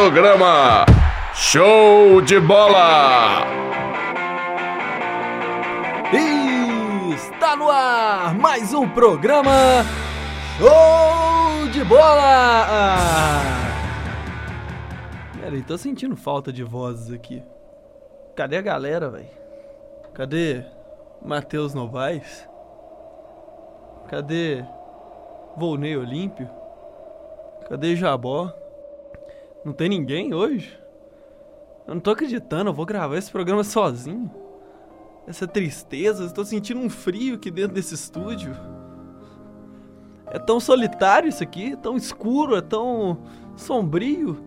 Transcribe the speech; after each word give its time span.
programa 0.00 0.86
Show 1.34 2.22
de 2.22 2.40
Bola! 2.40 3.44
E 6.10 7.12
está 7.12 7.54
no 7.54 7.70
ar 7.70 8.34
mais 8.34 8.72
um 8.72 8.88
programa 8.88 9.84
Show 10.56 11.68
de 11.70 11.84
Bola! 11.84 13.42
Peraí, 15.38 15.62
tô 15.62 15.76
sentindo 15.76 16.16
falta 16.16 16.50
de 16.50 16.64
vozes 16.64 17.12
aqui. 17.12 17.42
Cadê 18.34 18.56
a 18.56 18.62
galera, 18.62 19.10
velho? 19.10 19.28
Cadê 20.14 20.64
Matheus 21.22 21.74
Novaes? 21.74 22.48
Cadê 24.08 24.64
Volney 25.58 25.94
Olímpio? 25.94 26.48
Cadê 27.68 27.94
Jabó? 27.94 28.50
Não 29.64 29.72
tem 29.72 29.88
ninguém 29.88 30.32
hoje? 30.32 30.78
Eu 31.86 31.94
não 31.94 32.00
tô 32.00 32.12
acreditando, 32.12 32.70
eu 32.70 32.74
vou 32.74 32.86
gravar 32.86 33.18
esse 33.18 33.30
programa 33.30 33.62
sozinho. 33.62 34.30
Essa 35.26 35.46
tristeza, 35.46 36.30
tô 36.30 36.44
sentindo 36.44 36.80
um 36.80 36.88
frio 36.88 37.34
aqui 37.34 37.50
dentro 37.50 37.74
desse 37.74 37.94
estúdio. 37.94 38.56
É 40.26 40.38
tão 40.38 40.58
solitário 40.60 41.28
isso 41.28 41.42
aqui, 41.42 41.72
é 41.72 41.76
tão 41.76 41.96
escuro, 41.96 42.56
é 42.56 42.62
tão 42.62 43.18
sombrio. 43.54 44.42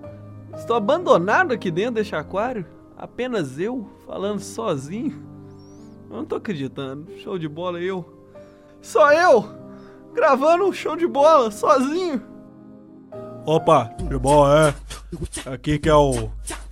Estou 0.55 0.75
abandonado 0.75 1.51
aqui 1.53 1.69
dentro 1.69 1.95
desse 1.95 2.15
aquário. 2.15 2.65
Apenas 2.97 3.59
eu, 3.59 3.87
falando 4.05 4.39
sozinho. 4.39 5.21
Eu 6.09 6.17
não 6.17 6.25
tô 6.25 6.37
acreditando. 6.37 7.11
Show 7.19 7.37
de 7.37 7.47
bola 7.47 7.79
eu. 7.79 8.05
Só 8.81 9.11
eu! 9.11 9.45
Gravando 10.13 10.65
um 10.65 10.73
show 10.73 10.95
de 10.95 11.07
bola, 11.07 11.51
sozinho. 11.51 12.32
Opa, 13.45 13.91
de 13.97 14.17
bola, 14.17 14.73
é? 15.45 15.53
Aqui 15.53 15.77
que 15.77 15.89
é 15.89 15.93
o 15.93 16.29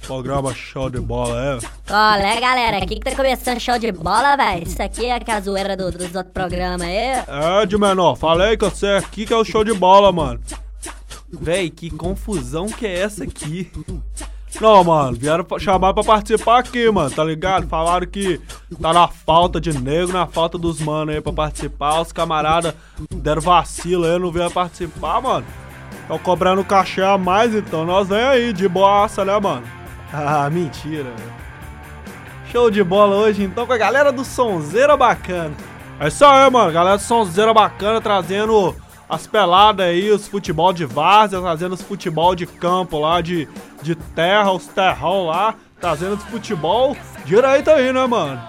programa 0.07 0.53
Show 0.53 0.89
de 0.89 1.02
Bola, 1.02 1.38
é? 1.38 1.93
Olha, 1.93 2.39
galera, 2.39 2.77
aqui 2.77 2.95
que 2.95 3.01
tá 3.01 3.13
começando 3.13 3.59
show 3.59 3.77
de 3.77 3.91
bola, 3.91 4.37
velho. 4.37 4.63
Isso 4.63 4.82
aqui 4.82 5.05
é 5.05 5.20
a 5.27 5.41
zoeira 5.41 5.76
do, 5.76 5.91
dos 5.91 6.15
outros 6.15 6.34
programas 6.34 6.87
aí. 6.87 6.95
É, 6.95 7.65
de 7.68 7.77
menor, 7.77 8.15
falei 8.15 8.55
que 8.55 8.63
você 8.63 8.87
aqui 8.87 9.26
que 9.26 9.34
é 9.34 9.35
o 9.35 9.43
show 9.43 9.65
de 9.65 9.73
bola, 9.73 10.13
mano. 10.13 10.40
Véi, 11.29 11.70
que 11.70 11.90
confusão 11.90 12.68
que 12.68 12.88
é 12.88 12.99
essa 12.99 13.26
aqui? 13.26 13.70
Não, 14.60 14.84
mano, 14.84 15.17
vieram 15.17 15.45
chamar 15.60 15.93
pra 15.93 16.04
participar 16.04 16.60
aqui, 16.60 16.90
mano, 16.90 17.12
tá 17.12 17.23
ligado? 17.23 17.67
Falaram 17.67 18.07
que 18.07 18.40
tá 18.82 18.93
na 18.93 19.10
falta 19.10 19.60
de 19.60 19.77
negro, 19.77 20.13
na 20.13 20.26
falta 20.26 20.57
dos 20.57 20.79
manos 20.79 21.15
aí 21.15 21.21
pra 21.21 21.34
participar. 21.34 22.01
Os 22.01 22.13
camaradas 22.13 22.73
deram 23.13 23.41
vacilo 23.41 24.05
aí, 24.05 24.17
não 24.17 24.32
vieram 24.32 24.51
participar, 24.51 25.21
mano. 25.21 25.45
Tão 26.12 26.20
cobrando 26.20 26.62
cachê 26.65 27.01
a 27.01 27.17
mais, 27.17 27.55
então 27.55 27.85
nós 27.85 28.09
vem 28.09 28.20
aí, 28.20 28.51
de 28.51 28.67
boaça, 28.67 29.23
né, 29.23 29.40
mano? 29.40 29.63
Ah, 30.12 30.49
mentira. 30.49 31.05
velho. 31.05 31.31
Show 32.51 32.70
de 32.70 32.84
bola 32.84 33.15
hoje 33.15 33.41
então 33.45 33.65
com 33.65 33.71
a 33.71 33.77
galera 33.77 34.12
do 34.12 34.26
Sonzeira 34.26 34.98
Bacana. 34.98 35.54
É 36.01 36.09
isso 36.09 36.26
aí, 36.26 36.49
mano. 36.49 36.70
Galera 36.70 36.98
de 36.98 37.04
sonzeira 37.04 37.54
bacana 37.54 38.01
trazendo 38.01 38.76
as 39.07 39.26
peladas 39.26 39.85
aí, 39.85 40.12
os 40.12 40.27
futebol 40.27 40.73
de 40.73 40.84
várzea, 40.84 41.39
trazendo 41.39 41.76
os 41.76 41.82
futebol 41.82 42.35
de 42.35 42.45
campo 42.45 42.99
lá, 42.99 43.21
de, 43.21 43.48
de 43.82 43.95
terra, 43.95 44.51
os 44.51 44.67
terrão 44.67 45.27
lá, 45.27 45.55
trazendo 45.79 46.15
os 46.15 46.23
futebol 46.23 46.98
direito 47.23 47.70
aí, 47.70 47.93
né, 47.93 48.05
mano? 48.05 48.41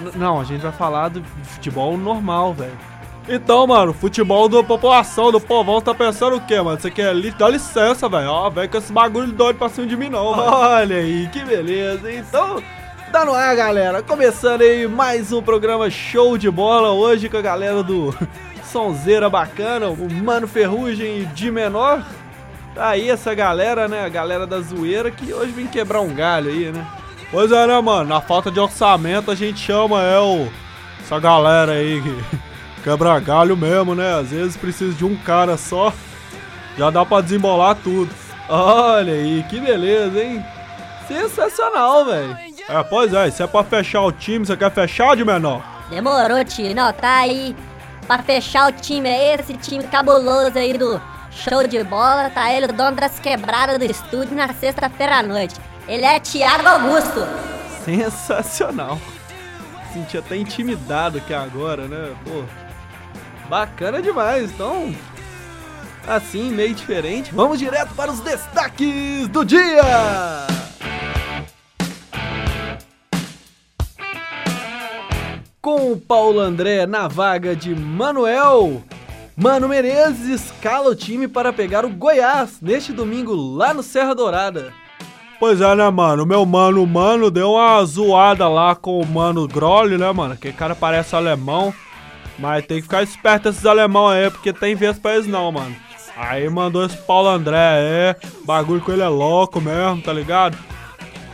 N- 0.00 0.12
não, 0.14 0.38
a 0.40 0.44
gente 0.44 0.60
vai 0.60 0.70
falar 0.72 1.08
do 1.08 1.24
futebol 1.42 1.98
normal, 1.98 2.54
velho. 2.54 2.78
Então, 3.32 3.64
mano, 3.64 3.92
futebol 3.92 4.48
da 4.48 4.60
população, 4.60 5.30
do 5.30 5.40
povão, 5.40 5.80
tá 5.80 5.94
pensando 5.94 6.34
o 6.34 6.40
quê, 6.40 6.60
mano? 6.60 6.80
Você 6.80 6.90
quer 6.90 7.14
li... 7.14 7.30
Dá 7.30 7.48
licença, 7.48 8.08
velho. 8.08 8.28
Ó, 8.28 8.50
vem 8.50 8.68
com 8.68 8.76
esse 8.76 8.92
bagulho 8.92 9.30
doido 9.30 9.56
pra 9.56 9.68
cima 9.68 9.86
de 9.86 9.96
mim, 9.96 10.08
não, 10.08 10.34
velho. 10.34 10.48
Olha 10.48 10.96
aí, 10.96 11.28
que 11.28 11.44
beleza. 11.44 12.12
Então, 12.12 12.60
tá 13.12 13.24
no 13.24 13.32
ar, 13.32 13.54
galera. 13.54 14.02
Começando 14.02 14.62
aí 14.62 14.88
mais 14.88 15.32
um 15.32 15.40
programa 15.40 15.88
show 15.88 16.36
de 16.36 16.50
bola 16.50 16.90
hoje 16.90 17.28
com 17.28 17.36
a 17.36 17.40
galera 17.40 17.84
do 17.84 18.12
Sonzeira 18.66 19.30
Bacana, 19.30 19.90
o 19.90 20.12
Mano 20.12 20.48
Ferrugem 20.48 21.20
e 21.20 21.26
de 21.26 21.52
menor. 21.52 22.04
Tá 22.74 22.88
aí 22.88 23.10
essa 23.10 23.32
galera, 23.32 23.86
né? 23.86 24.04
A 24.04 24.08
galera 24.08 24.44
da 24.44 24.60
zoeira 24.60 25.08
que 25.08 25.32
hoje 25.32 25.52
vem 25.52 25.68
quebrar 25.68 26.00
um 26.00 26.12
galho 26.12 26.50
aí, 26.50 26.72
né? 26.72 26.84
Pois 27.30 27.52
é, 27.52 27.64
né, 27.64 27.80
mano? 27.80 28.08
Na 28.08 28.20
falta 28.20 28.50
de 28.50 28.58
orçamento, 28.58 29.30
a 29.30 29.36
gente 29.36 29.60
chama 29.60 30.02
é 30.02 30.18
o... 30.18 30.48
essa 31.00 31.20
galera 31.20 31.74
aí 31.74 32.02
que 32.02 32.49
quebra 32.82 33.18
galho 33.20 33.56
mesmo, 33.56 33.94
né? 33.94 34.18
Às 34.18 34.30
vezes 34.30 34.56
precisa 34.56 34.94
de 34.94 35.04
um 35.04 35.16
cara 35.16 35.56
só, 35.56 35.92
já 36.76 36.90
dá 36.90 37.04
pra 37.04 37.20
desembolar 37.20 37.76
tudo. 37.76 38.10
Olha 38.48 39.12
aí, 39.12 39.44
que 39.48 39.60
beleza, 39.60 40.22
hein? 40.22 40.44
Sensacional, 41.06 42.04
velho. 42.04 42.36
É, 42.68 42.82
pois 42.84 43.12
é, 43.12 43.28
isso 43.28 43.42
é 43.42 43.46
pra 43.46 43.64
fechar 43.64 44.02
o 44.02 44.12
time, 44.12 44.46
você 44.46 44.56
quer 44.56 44.70
fechar 44.70 45.16
de 45.16 45.24
menor? 45.24 45.62
Demorou, 45.90 46.44
tio. 46.44 46.74
Não, 46.74 46.92
tá 46.92 47.18
aí 47.18 47.54
pra 48.06 48.18
fechar 48.18 48.68
o 48.68 48.72
time 48.72 49.08
aí, 49.08 49.40
esse 49.40 49.54
time 49.54 49.84
cabuloso 49.84 50.56
aí 50.56 50.76
do 50.76 51.00
show 51.30 51.66
de 51.66 51.82
bola. 51.82 52.30
Tá 52.30 52.52
ele, 52.52 52.66
o 52.66 52.72
dono 52.72 52.96
das 52.96 53.18
quebradas 53.18 53.78
do 53.78 53.84
estúdio, 53.84 54.36
na 54.36 54.52
sexta-feira 54.52 55.18
à 55.18 55.22
noite. 55.22 55.56
Ele 55.88 56.04
é 56.04 56.20
Thiago 56.20 56.68
Augusto. 56.68 57.26
Sensacional. 57.84 58.98
Senti 59.92 60.16
até 60.16 60.36
intimidado 60.36 61.18
aqui 61.18 61.34
agora, 61.34 61.88
né? 61.88 62.12
Pô, 62.24 62.44
bacana 63.50 64.00
demais. 64.00 64.52
Então, 64.52 64.94
assim, 66.06 66.50
meio 66.50 66.72
diferente. 66.72 67.34
Vamos 67.34 67.58
direto 67.58 67.92
para 67.96 68.12
os 68.12 68.20
destaques 68.20 69.26
do 69.28 69.44
dia! 69.44 69.82
Com 75.60 75.92
o 75.92 76.00
Paulo 76.00 76.40
André 76.40 76.86
na 76.86 77.06
vaga 77.06 77.54
de 77.54 77.74
Manuel, 77.74 78.82
Mano 79.36 79.68
Menezes 79.68 80.42
escala 80.42 80.88
o 80.88 80.94
time 80.94 81.28
para 81.28 81.52
pegar 81.52 81.84
o 81.84 81.90
Goiás 81.90 82.60
neste 82.62 82.92
domingo 82.92 83.34
lá 83.34 83.74
no 83.74 83.82
Serra 83.82 84.14
Dourada. 84.14 84.72
Pois 85.38 85.60
é, 85.60 85.74
né, 85.74 85.90
mano? 85.90 86.24
Meu 86.24 86.46
mano, 86.46 86.86
mano, 86.86 87.30
deu 87.30 87.52
uma 87.52 87.84
zoada 87.84 88.48
lá 88.48 88.74
com 88.74 89.00
o 89.00 89.06
mano 89.06 89.46
Grolli, 89.48 89.98
né, 89.98 90.10
mano? 90.12 90.36
Que 90.36 90.52
cara 90.52 90.74
parece 90.74 91.16
alemão. 91.16 91.74
Mas 92.40 92.64
tem 92.64 92.78
que 92.78 92.84
ficar 92.84 93.02
esperto 93.02 93.50
esses 93.50 93.66
alemão 93.66 94.08
aí, 94.08 94.30
porque 94.30 94.52
tem 94.52 94.74
vez 94.74 94.98
pra 94.98 95.14
eles 95.14 95.26
não, 95.26 95.52
mano. 95.52 95.76
Aí 96.16 96.48
mandou 96.48 96.84
esse 96.84 96.96
Paulo 96.96 97.28
André 97.28 97.56
aí. 97.56 98.30
Bagulho 98.44 98.80
com 98.80 98.92
ele 98.92 99.02
é 99.02 99.08
louco 99.08 99.60
mesmo, 99.60 100.02
tá 100.02 100.12
ligado? 100.12 100.56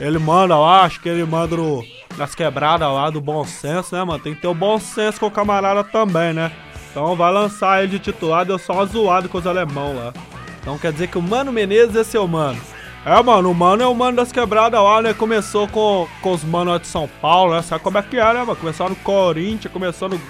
Ele 0.00 0.18
manda 0.18 0.58
lá, 0.58 0.82
acho 0.82 1.00
que 1.00 1.08
ele 1.08 1.24
manda 1.24 1.56
no, 1.56 1.82
nas 2.18 2.34
quebradas 2.34 2.88
lá 2.88 3.08
do 3.08 3.20
bom 3.20 3.44
senso, 3.44 3.94
né, 3.94 4.04
mano? 4.04 4.18
Tem 4.18 4.34
que 4.34 4.40
ter 4.40 4.48
o 4.48 4.54
bom 4.54 4.78
senso 4.78 5.20
com 5.20 5.26
o 5.26 5.30
camarada 5.30 5.82
também, 5.84 6.32
né? 6.32 6.50
Então 6.90 7.14
vai 7.14 7.32
lançar 7.32 7.82
ele 7.82 7.92
de 7.92 7.98
titular, 7.98 8.44
deu 8.44 8.58
só 8.58 8.74
uma 8.74 8.86
zoada 8.86 9.28
com 9.28 9.38
os 9.38 9.46
alemão 9.46 9.94
lá. 9.94 10.12
Então 10.60 10.76
quer 10.78 10.92
dizer 10.92 11.06
que 11.06 11.18
o 11.18 11.22
Mano 11.22 11.52
Menezes 11.52 11.94
é 11.94 12.02
seu 12.02 12.26
mano. 12.26 12.60
É, 13.04 13.22
mano, 13.22 13.52
o 13.52 13.54
mano 13.54 13.82
é 13.82 13.86
o 13.86 13.94
mano 13.94 14.16
das 14.16 14.32
quebradas 14.32 14.80
lá, 14.82 15.00
né? 15.00 15.14
Começou 15.14 15.68
com, 15.68 16.08
com 16.20 16.32
os 16.32 16.42
manos 16.42 16.80
de 16.80 16.88
São 16.88 17.08
Paulo, 17.20 17.54
né? 17.54 17.62
Sabe 17.62 17.84
como 17.84 17.96
é 17.98 18.02
que 18.02 18.18
é, 18.18 18.34
né, 18.34 18.40
mano? 18.40 18.56
Começou 18.56 18.88
no 18.88 18.96
Corinthians, 18.96 19.72
começou 19.72 20.08
no, 20.08 20.20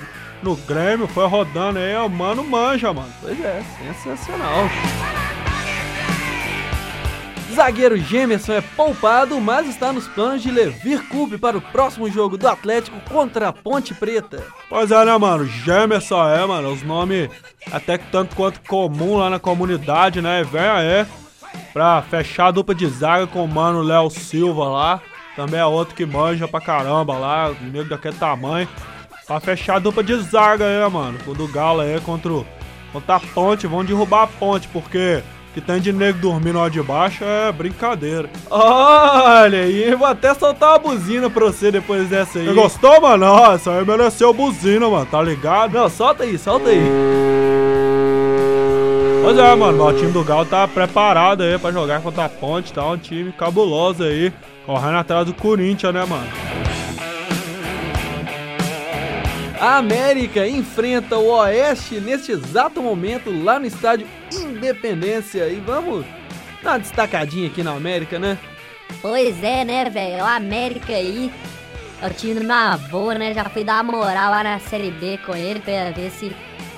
no 0.43 0.57
Grêmio, 0.57 1.07
foi 1.07 1.27
rodando 1.27 1.79
aí, 1.79 1.97
o 1.97 2.09
mano 2.09 2.45
manja, 2.45 2.93
mano. 2.93 3.13
Pois 3.21 3.41
é, 3.45 3.63
sensacional. 3.83 4.69
Zagueiro 7.57 7.97
Gemerson 7.97 8.53
é 8.53 8.61
poupado, 8.61 9.41
mas 9.41 9.67
está 9.67 9.91
nos 9.91 10.07
planos 10.07 10.43
de 10.43 10.51
Levir 10.51 11.09
Cube 11.09 11.39
para 11.39 11.57
o 11.57 11.61
próximo 11.63 12.11
jogo 12.11 12.37
do 12.37 12.47
Atlético 12.47 13.01
contra 13.09 13.49
a 13.49 13.53
Ponte 13.53 13.95
Preta. 13.95 14.45
Pois 14.69 14.91
é, 14.91 15.05
né, 15.07 15.17
mano? 15.17 15.47
Gemerson 15.47 16.29
é, 16.29 16.45
mano. 16.45 16.71
Os 16.71 16.83
nomes 16.83 17.31
até 17.73 17.97
que 17.97 18.11
tanto 18.13 18.37
quanto 18.37 18.61
comum 18.61 19.17
lá 19.17 19.31
na 19.31 19.39
comunidade, 19.39 20.21
né? 20.21 20.45
Vem 20.45 20.61
aí 20.61 21.07
pra 21.73 22.03
fechar 22.03 22.49
a 22.49 22.51
dupla 22.51 22.75
de 22.75 22.87
zaga 22.89 23.27
com 23.27 23.43
o 23.43 23.49
mano 23.49 23.81
Léo 23.81 24.11
Silva 24.11 24.65
lá. 24.65 25.01
Também 25.35 25.59
é 25.59 25.65
outro 25.65 25.95
que 25.95 26.05
manja 26.05 26.47
pra 26.47 26.61
caramba 26.61 27.17
lá, 27.17 27.55
nego 27.61 27.89
daquele 27.89 28.17
tamanho. 28.17 28.69
Pra 29.27 29.41
fechar 29.41 29.77
a 29.77 29.79
dupla 29.79 30.03
de 30.05 30.17
zaga 30.21 30.65
aí, 30.65 30.91
mano. 30.91 31.19
O 31.27 31.35
do 31.35 31.49
Galo 31.49 31.81
aí 31.81 32.01
contra, 32.01 32.33
o- 32.33 32.47
contra 32.93 33.17
a 33.17 33.21
ponte. 33.21 33.67
Vão 33.67 33.85
derrubar 33.85 34.23
a 34.23 34.27
ponte, 34.27 34.69
porque 34.69 35.23
que 35.53 35.61
tem 35.61 35.81
de 35.81 35.91
nego 35.93 36.19
dormindo 36.19 36.59
lá 36.59 36.69
de 36.69 36.81
baixo 36.83 37.25
é 37.25 37.51
brincadeira. 37.51 38.29
Olha 38.51 39.61
aí, 39.61 39.95
vou 39.95 40.07
até 40.07 40.35
soltar 40.35 40.73
uma 40.73 40.79
buzina 40.79 41.29
pra 41.31 41.47
você 41.47 41.73
depois 41.73 42.09
dessa 42.09 42.39
aí. 42.39 42.47
Você 42.47 42.53
gostou, 42.53 43.01
mano? 43.01 43.25
Nossa, 43.27 43.73
aí 43.73 43.85
mereceu 43.85 44.33
buzina, 44.35 44.87
mano, 44.89 45.07
tá 45.07 45.21
ligado? 45.23 45.73
Não, 45.73 45.89
solta 45.89 46.25
aí, 46.25 46.37
solta 46.39 46.69
aí. 46.69 46.83
Pois 49.25 49.39
é, 49.39 49.55
mano, 49.57 49.83
o 49.85 49.93
time 49.93 50.13
do 50.13 50.23
Galo 50.23 50.45
tá 50.45 50.69
preparado 50.69 51.43
aí 51.43 51.59
pra 51.59 51.73
jogar 51.73 52.01
contra 52.01 52.27
a 52.27 52.29
Ponte, 52.29 52.73
tá 52.73 52.87
um 52.87 52.97
time 52.99 53.33
cabuloso 53.33 54.05
aí, 54.05 54.33
correndo 54.65 54.99
atrás 54.99 55.27
do 55.27 55.33
Corinthians, 55.35 55.93
né, 55.93 56.05
mano? 56.05 56.27
A 59.61 59.79
América 59.79 60.47
enfrenta 60.47 61.17
o 61.17 61.29
Oeste 61.29 62.01
neste 62.01 62.33
exato 62.33 62.83
momento 62.83 63.31
lá 63.31 63.59
no 63.59 63.67
estádio 63.67 64.07
Independência. 64.33 65.49
E 65.49 65.61
vamos 65.61 66.05
Dá 66.67 66.73
uma 66.73 66.79
destacadinha 66.81 67.47
aqui 67.47 67.63
na 67.63 67.73
América, 67.73 68.19
né? 68.19 68.37
Pois 69.01 69.41
é, 69.43 69.65
né, 69.65 69.89
velho? 69.89 70.25
O 70.25 70.27
América 70.27 70.93
aí. 70.93 71.33
É 72.03 72.07
o 72.09 72.11
time 72.13 72.35
do 72.35 72.45
meu 72.45 72.57
avô, 72.57 73.13
né? 73.13 73.33
Já 73.33 73.45
fui 73.45 73.63
dar 73.63 73.85
uma 73.85 73.93
moral 73.93 74.33
lá 74.33 74.43
na 74.43 74.59
Série 74.59 74.91
B 74.91 75.17
com 75.25 75.35
ele 75.35 75.61
pra 75.61 75.91
ver 75.93 76.11
se 76.11 76.35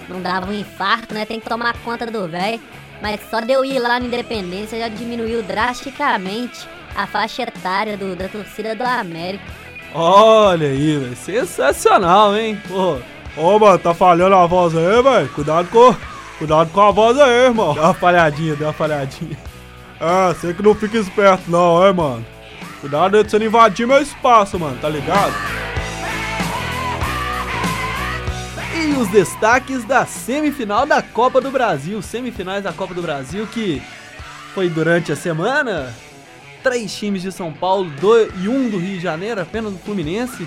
não 0.07 0.21
dava 0.21 0.51
um 0.51 0.53
infarto, 0.53 1.15
né? 1.15 1.25
Tem 1.25 1.41
que 1.41 1.49
tomar 1.49 1.75
conta 1.79 2.05
do 2.05 2.29
velho. 2.29 2.61
Mas 3.01 3.19
só 3.31 3.41
de 3.41 3.53
eu 3.53 3.65
ir 3.65 3.79
lá 3.79 3.99
no 3.99 4.07
Independência 4.07 4.79
já 4.79 4.89
diminuiu 4.89 5.43
drasticamente 5.43 6.69
a 6.95 7.07
faixa 7.07 7.45
etária 7.45 7.97
do, 7.97 8.15
da 8.15 8.29
torcida 8.29 8.75
do 8.75 8.85
América. 8.85 9.45
Olha 9.95 10.69
aí, 10.69 10.97
velho. 10.99 11.17
Sensacional, 11.17 12.37
hein? 12.37 12.61
Pô. 12.69 12.99
Ô, 13.37 13.59
mano, 13.59 13.79
tá 13.79 13.95
falhando 13.95 14.35
a 14.35 14.47
voz 14.47 14.77
aí, 14.77 15.03
velho? 15.03 15.29
Cuidado 15.29 15.69
com, 15.69 15.95
cuidado 16.39 16.71
com 16.71 16.81
a 16.81 16.91
voz 16.91 17.19
aí, 17.19 17.47
irmão. 17.47 17.75
Deu 17.75 17.83
uma 17.83 17.95
falhadinha, 17.95 18.57
deu 18.57 18.67
uma 18.67 18.73
falhadinha. 18.73 19.39
É, 20.01 20.35
você 20.35 20.55
que 20.55 20.63
não 20.63 20.75
fica 20.75 20.97
esperto 20.97 21.51
não, 21.51 21.85
é, 21.85 21.93
mano. 21.93 22.25
Cuidado 22.81 23.23
de 23.23 23.31
você 23.31 23.39
não 23.39 23.47
invadir 23.47 23.87
meu 23.87 24.01
espaço, 24.01 24.59
mano, 24.59 24.79
tá 24.81 24.89
ligado? 24.89 25.35
E 28.77 28.93
os 28.93 29.09
destaques 29.09 29.85
da 29.85 30.07
semifinal 30.07 30.87
da 30.87 31.03
Copa 31.03 31.41
do 31.41 31.51
Brasil. 31.51 32.01
Semifinais 32.01 32.63
da 32.63 32.73
Copa 32.73 32.95
do 32.95 33.03
Brasil 33.03 33.47
que 33.47 33.83
foi 34.55 34.69
durante 34.69 35.11
a 35.11 35.17
semana. 35.17 35.93
Três 36.63 36.95
times 36.95 37.23
de 37.23 37.33
São 37.33 37.53
Paulo 37.53 37.91
dois, 38.01 38.31
e 38.43 38.49
um 38.49 38.69
do 38.69 38.79
Rio 38.79 38.97
de 38.97 39.01
Janeiro, 39.01 39.41
apenas 39.41 39.73
do 39.73 39.79
Fluminense. 39.79 40.47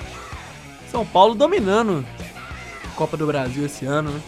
São 0.92 1.06
Paulo 1.06 1.36
dominando 1.36 2.06
a 2.84 2.96
Copa 2.96 3.16
do 3.16 3.26
Brasil 3.26 3.66
esse 3.66 3.86
ano, 3.86 4.12
né? 4.12 4.22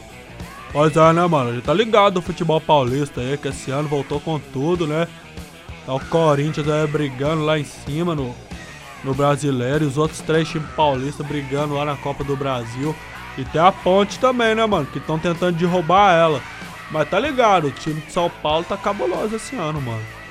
Pois 0.71 0.95
é, 0.95 1.13
né, 1.13 1.27
mano? 1.27 1.53
Gente 1.53 1.65
tá 1.65 1.73
ligado 1.73 2.17
o 2.17 2.21
futebol 2.21 2.59
paulista 2.59 3.21
aí, 3.21 3.37
que 3.37 3.49
esse 3.49 3.69
ano 3.69 3.87
voltou 3.87 4.19
com 4.19 4.39
tudo, 4.39 4.87
né? 4.87 5.07
Tá 5.85 5.93
o 5.93 5.99
Corinthians 5.99 6.67
aí 6.67 6.87
brigando 6.87 7.43
lá 7.43 7.59
em 7.59 7.65
cima 7.65 8.15
no, 8.15 8.33
no 9.03 9.13
Brasileiro 9.13 9.83
e 9.83 9.87
os 9.87 9.97
outros 9.97 10.21
três 10.21 10.47
times 10.47 10.69
paulistas 10.71 11.27
brigando 11.27 11.75
lá 11.75 11.85
na 11.85 11.95
Copa 11.97 12.23
do 12.23 12.35
Brasil. 12.35 12.95
E 13.37 13.43
tem 13.43 13.61
a 13.61 13.71
Ponte 13.71 14.17
também, 14.19 14.55
né, 14.55 14.65
mano? 14.65 14.85
Que 14.85 14.99
estão 14.99 15.19
tentando 15.19 15.57
derrubar 15.57 16.13
ela. 16.13 16.41
Mas 16.89 17.09
tá 17.09 17.19
ligado, 17.19 17.67
o 17.67 17.71
time 17.71 17.99
de 18.01 18.11
São 18.11 18.29
Paulo 18.41 18.63
tá 18.63 18.77
cabuloso 18.77 19.35
esse 19.35 19.55
ano, 19.55 19.81
mano. 19.81 20.22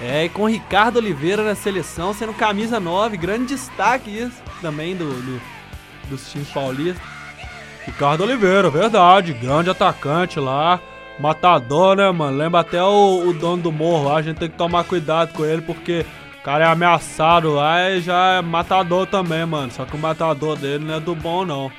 É, 0.00 0.24
e 0.24 0.28
com 0.28 0.48
Ricardo 0.48 0.98
Oliveira 0.98 1.42
na 1.42 1.54
seleção, 1.54 2.12
sendo 2.12 2.34
camisa 2.34 2.78
9, 2.78 3.16
grande 3.16 3.46
destaque 3.46 4.10
isso 4.10 4.42
também 4.60 4.94
do, 4.94 5.08
do 5.08 5.40
dos 6.08 6.30
times 6.30 6.48
paulistas. 6.48 7.02
Ricardo 7.84 8.24
Oliveira, 8.24 8.68
verdade, 8.70 9.32
grande 9.32 9.70
atacante 9.70 10.40
lá. 10.40 10.80
Matador, 11.18 11.96
né, 11.96 12.10
mano? 12.10 12.36
Lembra 12.36 12.60
até 12.60 12.82
o, 12.82 13.28
o 13.28 13.32
dono 13.32 13.62
do 13.62 13.72
morro 13.72 14.08
lá, 14.08 14.16
a 14.16 14.22
gente 14.22 14.38
tem 14.38 14.50
que 14.50 14.56
tomar 14.56 14.84
cuidado 14.84 15.32
com 15.32 15.44
ele 15.44 15.62
porque 15.62 16.04
o 16.40 16.42
cara 16.42 16.64
é 16.64 16.68
ameaçado 16.68 17.54
lá 17.54 17.90
e 17.90 18.00
já 18.00 18.34
é 18.34 18.42
matador 18.42 19.06
também, 19.06 19.46
mano. 19.46 19.72
Só 19.72 19.84
que 19.84 19.96
o 19.96 19.98
matador 19.98 20.56
dele 20.56 20.84
não 20.84 20.94
é 20.94 21.00
do 21.00 21.14
bom, 21.14 21.44
não. 21.44 21.72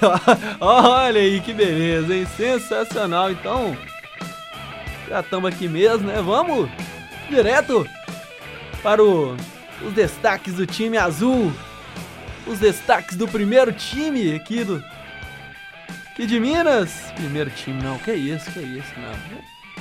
Olha 0.58 1.20
aí 1.20 1.40
que 1.40 1.52
beleza, 1.52 2.14
hein? 2.14 2.26
Sensacional. 2.36 3.30
Então, 3.30 3.76
já 5.08 5.20
estamos 5.20 5.52
aqui 5.52 5.68
mesmo, 5.68 6.08
né? 6.08 6.20
Vamos 6.20 6.68
direto 7.28 7.86
para 8.82 9.02
o, 9.02 9.36
os 9.82 9.92
destaques 9.92 10.54
do 10.54 10.66
time 10.66 10.96
azul. 10.96 11.52
Os 12.46 12.58
destaques 12.58 13.16
do 13.16 13.26
primeiro 13.26 13.72
time 13.72 14.34
aqui 14.34 14.64
do. 14.64 14.82
Aqui 16.10 16.26
de 16.26 16.38
Minas. 16.38 17.10
Primeiro 17.14 17.50
time, 17.50 17.82
não. 17.82 17.98
Que 17.98 18.12
isso, 18.12 18.50
que 18.52 18.60
isso, 18.60 18.92
não. 18.98 19.14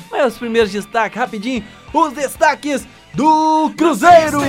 Mas 0.10 0.34
os 0.34 0.40
primeiros 0.40 0.72
destaques, 0.72 1.18
rapidinho. 1.18 1.64
Os 1.94 2.14
destaques 2.14 2.88
do 3.14 3.72
Cruzeiro. 3.78 4.40
No 4.40 4.46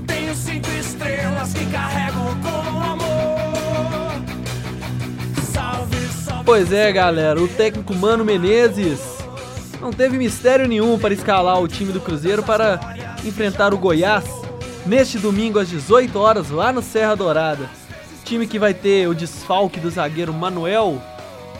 tenho 0.00 0.34
cinco 0.34 0.70
estrelas 0.70 1.52
que 1.52 1.66
carrego 1.66 2.34
com 2.42 2.82
amor. 2.82 3.07
Pois 6.48 6.72
é, 6.72 6.90
galera. 6.90 7.38
O 7.42 7.46
técnico 7.46 7.94
Mano 7.94 8.24
Menezes 8.24 9.00
não 9.82 9.92
teve 9.92 10.16
mistério 10.16 10.66
nenhum 10.66 10.98
para 10.98 11.12
escalar 11.12 11.60
o 11.60 11.68
time 11.68 11.92
do 11.92 12.00
Cruzeiro 12.00 12.42
para 12.42 12.80
enfrentar 13.22 13.74
o 13.74 13.76
Goiás 13.76 14.24
neste 14.86 15.18
domingo 15.18 15.58
às 15.58 15.68
18 15.68 16.18
horas 16.18 16.48
lá 16.48 16.72
no 16.72 16.80
Serra 16.80 17.14
Dourada. 17.14 17.68
Time 18.24 18.46
que 18.46 18.58
vai 18.58 18.72
ter 18.72 19.06
o 19.06 19.14
desfalque 19.14 19.78
do 19.78 19.90
zagueiro 19.90 20.32
Manuel, 20.32 21.02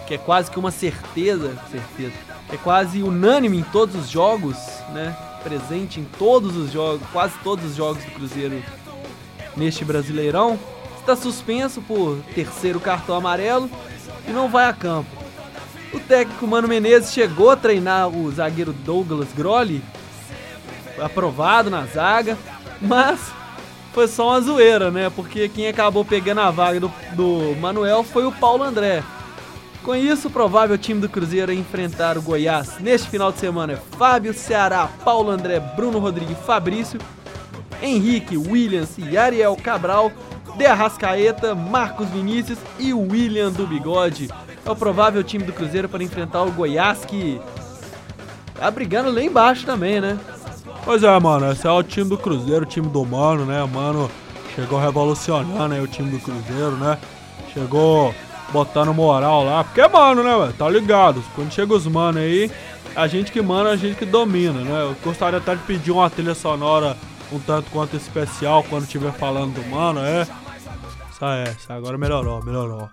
que 0.07 0.15
é 0.15 0.19
quase 0.19 0.51
que 0.51 0.59
uma 0.59 0.71
certeza, 0.71 1.53
certeza, 1.71 2.15
é 2.51 2.57
quase 2.57 3.03
unânime 3.03 3.59
em 3.59 3.65
todos 3.65 3.95
os 3.95 4.09
jogos, 4.09 4.57
né? 4.95 5.15
Presente 5.45 6.01
em 6.01 6.05
todos 6.19 6.57
os 6.57 6.73
jogos, 6.73 7.07
quase 7.13 7.35
todos 7.45 7.63
os 7.67 7.77
jogos 7.77 8.03
do 8.05 8.11
Cruzeiro 8.13 8.65
neste 9.55 9.85
Brasileirão. 9.85 10.59
Está 10.99 11.15
suspenso 11.15 11.83
por 11.83 12.17
terceiro 12.35 12.81
cartão 12.81 13.15
amarelo 13.15 13.69
e 14.29 14.33
não 14.33 14.49
vai 14.49 14.67
a 14.67 14.73
campo. 14.73 15.09
O 15.93 15.99
técnico 15.99 16.47
Mano 16.47 16.69
Menezes 16.69 17.13
chegou 17.13 17.51
a 17.51 17.57
treinar 17.57 18.09
o 18.09 18.31
zagueiro 18.31 18.73
Douglas 18.73 19.29
Grolli, 19.35 19.83
aprovado 21.01 21.71
na 21.71 21.87
zaga, 21.87 22.37
mas 22.81 23.33
foi 23.93 24.07
só 24.07 24.29
uma 24.29 24.41
zoeira, 24.41 24.91
né? 24.91 25.11
Porque 25.11 25.49
quem 25.49 25.69
acabou 25.69 26.05
pegando 26.05 26.41
a 26.41 26.51
vaga 26.51 26.79
do, 26.79 26.93
do 27.13 27.57
Manuel 27.59 28.05
foi 28.05 28.27
o 28.27 28.33
Paulo 28.33 28.63
André. 28.63 29.03
Com 29.83 29.95
isso, 29.95 30.29
o 30.29 30.31
provável 30.31 30.77
time 30.77 31.01
do 31.01 31.09
Cruzeiro 31.09 31.51
a 31.51 31.55
enfrentar 31.55 32.19
o 32.19 32.23
Goiás 32.23 32.79
neste 32.79 33.09
final 33.09 33.33
de 33.33 33.39
semana 33.39 33.73
é 33.73 33.77
Fábio, 33.97 34.35
Ceará, 34.35 34.89
Paulo 35.05 35.31
André, 35.31 35.61
Bruno 35.61 35.99
Rodrigues, 35.99 36.37
Fabrício, 36.45 37.01
Henrique, 37.81 38.37
Williams 38.37 38.99
e 38.99 39.17
Ariel 39.17 39.57
Cabral, 39.57 40.13
De 40.59 40.67
Arrascaeta, 40.67 41.55
Marcos 41.55 42.09
Vinícius 42.09 42.59
e 42.81 42.93
William 42.93 43.53
do 43.53 43.65
Bigode. 43.65 44.29
É 44.67 44.71
o 44.71 44.75
provável 44.75 45.23
time 45.23 45.45
do 45.45 45.53
Cruzeiro 45.53 45.89
para 45.89 46.03
enfrentar 46.03 46.43
o 46.43 46.51
Goiás 46.51 47.05
que 47.05 47.41
tá 48.57 48.69
brigando 48.69 49.09
lá 49.13 49.23
embaixo 49.23 49.65
também, 49.65 50.01
né? 50.01 50.19
Pois 50.85 51.05
é, 51.05 51.21
mano, 51.21 51.53
esse 51.53 51.65
é 51.65 51.71
o 51.71 51.81
time 51.85 52.11
do 52.11 52.19
Cruzeiro, 52.19 52.65
o 52.65 52.69
time 52.69 52.89
do 52.89 53.05
Mano, 53.07 53.45
né? 53.45 53.65
Mano 53.73 54.11
chegou 54.57 54.81
revolucionando 54.81 55.75
aí 55.75 55.81
o 55.81 55.87
time 55.87 56.11
do 56.11 56.19
Cruzeiro, 56.19 56.73
né? 56.73 56.99
Chegou 57.55 58.13
botando 58.53 58.93
moral 58.93 59.45
lá, 59.45 59.63
porque 59.63 59.81
é 59.81 59.89
mano, 59.89 60.25
né, 60.25 60.37
velho? 60.37 60.53
Tá 60.55 60.69
ligado? 60.69 61.23
Quando 61.37 61.53
chega 61.53 61.73
os 61.73 61.87
mano 61.87 62.19
aí, 62.19 62.51
a 62.97 63.07
gente 63.07 63.31
que 63.31 63.41
manda, 63.41 63.71
a 63.71 63.77
gente 63.77 63.95
que 63.95 64.05
domina, 64.05 64.61
né? 64.61 64.83
Eu 64.83 64.97
gostaria 65.05 65.39
até 65.39 65.55
de 65.55 65.63
pedir 65.63 65.93
uma 65.93 66.11
trilha 66.11 66.35
sonora 66.35 66.97
um 67.31 67.39
tanto 67.39 67.71
quanto 67.71 67.97
especial 67.97 68.65
quando 68.69 68.85
estiver 68.85 69.13
falando 69.13 69.55
do 69.55 69.71
mano, 69.71 70.01
é. 70.01 70.27
É, 71.21 71.51
isso 71.51 71.73
agora 71.73 71.99
melhorou, 71.99 72.45
melhorou. 72.45 72.89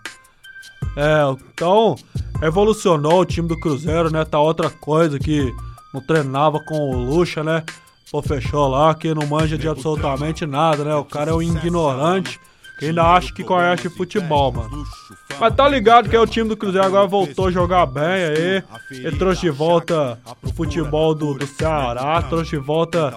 É, 0.98 1.22
então, 1.52 1.96
evolucionou 2.42 3.22
o 3.22 3.26
time 3.26 3.48
do 3.48 3.60
Cruzeiro, 3.60 4.12
né? 4.12 4.24
Tá 4.26 4.40
outra 4.40 4.70
coisa 4.70 5.20
que 5.20 5.54
não 5.94 6.02
treinava 6.02 6.60
com 6.60 6.76
o 6.76 6.98
Lucha, 6.98 7.44
né? 7.44 7.64
Pô, 8.12 8.22
fechou 8.22 8.68
lá, 8.68 8.94
que 8.96 9.14
não 9.14 9.28
manja 9.28 9.58
de 9.58 9.68
absolutamente 9.68 10.46
nada, 10.46 10.84
né? 10.84 10.96
O 10.96 11.04
cara 11.04 11.32
é 11.32 11.34
um 11.34 11.42
ignorante 11.42 12.40
que 12.78 12.86
ainda 12.86 13.04
acha 13.04 13.34
que 13.34 13.44
conhece 13.44 13.90
futebol, 13.90 14.52
mano. 14.52 14.84
Mas 15.40 15.56
tá 15.56 15.68
ligado 15.68 16.10
que 16.10 16.16
é 16.16 16.20
o 16.20 16.28
time 16.28 16.50
do 16.50 16.58
Cruzeiro 16.58 16.86
agora 16.86 17.08
voltou 17.08 17.48
a 17.48 17.52
jogar 17.52 17.86
bem 17.86 18.04
aí. 18.04 18.64
Ele 18.92 19.18
trouxe 19.18 19.42
de 19.42 19.50
volta 19.50 20.20
o 20.44 20.54
futebol 20.54 21.16
do, 21.16 21.34
do 21.34 21.48
Ceará, 21.48 22.22
trouxe 22.22 22.52
de 22.52 22.58
volta 22.58 23.14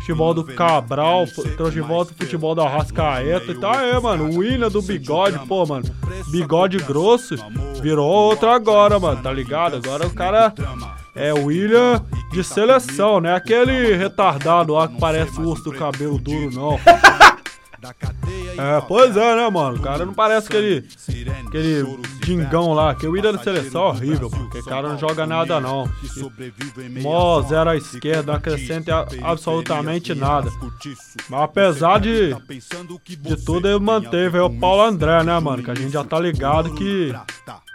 futebol 0.00 0.34
do 0.34 0.44
Cabral, 0.44 1.26
trouxe 1.56 1.74
de 1.74 1.80
volta 1.80 2.12
o 2.12 2.16
futebol 2.16 2.54
da 2.54 2.68
Rascaeta. 2.68 3.52
E 3.52 3.54
tá 3.54 3.80
aí, 3.80 4.00
mano. 4.00 4.30
O 4.30 4.38
William 4.38 4.68
do 4.68 4.82
bigode, 4.82 5.38
pô, 5.46 5.66
mano. 5.66 5.84
Bigode 6.30 6.78
grosso 6.78 7.36
virou 7.80 8.08
outro 8.08 8.48
agora, 8.48 8.98
mano. 8.98 9.22
Tá 9.22 9.32
ligado? 9.32 9.76
Agora 9.76 10.06
o 10.06 10.14
cara 10.14 10.54
é 11.14 11.32
o 11.34 11.46
William 11.46 12.02
de 12.32 12.44
seleção, 12.44 13.20
né? 13.20 13.34
Aquele 13.34 13.94
retardado 13.96 14.74
lá 14.74 14.88
que 14.88 14.98
parece 14.98 15.40
o 15.40 15.48
urso 15.48 15.64
do 15.64 15.72
cabelo 15.72 16.18
duro, 16.18 16.50
não. 16.52 16.78
É, 18.58 18.80
pois 18.88 19.16
é, 19.16 19.36
né, 19.36 19.48
mano? 19.48 19.76
O 19.76 19.80
cara 19.80 20.04
não 20.04 20.12
parece 20.12 20.48
aquele, 20.48 20.84
aquele 21.46 21.84
dingão 22.28 22.74
lá, 22.74 22.94
que 22.94 23.06
o 23.06 23.12
William 23.12 23.32
da 23.32 23.42
seleção 23.42 23.86
é 23.86 23.88
horrível, 23.88 24.28
porque 24.28 24.58
o 24.58 24.64
cara 24.64 24.88
não 24.88 24.98
joga 24.98 25.26
nada, 25.26 25.58
não. 25.60 25.88
Mó 27.00 27.40
zero 27.42 27.70
à 27.70 27.76
esquerda, 27.76 28.32
não 28.32 28.34
acrescenta 28.34 29.06
absolutamente 29.22 30.14
nada. 30.14 30.50
Mas 31.28 31.40
apesar 31.40 31.98
de, 32.00 32.34
de 33.18 33.36
tudo, 33.44 33.68
ele 33.68 33.78
manteve 33.78 34.38
o 34.38 34.50
Paulo 34.50 34.82
André, 34.82 35.24
né, 35.24 35.38
mano? 35.40 35.62
Que 35.62 35.70
a 35.70 35.74
gente 35.74 35.92
já 35.92 36.04
tá 36.04 36.20
ligado 36.20 36.74
que 36.74 37.14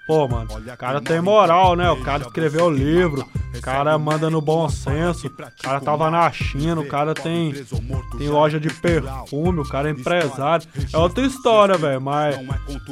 Pô, 0.06 0.28
mano, 0.28 0.50
o 0.54 0.78
cara 0.78 1.00
tem 1.00 1.22
moral, 1.22 1.76
né? 1.78 1.90
O 1.90 2.02
cara 2.02 2.24
escreveu 2.24 2.66
o 2.66 2.70
livro, 2.70 3.26
O 3.56 3.62
cara 3.62 3.98
manda 3.98 4.30
no 4.30 4.42
bom 4.42 4.68
senso. 4.68 5.28
O 5.28 5.64
cara 5.64 5.80
tava 5.80 6.12
na 6.12 6.30
China, 6.30 6.82
o 6.82 6.88
cara 6.88 7.14
tem, 7.14 7.54
tem 8.18 8.28
loja 8.28 8.60
de 8.60 8.70
perfume, 8.70 9.60
o 9.60 9.70
cara 9.70 9.88
é 9.88 9.92
empresário. 9.92 10.68
É 10.92 10.98
outra 10.98 11.26
história, 11.26 11.78
velho, 11.78 12.02
mas 12.02 12.36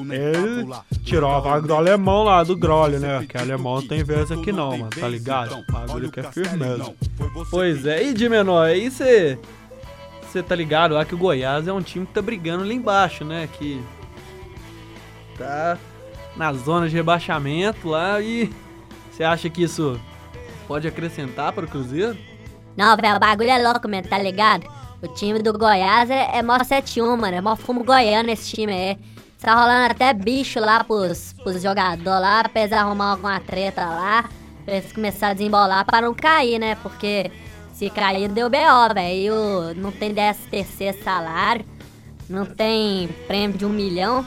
ele 0.10 0.72
tirou 1.04 1.32
a 1.32 1.40
vaga 1.42 1.68
do 1.68 1.76
alemão 1.76 2.24
lá, 2.24 2.44
do 2.44 2.56
Grolli, 2.56 2.98
né? 2.98 3.26
Que 3.28 3.38
alemão 3.38 3.82
não 3.82 3.88
tem 3.88 4.04
vez 4.04 4.32
aqui 4.32 4.54
não, 4.54 4.78
mano, 4.78 4.90
tá 4.90 5.08
ligado? 5.08 5.56
O 5.56 5.72
bagulho 5.72 6.10
que 6.10 6.22
é 6.22 6.24
firmeza. 6.24 6.94
Pois 7.50 7.86
é, 7.86 8.04
e 8.04 8.14
de 8.14 8.30
menor, 8.30 8.68
aí 8.68 8.90
você. 8.90 9.38
Você 10.22 10.42
tá 10.42 10.56
ligado 10.56 10.94
lá 10.94 11.04
que 11.04 11.14
o 11.14 11.18
Goiás 11.18 11.68
é 11.68 11.74
um 11.74 11.82
time 11.82 12.06
que 12.06 12.14
tá 12.14 12.22
brigando 12.22 12.64
lá 12.64 12.72
embaixo, 12.72 13.26
né? 13.26 13.50
Que 13.52 13.84
tá 15.38 15.78
na 16.36 16.54
zona 16.54 16.88
de 16.88 16.96
rebaixamento 16.96 17.90
lá 17.90 18.22
e 18.22 18.50
você 19.12 19.24
acha 19.24 19.50
que 19.50 19.64
isso 19.64 20.00
pode 20.68 20.88
acrescentar 20.88 21.52
para 21.54 21.66
o 21.66 21.68
Cruzeiro? 21.68 22.18
Não, 22.76 22.96
velho, 22.96 23.18
o 23.18 23.20
bagulho 23.20 23.50
é 23.50 23.62
louco 23.62 23.88
mesmo, 23.88 24.10
tá 24.10 24.18
ligado? 24.18 24.66
O 25.02 25.08
time 25.08 25.40
do 25.40 25.52
Goiás 25.58 26.10
é, 26.10 26.38
é 26.38 26.44
mó 26.44 26.58
7-1, 26.58 27.20
mano. 27.20 27.36
É 27.36 27.42
mó 27.42 27.56
fumo 27.56 27.84
goiano 27.84 28.30
esse 28.30 28.56
time 28.56 28.72
aí. 28.72 28.98
Tá 29.40 29.56
rolando 29.56 29.92
até 29.92 30.14
bicho 30.14 30.60
lá 30.60 30.84
pros, 30.84 31.34
pros 31.34 31.62
jogadores 31.62 32.06
lá, 32.06 32.42
apesar 32.42 32.68
de 32.68 32.82
arrumar 32.84 33.12
alguma 33.12 33.40
treta 33.40 33.84
lá. 33.84 34.30
Pra 34.64 34.76
eles 34.76 34.94
começarem 34.94 35.32
a 35.32 35.34
desembolar 35.34 35.86
pra 35.86 36.02
não 36.02 36.14
cair, 36.14 36.60
né? 36.60 36.76
Porque 36.76 37.32
se 37.74 37.90
cair 37.90 38.30
deu 38.30 38.48
B.O., 38.48 38.94
velho. 38.94 39.74
Não 39.76 39.92
tem 39.92 40.14
13 40.14 40.40
terceiro 40.52 41.04
salário. 41.04 41.66
Não 42.30 42.46
tem 42.46 43.08
prêmio 43.28 43.58
de 43.58 43.66
um 43.66 43.70
milhão. 43.70 44.24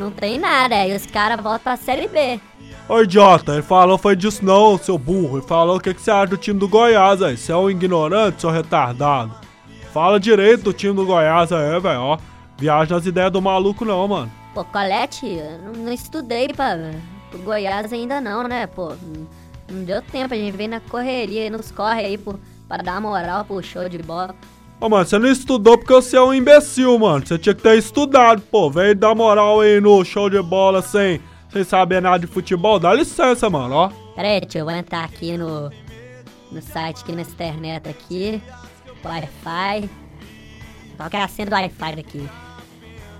Não 0.00 0.10
tem 0.10 0.38
nada. 0.38 0.74
Aí 0.74 0.96
os 0.96 1.04
caras 1.04 1.38
voltam 1.38 1.60
pra 1.60 1.76
Série 1.76 2.08
B. 2.08 2.40
Ô 2.88 3.02
idiota, 3.02 3.52
ele 3.52 3.62
falou 3.62 3.98
foi 3.98 4.16
disso 4.16 4.42
não, 4.42 4.78
seu 4.78 4.96
burro. 4.96 5.36
Ele 5.36 5.46
falou 5.46 5.76
o 5.76 5.80
que, 5.80 5.92
que 5.92 6.00
você 6.00 6.10
acha 6.10 6.28
do 6.28 6.38
time 6.38 6.58
do 6.58 6.66
Goiás, 6.66 7.22
aí. 7.22 7.36
Você 7.36 7.52
é 7.52 7.56
um 7.56 7.68
ignorante, 7.68 8.40
seu 8.40 8.50
retardado. 8.50 9.34
Fala 9.92 10.18
direito 10.18 10.64
do 10.64 10.72
time 10.72 10.94
do 10.94 11.04
Goiás 11.04 11.52
aí, 11.52 11.78
velho, 11.78 12.00
ó. 12.00 12.18
Viaja 12.56 12.94
nas 12.94 13.04
ideias 13.04 13.30
do 13.30 13.42
maluco 13.42 13.84
não, 13.84 14.08
mano. 14.08 14.32
Pô, 14.54 14.64
Colete, 14.64 15.26
eu 15.26 15.58
não, 15.58 15.84
não 15.84 15.92
estudei 15.92 16.48
pra, 16.48 16.76
pro 17.30 17.38
Goiás 17.40 17.92
ainda 17.92 18.20
não, 18.22 18.42
né, 18.44 18.66
pô. 18.66 18.94
Não, 19.70 19.84
deu 19.84 20.00
tempo, 20.00 20.32
a 20.32 20.36
gente 20.36 20.56
vem 20.56 20.68
na 20.68 20.80
correria 20.80 21.46
e 21.46 21.50
nos 21.50 21.70
corre 21.70 22.00
aí 22.00 22.18
pro, 22.18 22.40
pra 22.66 22.78
dar 22.78 23.00
moral 23.00 23.44
pro 23.44 23.62
show 23.62 23.88
de 23.88 23.98
bola. 23.98 24.34
Ô, 24.80 24.88
mano, 24.88 25.04
você 25.04 25.18
não 25.18 25.28
estudou 25.30 25.76
porque 25.76 25.92
você 25.92 26.16
é 26.16 26.22
um 26.22 26.32
imbecil, 26.32 26.98
mano. 26.98 27.26
Você 27.26 27.38
tinha 27.38 27.54
que 27.54 27.60
ter 27.60 27.76
estudado, 27.76 28.40
pô. 28.40 28.70
Veio 28.70 28.94
dar 28.94 29.14
moral 29.14 29.60
aí 29.60 29.78
no 29.78 30.02
show 30.06 30.30
de 30.30 30.40
bola 30.40 30.80
sem, 30.80 31.20
sem 31.52 31.62
saber 31.64 32.00
nada 32.00 32.18
de 32.18 32.26
futebol. 32.26 32.78
Dá 32.78 32.94
licença, 32.94 33.50
mano, 33.50 33.74
ó. 33.74 33.88
Pera 34.16 34.28
aí, 34.28 34.40
tio, 34.40 34.60
eu 34.60 34.64
vou 34.64 34.74
entrar 34.74 35.04
aqui 35.04 35.36
no, 35.36 35.70
no 36.50 36.62
site, 36.62 37.02
aqui 37.02 37.12
na 37.12 37.20
internet 37.20 37.90
aqui. 37.90 38.42
Wi-Fi. 39.04 39.90
Qual 40.96 41.10
que 41.10 41.16
é 41.16 41.22
a 41.22 41.28
senha 41.28 41.46
do 41.46 41.54
Wi-Fi 41.54 41.96
daqui? 41.96 42.28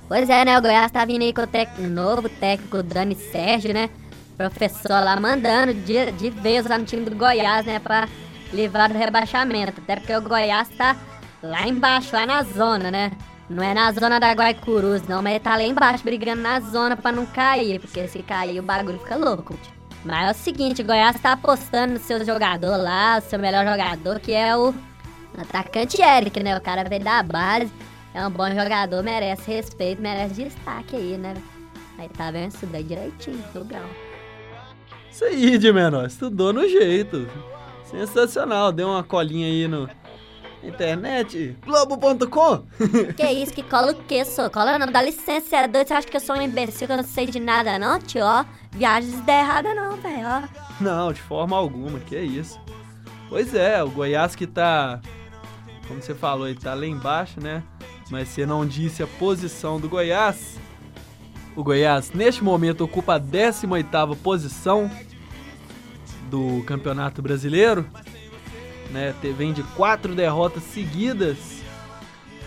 Pois 0.08 0.30
é, 0.30 0.44
né? 0.46 0.58
O 0.58 0.62
Goiás 0.62 0.90
tá 0.90 1.04
vindo 1.04 1.22
aí 1.22 1.32
com 1.34 1.42
o 1.42 1.46
tec... 1.46 1.78
novo 1.78 2.26
técnico 2.30 2.82
Dani 2.82 3.14
Sérgio, 3.14 3.74
né? 3.74 3.90
Professor 4.34 5.04
lá 5.04 5.20
mandando 5.20 5.74
de, 5.74 6.10
de 6.12 6.30
vez 6.30 6.66
lá 6.66 6.78
no 6.78 6.86
time 6.86 7.04
do 7.04 7.14
Goiás, 7.14 7.66
né? 7.66 7.78
Pra 7.78 8.08
livrar 8.50 8.90
do 8.90 8.98
rebaixamento. 8.98 9.74
Até 9.78 9.96
porque 9.96 10.16
o 10.16 10.22
Goiás 10.22 10.66
tá 10.70 10.96
lá 11.42 11.66
embaixo, 11.66 12.14
lá 12.14 12.26
na 12.26 12.42
zona, 12.42 12.90
né? 12.90 13.12
Não 13.48 13.62
é 13.62 13.74
na 13.74 13.90
zona 13.90 14.20
da 14.20 14.32
Guaicurus, 14.32 15.02
não, 15.08 15.20
mas 15.20 15.32
ele 15.32 15.40
tá 15.40 15.56
lá 15.56 15.62
embaixo 15.62 16.04
brigando 16.04 16.40
na 16.40 16.60
zona 16.60 16.96
pra 16.96 17.10
não 17.10 17.26
cair. 17.26 17.80
Porque 17.80 18.06
se 18.06 18.22
cair 18.22 18.60
o 18.60 18.62
bagulho 18.62 18.98
fica 19.00 19.16
louco. 19.16 19.58
Mas 20.04 20.28
é 20.28 20.30
o 20.30 20.34
seguinte, 20.34 20.82
o 20.82 20.84
Goiás 20.84 21.20
tá 21.20 21.32
apostando 21.32 21.94
no 21.94 21.98
seu 21.98 22.24
jogador 22.24 22.76
lá, 22.76 23.18
o 23.18 23.28
seu 23.28 23.38
melhor 23.38 23.66
jogador, 23.66 24.20
que 24.20 24.32
é 24.32 24.56
o 24.56 24.72
atacante 25.36 26.00
Eric, 26.00 26.42
né? 26.42 26.56
O 26.56 26.60
cara 26.60 26.84
veio 26.84 27.02
da 27.02 27.22
base. 27.22 27.72
É 28.14 28.26
um 28.26 28.30
bom 28.30 28.48
jogador, 28.48 29.02
merece 29.02 29.50
respeito, 29.50 30.00
merece 30.00 30.44
destaque 30.44 30.96
aí, 30.96 31.18
né? 31.18 31.34
Aí 31.98 32.08
tá 32.08 32.30
vendo? 32.30 32.52
Estudei 32.52 32.82
direitinho, 32.82 33.42
grau. 33.66 33.84
Isso 35.10 35.24
aí, 35.24 35.58
de 35.58 35.72
menor, 35.72 36.06
estudou 36.06 36.52
no 36.52 36.66
jeito. 36.68 37.28
Sensacional, 37.84 38.72
deu 38.72 38.88
uma 38.88 39.02
colinha 39.02 39.46
aí 39.46 39.68
no 39.68 39.88
internet, 40.62 41.56
globo.com. 41.64 42.64
Que 43.16 43.30
isso, 43.30 43.52
que 43.52 43.62
cola 43.62 43.92
o 43.92 43.94
quê, 43.94 44.24
só? 44.24 44.48
Cola 44.50 44.78
não, 44.78 44.86
dá 44.86 45.02
licença, 45.02 45.56
é 45.56 45.68
doido, 45.68 45.88
você 45.88 45.94
acha 45.94 46.06
que 46.06 46.16
eu 46.16 46.20
sou 46.20 46.36
um 46.36 46.42
imbecil, 46.42 46.86
que 46.86 46.92
eu 46.92 46.96
não 46.96 47.04
sei 47.04 47.26
de 47.26 47.40
nada 47.40 47.78
não, 47.78 47.98
tio, 47.98 48.24
ó? 48.24 48.44
Viagens 48.72 49.14
ideia 49.14 49.40
errada 49.40 49.74
não, 49.74 49.96
velho, 49.96 50.26
ó. 50.26 50.42
Não, 50.80 51.12
de 51.12 51.20
forma 51.20 51.56
alguma, 51.56 51.98
que 52.00 52.16
é 52.16 52.22
isso. 52.22 52.60
Pois 53.28 53.54
é, 53.54 53.82
o 53.82 53.90
Goiás 53.90 54.34
que 54.34 54.46
tá, 54.46 55.00
como 55.86 56.02
você 56.02 56.14
falou, 56.14 56.48
ele 56.48 56.58
tá 56.58 56.74
lá 56.74 56.86
embaixo, 56.86 57.40
né? 57.40 57.62
Mas 58.10 58.28
você 58.28 58.44
não 58.44 58.66
disse 58.66 59.02
a 59.02 59.06
posição 59.06 59.78
do 59.78 59.88
Goiás. 59.88 60.58
O 61.54 61.62
Goiás, 61.62 62.10
neste 62.12 62.42
momento, 62.42 62.82
ocupa 62.82 63.14
a 63.14 63.20
18ª 63.20 64.16
posição 64.16 64.90
do 66.28 66.62
Campeonato 66.64 67.20
Brasileiro. 67.22 67.86
Né, 68.92 69.14
vem 69.36 69.52
de 69.52 69.62
quatro 69.62 70.14
derrotas 70.14 70.62
seguidas. 70.64 71.38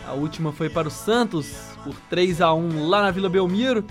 A 0.06 0.12
última 0.12 0.52
foi 0.52 0.70
para 0.70 0.88
o 0.88 0.92
Santos 0.92 1.54
por 1.84 1.96
3 2.10 2.42
a 2.42 2.54
1 2.54 2.88
lá 2.88 3.02
na 3.02 3.12
Vila 3.12 3.30
Belmiro. 3.30 3.86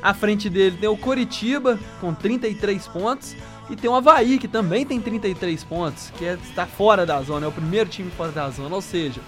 À 0.00 0.14
frente 0.14 0.48
dele 0.48 0.76
tem 0.76 0.88
o 0.88 0.96
Coritiba 0.96 1.78
com 2.00 2.14
33 2.14 2.86
pontos 2.86 3.34
e 3.68 3.74
tem 3.74 3.90
o 3.90 3.94
Havaí 3.94 4.38
que 4.38 4.46
também 4.46 4.86
tem 4.86 5.00
33 5.00 5.64
pontos, 5.64 6.10
que 6.16 6.24
é- 6.24 6.34
está 6.34 6.66
fora 6.66 7.04
da 7.04 7.20
zona, 7.20 7.46
é 7.46 7.48
o 7.48 7.52
primeiro 7.52 7.90
time 7.90 8.10
fora 8.12 8.30
da 8.30 8.48
zona, 8.48 8.74
ou 8.74 8.80
seja, 8.80 9.20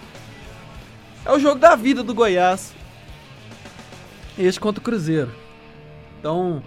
é 1.25 1.33
o 1.33 1.39
jogo 1.39 1.59
da 1.59 1.75
vida 1.75 2.03
do 2.05 2.15
Goiás. 2.15 2.73
Este 4.39 4.61
contra 4.61 4.81
o 4.81 4.85
Cruzeiro. 4.85 5.33
Então, 6.19 6.63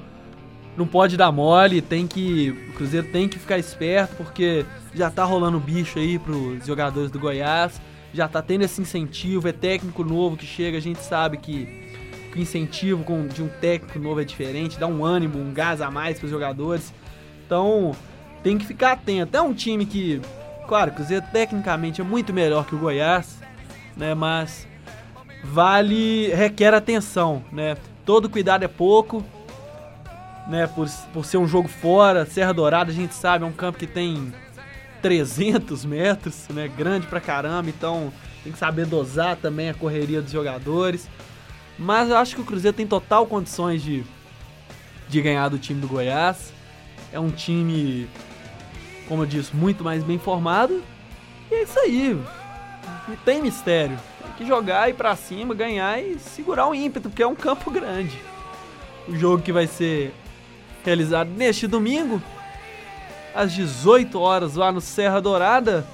não 0.76 0.88
pode 0.88 1.16
dar 1.18 1.32
mole, 1.32 1.82
tem 1.82 2.08
que. 2.08 2.50
O 2.70 2.74
Cruzeiro 2.74 3.08
tem 3.08 3.28
que 3.30 3.38
ficar 3.38 3.58
esperto, 3.58 4.16
porque 4.16 4.66
já 4.94 5.10
tá 5.12 5.24
rolando 5.24 5.60
bicho 5.60 6.00
aí 6.00 6.18
pros 6.18 6.66
jogadores 6.66 7.12
do 7.12 7.20
Goiás. 7.20 7.80
Já 8.14 8.28
tá 8.28 8.42
tendo 8.42 8.64
esse 8.64 8.80
incentivo, 8.82 9.48
é 9.48 9.52
técnico 9.52 10.04
novo 10.04 10.38
que 10.38 10.46
chega, 10.46 10.78
a 10.78 10.82
gente 10.82 11.00
sabe 11.00 11.38
que, 11.38 11.84
o 12.36 12.40
incentivo 12.40 13.04
com- 13.04 13.28
de 13.28 13.42
um 13.44 13.48
técnico 13.48 13.98
novo 14.00 14.22
é 14.22 14.24
diferente, 14.24 14.80
dá 14.80 14.88
um 14.88 15.04
ânimo, 15.06 15.40
um 15.40 15.52
gás 15.54 15.82
a 15.82 15.90
mais 15.92 16.20
pros 16.20 16.32
jogadores. 16.32 16.94
Então, 17.46 17.96
tem 18.44 18.58
que 18.58 18.66
ficar 18.66 18.94
atento. 18.94 19.36
É 19.38 19.42
um 19.42 19.54
time 19.54 19.86
que, 19.86 20.20
claro, 20.68 20.92
o 20.92 20.94
Cruzeiro 20.96 21.24
tecnicamente 21.32 22.02
é 22.02 22.04
muito 22.04 22.34
melhor 22.34 22.66
que 22.66 22.76
o 22.76 22.78
Goiás, 22.80 23.40
né? 23.98 24.14
Mas 24.14 24.68
vale 25.44 26.28
requer 26.34 26.74
atenção, 26.74 27.44
né? 27.52 27.78
Todo 28.06 28.30
cuidado 28.30 28.64
é 28.64 28.68
pouco, 28.68 29.24
né? 30.48 30.68
Por, 30.68 30.90
por 31.14 31.26
ser 31.26 31.38
um 31.38 31.48
jogo 31.48 31.68
fora, 31.68 32.26
Serra 32.26 32.54
Dourada, 32.54 32.92
a 32.92 32.94
gente 32.94 33.14
sabe, 33.14 33.44
é 33.44 33.48
um 33.48 33.54
campo 33.54 33.78
que 33.78 33.88
tem 33.88 34.34
300 35.02 35.86
metros, 35.86 36.48
né? 36.50 36.68
Grande 36.68 37.08
pra 37.08 37.20
caramba, 37.20 37.70
então 37.70 38.12
tem 38.44 38.52
que 38.52 38.60
saber 38.60 38.86
dosar 38.86 39.38
também 39.38 39.70
a 39.70 39.74
correria 39.74 40.22
dos 40.22 40.32
jogadores. 40.32 41.10
Mas 41.78 42.10
eu 42.10 42.18
acho 42.18 42.36
que 42.36 42.42
o 42.42 42.46
Cruzeiro 42.46 42.76
tem 42.76 42.86
total 42.86 43.26
condições 43.26 43.82
de, 43.82 44.04
de 45.08 45.22
ganhar 45.22 45.50
do 45.50 45.58
time 45.58 45.80
do 45.80 45.88
Goiás. 45.88 46.54
É 47.12 47.20
um 47.20 47.32
time, 47.32 48.08
como 49.08 49.24
eu 49.24 49.26
disse, 49.26 49.56
muito 49.56 49.84
mais 49.84 50.04
bem 50.04 50.20
formado. 50.20 50.84
E 51.50 51.56
é 51.56 51.64
isso 51.64 51.80
aí. 51.80 52.20
Não 53.08 53.16
tem 53.18 53.42
mistério. 53.42 53.98
Tem 54.22 54.32
que 54.38 54.46
jogar, 54.46 54.90
ir 54.90 54.94
pra 54.94 55.16
cima, 55.16 55.56
ganhar 55.56 56.02
e 56.02 56.20
segurar 56.20 56.68
o 56.68 56.76
ímpeto, 56.76 57.10
porque 57.10 57.24
é 57.24 57.28
um 57.28 57.36
campo 57.36 57.72
grande. 57.72 58.20
O 59.08 59.16
jogo 59.16 59.42
que 59.42 59.52
vai 59.52 59.68
ser 59.68 60.14
realizado 60.84 61.30
neste 61.30 61.68
domingo, 61.68 62.22
às 63.34 63.54
18 63.54 64.20
horas, 64.20 64.56
lá 64.56 64.72
no 64.72 64.82
Serra 64.82 65.20
Dourada. 65.22 65.86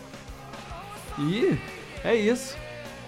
E 1.17 1.57
é 2.03 2.15
isso. 2.15 2.57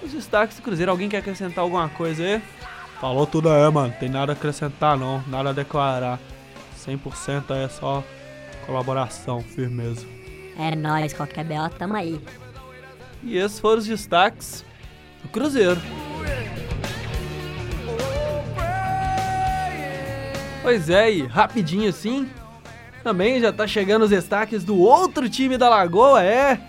Os 0.03 0.11
destaques 0.11 0.57
do 0.57 0.63
Cruzeiro. 0.63 0.91
Alguém 0.91 1.09
quer 1.09 1.17
acrescentar 1.17 1.63
alguma 1.63 1.87
coisa 1.89 2.23
aí? 2.23 2.41
Falou 2.99 3.25
tudo 3.25 3.49
aí, 3.49 3.71
mano. 3.71 3.93
Tem 3.99 4.09
nada 4.09 4.31
a 4.31 4.35
acrescentar, 4.35 4.97
não. 4.97 5.23
Nada 5.27 5.49
a 5.49 5.53
declarar. 5.53 6.19
100% 6.85 7.51
é 7.51 7.69
só 7.69 8.03
colaboração, 8.65 9.41
firmeza. 9.41 10.05
É 10.57 10.75
nóis, 10.75 11.13
qualquer 11.13 11.45
B.O. 11.45 11.69
tamo 11.69 11.95
aí. 11.95 12.21
E 13.23 13.37
esses 13.37 13.59
foram 13.59 13.79
os 13.79 13.85
destaques 13.85 14.65
do 15.21 15.29
Cruzeiro. 15.29 15.79
Pois 20.61 20.89
é, 20.89 21.11
e 21.11 21.25
rapidinho 21.25 21.89
assim, 21.89 22.29
também 23.03 23.39
já 23.41 23.51
tá 23.51 23.65
chegando 23.65 24.03
os 24.03 24.11
destaques 24.11 24.63
do 24.63 24.77
outro 24.79 25.27
time 25.27 25.57
da 25.57 25.67
Lagoa, 25.67 26.23
é. 26.23 26.59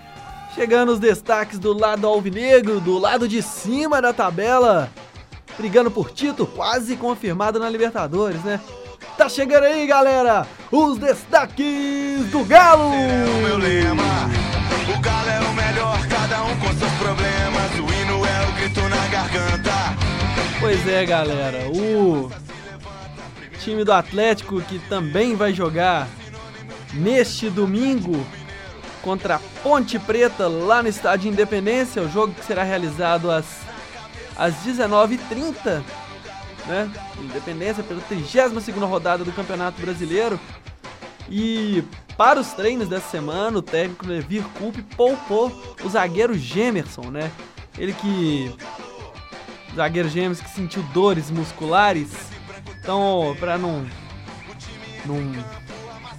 Chegando 0.55 0.93
os 0.93 0.99
destaques 0.99 1.59
do 1.59 1.73
lado 1.73 2.07
alvinegro, 2.07 2.81
do 2.81 2.99
lado 2.99 3.29
de 3.29 3.43
cima 3.43 4.01
da 4.01 4.13
tabela. 4.13 4.91
Brigando 5.59 5.91
por 5.91 6.11
título, 6.11 6.47
quase 6.49 6.97
confirmado 6.97 7.59
na 7.59 7.69
Libertadores, 7.69 8.43
né? 8.43 8.61
Tá 9.17 9.29
chegando 9.29 9.65
aí, 9.65 9.87
galera, 9.87 10.47
os 10.71 10.97
destaques 10.99 12.31
do 12.31 12.45
Galo. 12.45 12.95
É 12.95 13.27
o 13.29 13.43
meu 13.43 13.59
lema. 13.59 14.03
O 14.89 15.01
galo 15.01 15.29
é 15.29 15.41
o 15.41 15.55
melhor, 15.55 16.07
cada 16.09 16.43
um 16.45 16.57
com 16.59 16.69
seus 16.79 16.93
problemas. 16.93 17.73
O 17.75 18.03
hino 18.03 18.27
é 18.27 18.49
o 18.49 18.53
grito 18.55 18.81
na 18.89 19.07
garganta. 19.09 19.73
Pois 20.59 20.89
é, 20.89 21.05
galera, 21.05 21.69
o 21.69 22.31
time 23.63 23.85
do 23.85 23.93
Atlético 23.93 24.61
que 24.63 24.79
também 24.81 25.37
vai 25.37 25.53
jogar 25.53 26.09
neste 26.95 27.49
domingo 27.49 28.27
contra 29.03 29.37
a 29.37 29.39
Ponte 29.63 29.99
Preta 29.99 30.49
lá 30.49 30.83
no 30.83 30.89
Estádio 30.89 31.31
Independência, 31.31 32.03
o 32.03 32.11
jogo 32.11 32.35
que 32.35 32.45
será 32.45 32.63
realizado 32.63 33.31
às, 33.31 33.61
às 34.37 34.55
19h30, 34.65 35.83
né? 36.67 36.91
Independência 37.21 37.83
pela 37.83 38.01
32 38.01 38.69
rodada 38.79 39.25
do 39.25 39.33
Campeonato 39.33 39.81
Brasileiro. 39.81 40.39
E 41.29 41.83
para 42.17 42.41
os 42.41 42.53
treinos 42.53 42.89
dessa 42.89 43.09
semana, 43.11 43.59
o 43.59 43.63
técnico 43.63 44.07
Levir 44.07 44.45
Coupe 44.59 44.83
poupou 44.83 45.53
o 45.83 45.89
zagueiro 45.89 46.37
Gemerson, 46.37 47.11
né? 47.11 47.31
Ele 47.79 47.93
que 47.93 48.55
zagueiro 49.75 50.09
gêmeos 50.09 50.41
que 50.41 50.51
sentiu 50.51 50.83
dores 50.95 51.31
musculares. 51.31 52.32
Então, 52.83 53.37
para 53.39 53.57
não 53.57 53.87
não 55.07 55.17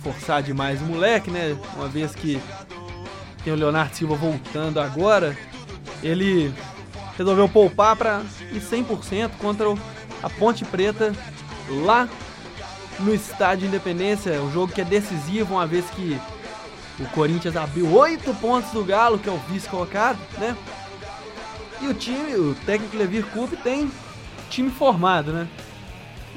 forçar 0.01 0.41
demais 0.41 0.81
o 0.81 0.85
moleque, 0.85 1.29
né? 1.29 1.57
Uma 1.75 1.87
vez 1.87 2.15
que 2.15 2.41
tem 3.43 3.51
o 3.51 3.55
Leonardo 3.55 3.95
Silva 3.95 4.15
voltando 4.15 4.79
agora, 4.79 5.37
ele 6.01 6.53
resolveu 7.17 7.47
poupar 7.49 7.95
para 7.95 8.21
ir 8.51 8.61
100% 8.61 9.31
contra 9.37 9.67
a 10.21 10.29
Ponte 10.29 10.63
Preta 10.65 11.13
lá 11.83 12.07
no 12.99 13.13
Estádio 13.13 13.67
Independência, 13.67 14.41
um 14.41 14.51
jogo 14.51 14.71
que 14.71 14.81
é 14.81 14.85
decisivo, 14.85 15.55
uma 15.55 15.67
vez 15.67 15.85
que 15.89 16.19
o 16.99 17.05
Corinthians 17.09 17.55
abriu 17.55 17.91
8 17.91 18.33
pontos 18.35 18.71
do 18.71 18.83
Galo, 18.85 19.19
que 19.19 19.27
é 19.27 19.31
o 19.31 19.37
vice 19.49 19.67
colocado, 19.67 20.19
né? 20.37 20.55
E 21.81 21.87
o 21.87 21.93
time, 21.93 22.35
o 22.35 22.55
técnico 22.65 22.95
Levir 22.95 23.25
Coupe 23.27 23.57
tem 23.57 23.91
time 24.49 24.69
formado, 24.69 25.33
né? 25.33 25.47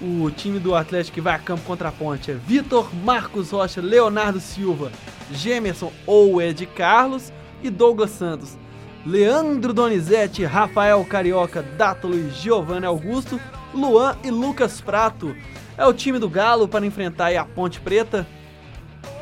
O 0.03 0.31
time 0.31 0.59
do 0.59 0.75
Atlético 0.75 1.15
que 1.15 1.21
vai 1.21 1.35
a 1.35 1.38
campo 1.38 1.62
contra 1.62 1.88
a 1.88 1.93
ponte 1.93 2.31
é 2.31 2.35
Vitor, 2.35 2.95
Marcos 2.95 3.50
Rocha, 3.50 3.81
Leonardo 3.81 4.41
Silva, 4.41 4.93
Gemerson 5.33 5.91
ou 6.07 6.41
Ed 6.43 6.67
Carlos 6.67 7.33
e 7.62 7.71
Douglas 7.71 8.11
Santos. 8.11 8.59
Leandro 9.07 9.73
Donizete, 9.73 10.45
Rafael 10.45 11.03
Carioca, 11.05 11.62
Dátulo 11.62 12.15
e 12.15 12.31
Giovanni 12.31 12.85
Augusto, 12.85 13.41
Luan 13.73 14.17
e 14.23 14.31
Lucas 14.31 14.81
Prato. 14.81 15.35
É 15.79 15.87
o 15.87 15.93
time 15.93 16.19
do 16.19 16.29
Galo 16.29 16.67
para 16.67 16.85
enfrentar 16.85 17.35
a 17.35 17.45
Ponte 17.45 17.81
Preta. 17.81 18.26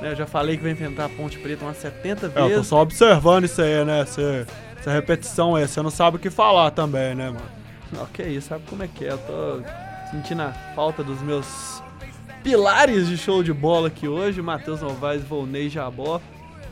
Né, 0.00 0.12
eu 0.12 0.16
já 0.16 0.26
falei 0.26 0.56
que 0.56 0.62
vai 0.62 0.72
enfrentar 0.72 1.04
a 1.04 1.08
Ponte 1.08 1.38
Preta 1.38 1.64
umas 1.64 1.76
70 1.76 2.28
vezes. 2.28 2.50
É, 2.50 2.54
eu 2.54 2.58
tô 2.58 2.64
só 2.64 2.80
observando 2.80 3.44
isso 3.44 3.60
aí, 3.60 3.84
né? 3.84 4.00
Essa, 4.00 4.46
essa 4.78 4.90
repetição 4.90 5.54
aí, 5.54 5.68
você 5.68 5.82
não 5.82 5.90
sabe 5.90 6.16
o 6.16 6.20
que 6.20 6.30
falar 6.30 6.70
também, 6.70 7.14
né, 7.14 7.26
mano? 7.26 7.42
Não, 7.92 8.06
que 8.06 8.22
isso, 8.22 8.48
sabe 8.48 8.64
como 8.68 8.82
é 8.82 8.88
que 8.88 9.04
é? 9.04 9.12
Eu 9.12 9.18
tô 9.18 9.62
sentindo 10.14 10.42
a 10.42 10.52
falta 10.76 11.02
dos 11.02 11.20
meus 11.20 11.82
pilares 12.44 13.08
de 13.08 13.16
show 13.16 13.42
de 13.42 13.52
bola 13.52 13.88
aqui 13.88 14.06
hoje, 14.06 14.40
Matheus 14.40 14.80
Novaes, 14.80 15.24
Volney 15.24 15.68
Jabó. 15.68 16.20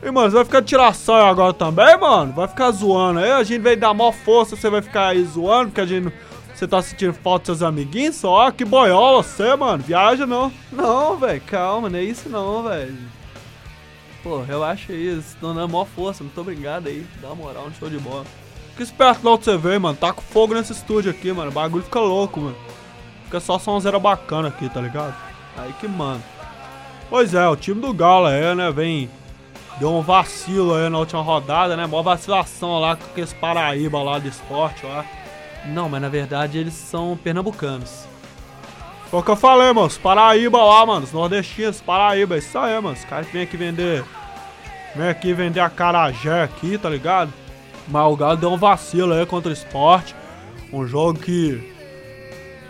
E, 0.01 0.09
mano, 0.09 0.29
você 0.29 0.35
vai 0.35 0.45
ficar 0.45 0.59
de 0.61 0.67
tiração 0.67 1.15
agora 1.15 1.53
também, 1.53 1.97
mano? 1.97 2.31
Vai 2.31 2.47
ficar 2.47 2.71
zoando 2.71 3.19
aí? 3.19 3.31
A 3.31 3.43
gente 3.43 3.61
veio 3.61 3.77
dar 3.77 3.93
maior 3.93 4.13
força, 4.13 4.55
você 4.55 4.69
vai 4.69 4.81
ficar 4.81 5.07
aí 5.07 5.23
zoando, 5.25 5.67
porque 5.67 5.81
a 5.81 5.85
gente. 5.85 6.13
Você 6.53 6.67
tá 6.67 6.81
sentindo 6.81 7.13
falta 7.13 7.51
dos 7.51 7.57
seus 7.57 7.67
amiguinhos 7.67 8.15
só? 8.15 8.49
Que 8.51 8.63
boiola 8.63 9.23
você, 9.23 9.55
mano. 9.55 9.83
Viaja 9.83 10.25
não. 10.25 10.51
Não, 10.71 11.17
velho, 11.17 11.41
calma, 11.41 11.89
não 11.89 11.99
é 11.99 12.03
isso 12.03 12.29
não, 12.29 12.63
velho. 12.63 12.95
Pô, 14.21 14.41
relaxa 14.41 14.93
aí, 14.93 15.21
não 15.41 15.53
dá 15.53 15.67
maior 15.67 15.85
força, 15.85 16.23
muito 16.23 16.39
obrigado 16.39 16.87
aí, 16.87 17.05
dá 17.21 17.29
uma 17.29 17.35
moral 17.35 17.65
no 17.65 17.75
show 17.75 17.89
de 17.89 17.97
bola. 17.97 18.23
Fica 18.71 18.83
esperto 18.83 19.23
não 19.23 19.37
que 19.37 19.45
você 19.45 19.57
vê, 19.57 19.77
mano. 19.79 19.97
Tá 19.97 20.13
com 20.13 20.21
fogo 20.21 20.53
nesse 20.53 20.71
estúdio 20.71 21.11
aqui, 21.11 21.33
mano. 21.33 21.49
O 21.49 21.53
bagulho 21.53 21.83
fica 21.83 21.99
louco, 21.99 22.39
mano. 22.39 22.55
Fica 23.33 23.41
só 23.41 23.57
sonzeira 23.57 23.97
bacana 23.97 24.49
aqui, 24.49 24.69
tá 24.69 24.79
ligado? 24.79 25.15
Aí 25.57 25.73
que 25.79 25.87
mano. 25.87 26.21
Pois 27.09 27.33
é, 27.33 27.47
o 27.49 27.55
time 27.55 27.81
do 27.81 27.91
Galo 27.91 28.27
é, 28.27 28.53
né, 28.53 28.71
vem... 28.71 29.09
Deu 29.79 29.91
um 29.91 30.03
vacilo 30.03 30.75
aí 30.75 30.87
na 30.87 30.99
última 30.99 31.23
rodada, 31.23 31.75
né? 31.75 31.87
Mó 31.87 32.03
vacilação 32.03 32.79
lá 32.79 32.95
com 32.95 33.05
aqueles 33.05 33.33
Paraíba 33.33 34.03
lá 34.03 34.19
do 34.19 34.27
esporte 34.27 34.85
lá. 34.85 35.03
Não, 35.65 35.89
mas 35.89 35.99
na 35.99 36.09
verdade 36.09 36.59
eles 36.59 36.75
são 36.75 37.17
pernambucanos. 37.23 38.05
Foi 39.09 39.19
o 39.19 39.23
que 39.23 39.31
eu 39.31 39.35
falei, 39.35 39.73
mano. 39.73 39.87
Os 39.87 39.97
Paraíba 39.97 40.63
lá, 40.63 40.85
mano. 40.85 41.03
Os 41.03 41.11
nordestinos, 41.11 41.81
Paraíba. 41.81 42.37
Isso 42.37 42.55
aí, 42.59 42.79
mano. 42.79 42.95
Os 42.95 43.03
caras 43.03 43.25
vêm 43.31 43.41
aqui 43.41 43.57
vender. 43.57 44.05
Vem 44.95 45.09
aqui 45.09 45.33
vender 45.33 45.59
a 45.59 45.71
carajé 45.71 46.43
aqui, 46.43 46.77
tá 46.77 46.87
ligado? 46.87 47.33
Mas 47.87 48.13
o 48.13 48.15
Galo 48.15 48.37
deu 48.37 48.51
um 48.51 48.57
vacilo 48.57 49.11
aí 49.11 49.25
contra 49.25 49.49
o 49.49 49.53
esporte. 49.53 50.15
Um 50.71 50.85
jogo 50.85 51.17
que. 51.17 51.72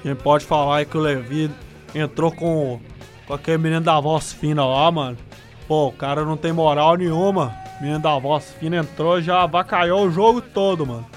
Quem 0.03 0.13
pode 0.13 0.45
falar 0.45 0.81
é 0.81 0.85
que 0.85 0.97
o 0.97 0.99
Levi 0.99 1.49
entrou 1.95 2.29
com, 2.29 2.77
com 3.25 3.33
aquele 3.33 3.57
menino 3.57 3.79
da 3.79 3.97
voz 4.01 4.33
fina 4.33 4.65
lá, 4.65 4.91
mano. 4.91 5.17
Pô, 5.65 5.87
o 5.87 5.93
cara 5.93 6.25
não 6.25 6.35
tem 6.35 6.51
moral 6.51 6.97
nenhuma. 6.97 7.55
Menino 7.79 7.99
da 7.99 8.19
voz 8.19 8.53
fina 8.59 8.75
entrou 8.77 9.21
já 9.21 9.43
avacalhou 9.43 10.05
o 10.05 10.11
jogo 10.11 10.41
todo, 10.41 10.85
mano. 10.85 11.07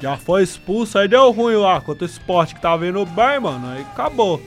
Já 0.00 0.16
foi 0.16 0.42
expulso, 0.42 0.98
aí 0.98 1.06
deu 1.06 1.30
ruim 1.30 1.56
lá 1.56 1.78
contra 1.80 2.04
o 2.04 2.06
esporte 2.08 2.54
que 2.54 2.62
tava 2.62 2.86
indo 2.86 3.04
bem, 3.04 3.38
mano. 3.40 3.68
Aí 3.68 3.82
acabou. 3.82 4.40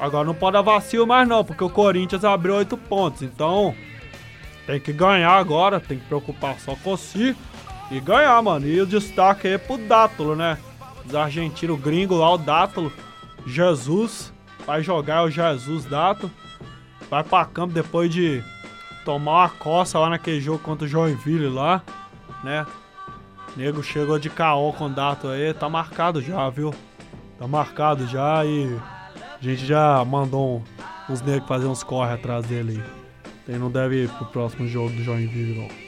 Agora 0.00 0.24
não 0.24 0.34
pode 0.34 0.54
dar 0.54 0.62
vacilo 0.62 1.06
mais 1.06 1.28
não, 1.28 1.44
porque 1.44 1.62
o 1.62 1.70
Corinthians 1.70 2.24
abriu 2.24 2.56
8 2.56 2.76
pontos. 2.76 3.22
Então, 3.22 3.72
tem 4.66 4.80
que 4.80 4.92
ganhar 4.92 5.30
agora, 5.32 5.78
tem 5.78 5.98
que 5.98 6.06
preocupar 6.06 6.58
só 6.58 6.74
com 6.76 6.96
si 6.96 7.36
e 7.88 8.00
ganhar, 8.00 8.42
mano. 8.42 8.66
E 8.66 8.80
o 8.80 8.86
destaque 8.86 9.46
aí 9.46 9.54
é 9.54 9.58
pro 9.58 9.78
Dátulo, 9.78 10.34
né? 10.34 10.58
Os 11.08 11.14
argentinos 11.14 11.80
gringos 11.80 12.18
lá, 12.18 12.34
o 12.34 12.38
Dátulo. 12.38 12.92
Jesus. 13.46 14.32
Vai 14.66 14.82
jogar 14.82 15.24
o 15.24 15.30
Jesus 15.30 15.86
Dátulo. 15.86 16.30
Vai 17.08 17.24
pra 17.24 17.46
campo 17.46 17.72
depois 17.72 18.12
de 18.12 18.44
tomar 19.04 19.32
uma 19.32 19.48
coça 19.48 19.98
lá 19.98 20.10
naquele 20.10 20.40
jogo 20.40 20.58
contra 20.58 20.84
o 20.84 20.88
Joinville 20.88 21.48
lá, 21.48 21.82
né? 22.44 22.66
Nego 23.56 23.82
chegou 23.82 24.18
de 24.18 24.28
caô 24.28 24.70
com 24.74 24.84
o 24.84 24.90
Dátulo 24.90 25.32
aí. 25.32 25.54
Tá 25.54 25.66
marcado 25.70 26.20
já, 26.20 26.50
viu? 26.50 26.74
Tá 27.38 27.48
marcado 27.48 28.06
já 28.06 28.44
e 28.44 28.78
a 29.10 29.42
gente 29.42 29.64
já 29.64 30.04
mandou 30.04 30.62
uns 31.08 31.22
negros 31.22 31.48
fazer 31.48 31.66
uns 31.66 31.82
corre 31.82 32.12
atrás 32.12 32.44
dele 32.44 32.72
aí. 32.72 32.98
Ele 33.48 33.58
não 33.58 33.70
deve 33.70 34.04
ir 34.04 34.10
pro 34.10 34.26
próximo 34.26 34.68
jogo 34.68 34.90
do 34.90 35.02
Joinville, 35.02 35.58
não. 35.58 35.87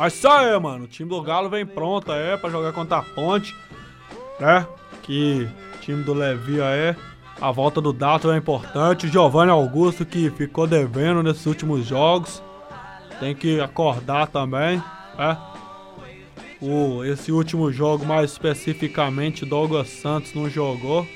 Mas 0.00 0.14
isso 0.14 0.26
aí, 0.28 0.58
mano. 0.58 0.84
O 0.84 0.88
time 0.88 1.10
do 1.10 1.20
Galo 1.20 1.50
vem 1.50 1.66
pronto 1.66 2.10
aí 2.10 2.34
pra 2.38 2.48
jogar 2.48 2.72
contra 2.72 2.96
a 2.96 3.02
Ponte, 3.02 3.54
né? 4.40 4.66
Que 5.02 5.46
time 5.82 6.02
do 6.02 6.14
Levi 6.14 6.58
aí. 6.58 6.96
A 7.38 7.52
volta 7.52 7.82
do 7.82 7.92
Dato 7.92 8.30
é 8.30 8.38
importante. 8.38 9.08
Giovanni 9.08 9.50
Augusto 9.50 10.06
que 10.06 10.30
ficou 10.30 10.66
devendo 10.66 11.22
nesses 11.22 11.44
últimos 11.44 11.86
jogos. 11.86 12.42
Tem 13.20 13.34
que 13.34 13.60
acordar 13.60 14.28
também, 14.28 14.82
né? 15.18 15.36
O, 16.62 17.04
esse 17.04 17.30
último 17.30 17.70
jogo, 17.70 18.06
mais 18.06 18.32
especificamente, 18.32 19.44
Douglas 19.44 19.88
Santos 19.90 20.32
não 20.32 20.48
jogou. 20.48 21.06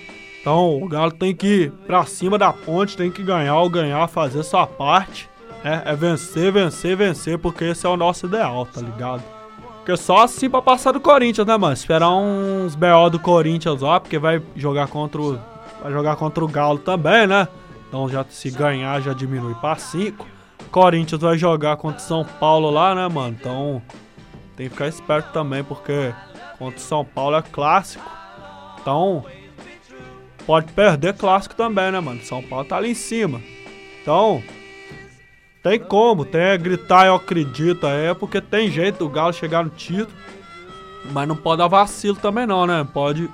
Então 0.42 0.78
o 0.82 0.86
Galo 0.86 1.12
tem 1.12 1.34
que 1.34 1.46
ir 1.46 1.70
pra 1.86 2.04
cima 2.04 2.36
da 2.36 2.52
ponte, 2.52 2.98
tem 2.98 3.10
que 3.10 3.22
ganhar 3.22 3.56
ou 3.56 3.70
ganhar, 3.70 4.06
fazer 4.08 4.42
sua 4.42 4.66
parte. 4.66 5.26
É, 5.64 5.92
é 5.92 5.96
vencer, 5.96 6.52
vencer, 6.52 6.94
vencer, 6.94 7.38
porque 7.38 7.64
esse 7.64 7.86
é 7.86 7.88
o 7.88 7.96
nosso 7.96 8.26
ideal, 8.26 8.66
tá 8.66 8.82
ligado? 8.82 9.22
Porque 9.78 9.96
só 9.96 10.24
assim 10.24 10.50
pra 10.50 10.60
passar 10.60 10.92
do 10.92 11.00
Corinthians, 11.00 11.46
né, 11.46 11.56
mano? 11.56 11.72
Esperar 11.72 12.10
uns 12.10 12.74
BO 12.74 13.08
do 13.10 13.18
Corinthians 13.18 13.80
lá, 13.80 13.98
porque 13.98 14.18
vai 14.18 14.42
jogar 14.54 14.88
contra 14.88 15.20
o. 15.20 15.40
Vai 15.82 15.90
jogar 15.90 16.16
contra 16.16 16.44
o 16.44 16.48
Galo 16.48 16.78
também, 16.78 17.26
né? 17.26 17.48
Então 17.88 18.08
já 18.08 18.24
se 18.28 18.50
ganhar 18.50 19.00
já 19.00 19.14
diminui 19.14 19.54
pra 19.54 19.76
5. 19.76 20.26
Corinthians 20.70 21.20
vai 21.20 21.38
jogar 21.38 21.76
contra 21.78 21.98
o 21.98 22.02
São 22.02 22.24
Paulo 22.24 22.70
lá, 22.70 22.94
né, 22.94 23.08
mano? 23.08 23.36
Então 23.38 23.82
tem 24.56 24.68
que 24.68 24.72
ficar 24.72 24.88
esperto 24.88 25.32
também, 25.32 25.64
porque 25.64 26.12
contra 26.58 26.76
o 26.76 26.82
São 26.82 27.04
Paulo 27.04 27.36
é 27.36 27.42
clássico. 27.42 28.04
Então 28.80 29.24
pode 30.46 30.72
perder 30.72 31.14
clássico 31.14 31.54
também, 31.54 31.90
né, 31.90 32.00
mano? 32.00 32.20
São 32.22 32.42
Paulo 32.42 32.66
tá 32.66 32.76
ali 32.76 32.90
em 32.90 32.94
cima. 32.94 33.40
Então, 34.02 34.42
tem 35.64 35.78
como, 35.78 36.26
tem 36.26 36.52
a 36.52 36.56
gritar 36.58 37.06
eu 37.06 37.14
acredito, 37.14 37.86
é 37.86 38.12
porque 38.12 38.38
tem 38.38 38.70
jeito 38.70 38.98
do 38.98 39.08
Galo 39.08 39.32
chegar 39.32 39.64
no 39.64 39.70
título. 39.70 40.12
Mas 41.10 41.26
não 41.26 41.34
pode 41.34 41.58
dar 41.58 41.68
vacilo 41.68 42.16
também 42.16 42.46
não, 42.46 42.66
né? 42.66 42.86
Pode 42.92 43.30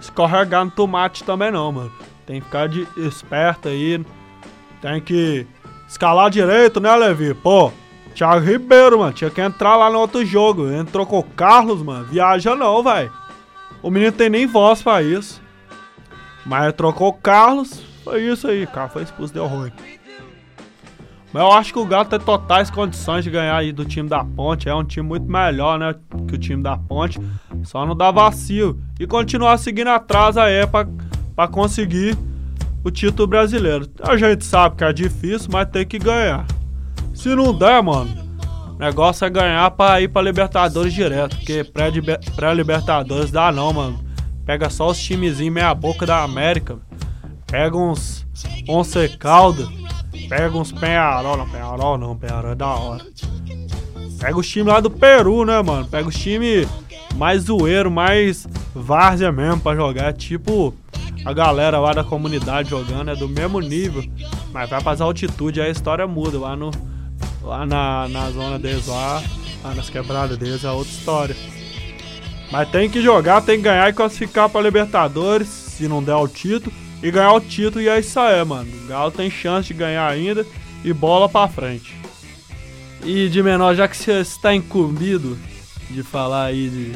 escorregar 0.00 0.64
no 0.64 0.70
tomate 0.70 1.22
também 1.22 1.50
não, 1.50 1.70
mano. 1.70 1.92
Tem 2.24 2.40
que 2.40 2.46
ficar 2.46 2.66
de 2.66 2.88
esperto 2.96 3.68
aí. 3.68 4.02
Tem 4.80 5.02
que 5.02 5.46
escalar 5.86 6.30
direito, 6.30 6.80
né, 6.80 6.96
Levi? 6.96 7.34
Pô, 7.34 7.70
Thiago 8.14 8.44
Ribeiro, 8.44 9.00
mano, 9.00 9.12
tinha 9.12 9.30
que 9.30 9.42
entrar 9.42 9.76
lá 9.76 9.90
no 9.90 9.98
outro 9.98 10.24
jogo. 10.24 10.72
Entrou 10.72 11.04
com 11.04 11.18
o 11.18 11.22
Carlos, 11.22 11.82
mano. 11.82 12.06
Viaja 12.06 12.56
não, 12.56 12.82
velho. 12.82 13.12
O 13.82 13.90
menino 13.90 14.12
tem 14.12 14.30
nem 14.30 14.46
voz 14.46 14.82
pra 14.82 15.02
isso. 15.02 15.42
Mas 16.46 16.72
trocou 16.72 17.08
o 17.08 17.12
Carlos, 17.12 17.82
Foi 18.02 18.22
isso 18.22 18.48
aí, 18.48 18.66
cara. 18.66 18.88
Foi 18.88 19.02
expulso, 19.02 19.34
deu 19.34 19.46
ruim. 19.46 19.72
Mas 21.32 21.42
eu 21.42 21.52
acho 21.52 21.72
que 21.72 21.78
o 21.78 21.84
Galo 21.84 22.04
tem 22.06 22.18
totais 22.18 22.70
condições 22.70 23.24
de 23.24 23.30
ganhar 23.30 23.56
aí 23.56 23.72
do 23.72 23.84
time 23.84 24.08
da 24.08 24.24
Ponte. 24.24 24.68
É 24.68 24.74
um 24.74 24.84
time 24.84 25.06
muito 25.06 25.30
melhor, 25.30 25.78
né? 25.78 25.94
Que 26.26 26.34
o 26.34 26.38
time 26.38 26.62
da 26.62 26.76
Ponte. 26.76 27.20
Só 27.64 27.84
não 27.84 27.96
dá 27.96 28.10
vacilo. 28.10 28.80
E 28.98 29.06
continuar 29.06 29.58
seguindo 29.58 29.88
atrás 29.88 30.36
aí 30.36 30.66
pra, 30.66 30.86
pra 31.34 31.48
conseguir 31.48 32.16
o 32.82 32.90
título 32.90 33.26
brasileiro. 33.26 33.88
A 34.00 34.16
gente 34.16 34.44
sabe 34.44 34.76
que 34.76 34.84
é 34.84 34.92
difícil, 34.92 35.48
mas 35.52 35.68
tem 35.68 35.84
que 35.84 35.98
ganhar. 35.98 36.46
Se 37.12 37.34
não 37.34 37.52
der, 37.52 37.82
mano, 37.82 38.10
o 38.76 38.78
negócio 38.78 39.24
é 39.24 39.30
ganhar 39.30 39.70
pra 39.72 40.00
ir 40.00 40.08
pra 40.08 40.22
Libertadores 40.22 40.94
direto. 40.94 41.36
Porque 41.36 41.64
pré-Libertadores 42.36 43.30
dá 43.30 43.50
não, 43.50 43.72
mano. 43.72 43.98
Pega 44.44 44.70
só 44.70 44.88
os 44.90 44.98
timezinhos 44.98 45.52
meia 45.52 45.74
boca 45.74 46.06
da 46.06 46.22
América. 46.22 46.78
Pega 47.46 47.76
uns 47.76 48.24
Once 48.68 49.08
Calda. 49.18 49.66
Pega 50.28 50.56
uns 50.56 50.72
Penharol. 50.72 51.36
Não, 51.36 51.48
Penharol 51.48 51.98
não. 51.98 52.16
Penharol 52.16 52.52
é 52.52 52.54
da 52.54 52.68
hora. 52.68 53.04
Pega 54.18 54.38
os 54.38 54.48
times 54.48 54.72
lá 54.72 54.80
do 54.80 54.90
Peru, 54.90 55.44
né, 55.44 55.60
mano? 55.62 55.86
Pega 55.86 56.08
os 56.08 56.16
times 56.16 56.66
mais 57.14 57.42
zoeiro, 57.42 57.90
mais 57.90 58.46
várzea 58.74 59.30
mesmo 59.30 59.60
pra 59.60 59.74
jogar. 59.76 60.12
Tipo 60.12 60.74
a 61.24 61.32
galera 61.32 61.78
lá 61.78 61.92
da 61.92 62.04
comunidade 62.04 62.70
jogando, 62.70 63.10
é 63.10 63.16
do 63.16 63.28
mesmo 63.28 63.60
nível. 63.60 64.04
Mas 64.52 64.70
vai 64.70 64.82
pras 64.82 65.00
altitude, 65.00 65.60
aí 65.60 65.68
a 65.68 65.72
história 65.72 66.06
muda. 66.06 66.38
Lá, 66.38 66.56
no, 66.56 66.70
lá 67.42 67.66
na, 67.66 68.08
na 68.08 68.30
zona 68.30 68.58
deles 68.58 68.86
lá, 68.86 69.22
lá 69.62 69.74
nas 69.74 69.90
quebradas 69.90 70.38
deles 70.38 70.64
é 70.64 70.70
outra 70.70 70.92
história. 70.92 71.36
Mas 72.50 72.68
tem 72.68 72.88
que 72.88 73.02
jogar, 73.02 73.42
tem 73.42 73.56
que 73.56 73.64
ganhar 73.64 73.88
e 73.88 73.92
classificar 73.92 74.48
pra 74.48 74.60
Libertadores, 74.60 75.48
se 75.48 75.88
não 75.88 76.02
der 76.02 76.14
o 76.14 76.28
título. 76.28 76.74
E 77.02 77.10
ganhar 77.10 77.32
o 77.32 77.40
título 77.40 77.82
e 77.82 77.88
é 77.88 77.98
isso 77.98 78.18
aí, 78.18 78.42
mano. 78.44 78.70
O 78.84 78.86
Galo 78.86 79.10
tem 79.10 79.30
chance 79.30 79.68
de 79.68 79.74
ganhar 79.74 80.08
ainda 80.08 80.46
e 80.84 80.92
bola 80.92 81.28
pra 81.28 81.48
frente. 81.48 81.94
E 83.04 83.28
de 83.28 83.42
menor, 83.42 83.74
já 83.74 83.86
que 83.86 83.96
você 83.96 84.20
está 84.20 84.54
incumbido 84.54 85.38
de 85.90 86.02
falar 86.02 86.46
aí 86.46 86.68
de, 86.68 86.92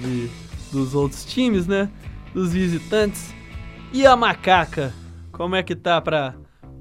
de 0.00 0.30
dos 0.70 0.94
outros 0.94 1.24
times, 1.24 1.66
né? 1.66 1.90
Dos 2.34 2.52
visitantes. 2.52 3.32
E 3.92 4.06
a 4.06 4.14
macaca? 4.14 4.92
Como 5.32 5.56
é 5.56 5.62
que 5.62 5.74
tá 5.74 6.00
pra 6.00 6.34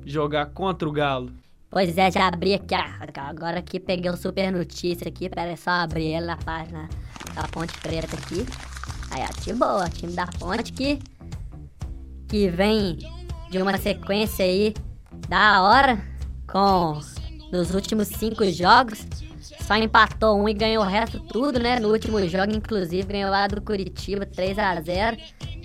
jogar 0.06 0.48
contra 0.48 0.88
o 0.88 0.92
Galo? 0.92 1.32
Pois 1.70 1.98
é, 1.98 2.10
já 2.10 2.28
abri 2.28 2.54
aqui, 2.54 2.74
agora 2.74 3.60
aqui 3.60 3.80
peguei 3.80 4.10
o 4.10 4.16
super 4.16 4.52
notícia 4.52 5.08
aqui, 5.10 5.30
pera 5.30 5.56
só 5.58 5.72
abrir 5.72 6.14
ele 6.14 6.26
na 6.26 6.38
página 6.38 6.88
da 7.36 7.44
Ponte 7.44 7.78
Preta 7.80 8.16
aqui. 8.16 8.46
Aí, 9.12 9.22
ó, 9.22 9.42
time 9.42 9.60
boa, 9.60 9.90
time 9.90 10.14
da 10.14 10.26
Ponte 10.40 10.72
que, 10.72 11.00
que 12.28 12.50
vem 12.50 12.98
de 13.50 13.62
uma 13.62 13.78
sequência 13.78 14.46
aí 14.46 14.74
da 15.28 15.62
hora, 15.62 16.00
com 16.52 17.00
nos 17.52 17.74
últimos 17.74 18.08
cinco 18.08 18.44
jogos, 18.52 19.06
só 19.62 19.76
empatou 19.76 20.38
um 20.38 20.48
e 20.48 20.54
ganhou 20.54 20.84
o 20.84 20.88
resto 20.88 21.20
tudo, 21.20 21.60
né? 21.60 21.80
No 21.80 21.90
último 21.90 22.20
jogo, 22.28 22.54
inclusive, 22.54 23.04
ganhou 23.04 23.32
lá 23.32 23.48
do 23.48 23.62
Curitiba 23.62 24.26
3 24.26 24.60
a 24.60 24.82
0 24.82 25.18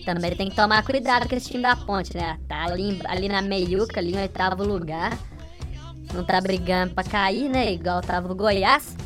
Também 0.05 0.35
tem 0.37 0.49
que 0.49 0.57
tomar 0.57 0.85
cuidado 0.85 1.29
com 1.29 1.35
esse 1.35 1.51
time 1.51 1.63
da 1.63 1.77
Ponte, 1.77 2.17
né? 2.17 2.39
Tá 2.49 2.65
ali, 2.65 3.01
ali 3.05 3.29
na 3.29 3.43
meiuca, 3.43 4.01
ali 4.01 4.13
no 4.13 4.21
oitavo 4.21 4.65
lugar 4.65 5.19
não 6.13 6.25
tá 6.25 6.41
brigando 6.41 6.95
pra 6.95 7.05
cair, 7.05 7.49
né? 7.49 7.73
Igual 7.73 8.01
tava 8.01 8.31
o 8.31 8.35
Goiás. 8.35 8.97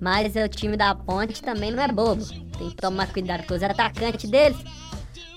Mas 0.00 0.34
o 0.36 0.48
time 0.48 0.76
da 0.76 0.94
Ponte 0.94 1.42
também 1.42 1.70
não 1.70 1.82
é 1.82 1.88
bobo. 1.88 2.24
Tem 2.56 2.70
que 2.70 2.76
tomar 2.76 3.06
cuidado 3.08 3.46
com 3.46 3.54
os 3.54 3.62
atacantes 3.62 4.30
deles. 4.30 4.58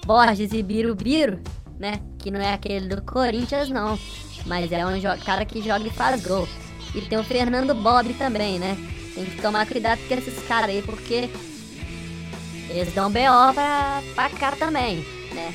Borges 0.06 0.52
e 0.54 0.62
Birubiru, 0.62 1.40
né? 1.80 2.00
Que 2.20 2.30
não 2.30 2.40
é 2.40 2.54
aquele 2.54 2.88
do 2.88 3.02
Corinthians, 3.02 3.70
não. 3.70 3.98
Mas 4.46 4.72
é 4.72 4.86
um 4.86 5.18
cara 5.20 5.46
que 5.46 5.62
joga 5.62 5.88
e 5.88 5.90
faz 5.90 6.26
gol. 6.26 6.48
E 6.94 7.02
tem 7.02 7.18
o 7.18 7.24
Fernando 7.24 7.74
Bob 7.74 8.14
também, 8.16 8.60
né? 8.60 8.78
Tem 9.16 9.26
que 9.26 9.42
tomar 9.42 9.68
cuidado 9.68 10.00
com 10.08 10.14
esses 10.14 10.48
caras 10.48 10.70
aí, 10.70 10.82
porque 10.82 11.30
eles 12.70 12.94
dão 12.94 13.12
BO 13.12 13.54
pra, 13.54 14.02
pra 14.16 14.30
cá 14.30 14.52
também, 14.54 14.98
né? 15.34 15.54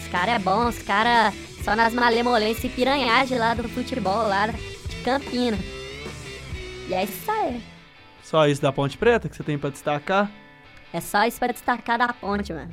Os 0.00 0.08
caras 0.08 0.34
é 0.34 0.38
bom, 0.38 0.66
os 0.68 0.78
caras 0.82 1.34
só 1.64 1.74
nas 1.74 1.92
malemolências 1.92 2.64
e 2.64 2.68
piranhagem 2.68 3.38
lá 3.38 3.54
do 3.54 3.68
futebol, 3.68 4.28
lá 4.28 4.46
de 4.48 4.96
Campina. 5.04 5.58
E 6.88 6.94
é 6.94 7.04
isso 7.04 7.30
aí. 7.30 7.62
Só 8.22 8.46
isso 8.46 8.62
da 8.62 8.72
Ponte 8.72 8.96
Preta 8.96 9.28
que 9.28 9.36
você 9.36 9.42
tem 9.42 9.58
pra 9.58 9.70
destacar? 9.70 10.30
É 10.92 11.00
só 11.00 11.24
isso 11.24 11.38
pra 11.38 11.52
destacar 11.52 11.98
da 11.98 12.12
ponte, 12.12 12.52
mano. 12.52 12.70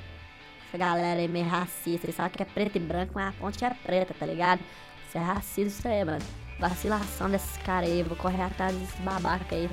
Essa 0.68 0.78
galera 0.78 1.20
aí 1.20 1.28
meio 1.28 1.48
racista, 1.48 2.12
só 2.12 2.28
que 2.30 2.42
é 2.42 2.46
preto 2.46 2.76
e 2.76 2.80
branco, 2.80 3.14
mas 3.16 3.30
a 3.30 3.32
ponte 3.34 3.64
é 3.64 3.70
preta, 3.70 4.14
tá 4.14 4.26
ligado? 4.26 4.60
Isso 5.08 5.18
é 5.18 5.22
racismo 5.22 5.70
isso 5.70 5.88
aí, 5.88 6.04
mano. 6.04 6.24
Vacilação 6.60 7.30
desses 7.30 7.58
caras 7.58 7.90
aí, 7.90 8.04
vou 8.04 8.18
correr 8.18 8.44
atrás 8.44 8.76
desses 8.76 9.00
babaca 9.00 9.56
aí. 9.56 9.70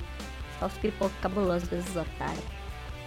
Só 0.58 0.66
os 0.66 0.74
pipocos 0.74 1.16
cabulosos 1.20 1.68
desses 1.68 1.96
otários. 1.96 2.44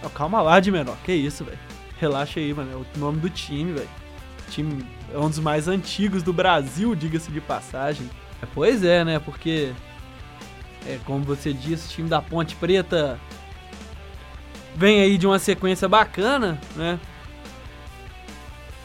Oh, 0.04 0.10
calma 0.10 0.42
lá, 0.42 0.60
de 0.60 0.70
menor, 0.70 0.96
que 1.04 1.12
isso, 1.12 1.44
velho. 1.44 1.58
Relaxa 1.98 2.38
aí, 2.38 2.52
mano. 2.52 2.72
É 2.72 2.76
o 2.76 3.00
nome 3.00 3.20
do 3.20 3.30
time, 3.30 3.72
velho 3.72 3.88
time 4.48 4.84
é 5.12 5.18
um 5.18 5.28
dos 5.28 5.38
mais 5.38 5.68
antigos 5.68 6.22
do 6.22 6.32
Brasil, 6.32 6.94
diga-se 6.94 7.30
de 7.30 7.40
passagem. 7.40 8.08
Pois 8.54 8.84
é, 8.84 9.04
né? 9.04 9.18
Porque, 9.18 9.72
é, 10.86 10.98
como 11.04 11.24
você 11.24 11.52
disse, 11.52 11.86
o 11.86 11.90
time 11.90 12.08
da 12.08 12.20
Ponte 12.20 12.54
Preta 12.56 13.18
vem 14.74 15.00
aí 15.00 15.18
de 15.18 15.26
uma 15.26 15.38
sequência 15.38 15.88
bacana, 15.88 16.58
né? 16.76 16.98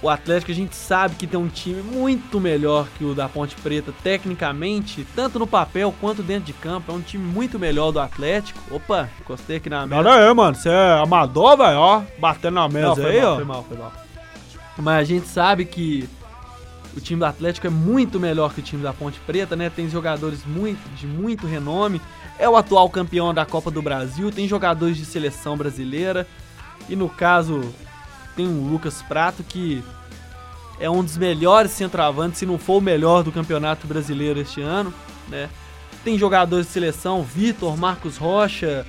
O 0.04 0.10
Atlético 0.10 0.52
a 0.52 0.56
gente 0.56 0.76
sabe 0.76 1.16
que 1.16 1.26
tem 1.26 1.40
um 1.40 1.48
time 1.48 1.82
muito 1.82 2.38
melhor 2.38 2.90
que 2.98 3.06
o 3.06 3.16
da 3.16 3.30
Ponte 3.30 3.56
Preta 3.56 3.94
tecnicamente, 4.04 5.08
tanto 5.16 5.40
no 5.40 5.48
papel 5.48 5.96
quanto 6.02 6.22
dentro 6.22 6.44
de 6.44 6.52
campo. 6.52 6.92
É 6.92 6.94
um 6.94 7.00
time 7.00 7.24
muito 7.24 7.58
melhor 7.58 7.94
do 7.94 8.02
Atlético. 8.02 8.60
Opa, 8.70 9.10
encostei 9.22 9.56
aqui 9.58 9.70
na 9.70 9.88
mesa. 9.88 10.04
Nada 10.04 10.28
aí, 10.28 10.34
mano. 10.34 10.56
Você 10.56 10.68
é 10.68 11.00
amador, 11.02 11.56
velho, 11.56 11.78
ó. 11.78 12.02
Batendo 12.20 12.56
na 12.56 12.68
mesa 12.68 12.96
Não, 12.96 13.06
aí, 13.06 13.22
mal, 13.22 13.32
ó. 13.32 13.36
Foi 13.38 13.46
mal, 13.46 13.64
foi 13.64 13.78
mal. 13.78 13.94
Mas 14.78 15.00
a 15.00 15.04
gente 15.06 15.26
sabe 15.26 15.64
que 15.64 16.10
o 16.98 17.00
time 17.00 17.20
do 17.22 17.26
Atlético 17.26 17.68
é 17.68 17.70
muito 17.70 18.20
melhor 18.20 18.54
que 18.54 18.60
o 18.60 18.64
time 18.64 18.84
da 18.84 18.92
Ponte 18.92 19.22
Preta, 19.22 19.56
né? 19.56 19.70
Tem 19.70 19.90
jogadores 19.90 20.46
muito, 20.46 20.82
de 20.98 21.08
muito 21.08 21.48
renome. 21.48 22.02
É 22.38 22.50
o 22.50 22.58
atual 22.58 22.90
campeão 22.90 23.34
da 23.34 23.46
Copa 23.46 23.72
do 23.72 23.82
Brasil, 23.82 24.34
tem 24.34 24.50
jogadores 24.50 24.98
de 24.98 25.06
seleção 25.06 25.56
brasileira. 25.56 26.28
E 26.90 26.96
no 26.98 27.08
caso, 27.08 27.62
tem 28.36 28.48
o 28.48 28.68
Lucas 28.68 29.02
Prato, 29.02 29.44
que 29.44 29.84
é 30.80 30.90
um 30.90 31.04
dos 31.04 31.18
melhores 31.18 31.72
centroavantes, 31.72 32.40
se 32.40 32.46
não 32.46 32.58
for 32.58 32.78
o 32.78 32.82
melhor 32.82 33.24
do 33.24 33.32
Campeonato 33.32 33.88
Brasileiro 33.88 34.40
este 34.40 34.62
ano, 34.62 34.94
né? 35.28 35.50
Tem 36.04 36.18
jogadores 36.18 36.68
de 36.68 36.74
seleção, 36.74 37.24
Vitor, 37.24 37.78
Marcos 37.78 38.18
Rocha, 38.18 38.86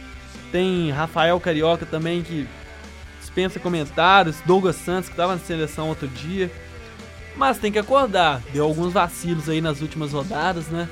tem 0.50 0.90
Rafael 0.90 1.38
Carioca 1.38 1.86
também, 1.86 2.22
que 2.22 2.46
dispensa 3.20 3.58
comentários. 3.58 4.36
Douglas 4.46 4.76
Santos, 4.76 5.08
que 5.08 5.14
estava 5.14 5.32
na 5.34 5.40
seleção 5.40 5.88
outro 5.88 6.06
dia. 6.06 6.50
Mas 7.36 7.58
tem 7.58 7.72
que 7.72 7.78
acordar. 7.78 8.40
Deu 8.52 8.64
alguns 8.64 8.92
vacilos 8.92 9.48
aí 9.48 9.60
nas 9.60 9.80
últimas 9.80 10.12
rodadas, 10.12 10.68
né? 10.68 10.88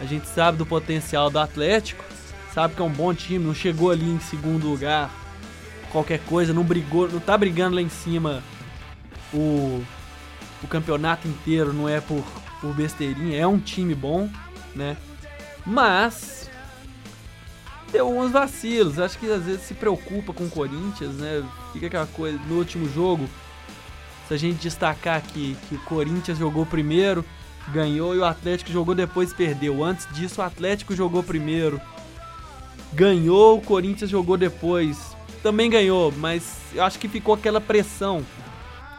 A 0.00 0.04
gente 0.04 0.26
sabe 0.26 0.56
do 0.56 0.64
potencial 0.64 1.28
do 1.28 1.38
Atlético. 1.38 2.02
Sabe 2.54 2.74
que 2.74 2.80
é 2.80 2.84
um 2.84 2.90
bom 2.90 3.12
time. 3.12 3.44
Não 3.44 3.54
chegou 3.54 3.90
ali 3.90 4.08
em 4.08 4.20
segundo 4.20 4.68
lugar. 4.68 5.10
Qualquer 5.94 6.18
coisa. 6.24 6.52
Não 6.52 6.64
brigou. 6.64 7.08
Não 7.08 7.20
tá 7.20 7.38
brigando 7.38 7.76
lá 7.76 7.80
em 7.80 7.88
cima. 7.88 8.42
O, 9.32 9.80
o 10.60 10.66
campeonato 10.66 11.28
inteiro 11.28 11.72
não 11.72 11.88
é 11.88 12.00
por, 12.00 12.24
por 12.60 12.74
besteirinha. 12.74 13.38
É 13.38 13.46
um 13.46 13.60
time 13.60 13.94
bom, 13.94 14.28
né? 14.74 14.96
Mas 15.64 16.50
deu 17.92 18.10
uns 18.10 18.32
vacilos. 18.32 18.98
Acho 18.98 19.16
que 19.16 19.30
às 19.30 19.44
vezes 19.44 19.62
se 19.62 19.74
preocupa 19.74 20.32
com 20.32 20.46
o 20.46 20.50
Corinthians, 20.50 21.14
né? 21.14 21.44
Fica 21.72 21.86
aquela 21.86 22.06
coisa. 22.06 22.40
No 22.48 22.56
último 22.56 22.88
jogo, 22.92 23.28
se 24.26 24.34
a 24.34 24.36
gente 24.36 24.60
destacar 24.60 25.18
aqui 25.18 25.56
que 25.68 25.76
o 25.76 25.80
Corinthians 25.84 26.38
jogou 26.38 26.66
primeiro, 26.66 27.24
ganhou 27.72 28.16
e 28.16 28.18
o 28.18 28.24
Atlético 28.24 28.72
jogou 28.72 28.96
depois 28.96 29.32
perdeu. 29.32 29.84
Antes 29.84 30.08
disso, 30.12 30.40
o 30.40 30.44
Atlético 30.44 30.94
jogou 30.94 31.22
primeiro, 31.22 31.80
ganhou, 32.92 33.58
o 33.58 33.62
Corinthians 33.62 34.10
jogou 34.10 34.36
depois, 34.36 35.13
também 35.44 35.70
ganhou, 35.70 36.10
mas 36.10 36.56
eu 36.74 36.82
acho 36.82 36.98
que 36.98 37.06
ficou 37.06 37.34
aquela 37.34 37.60
pressão. 37.60 38.24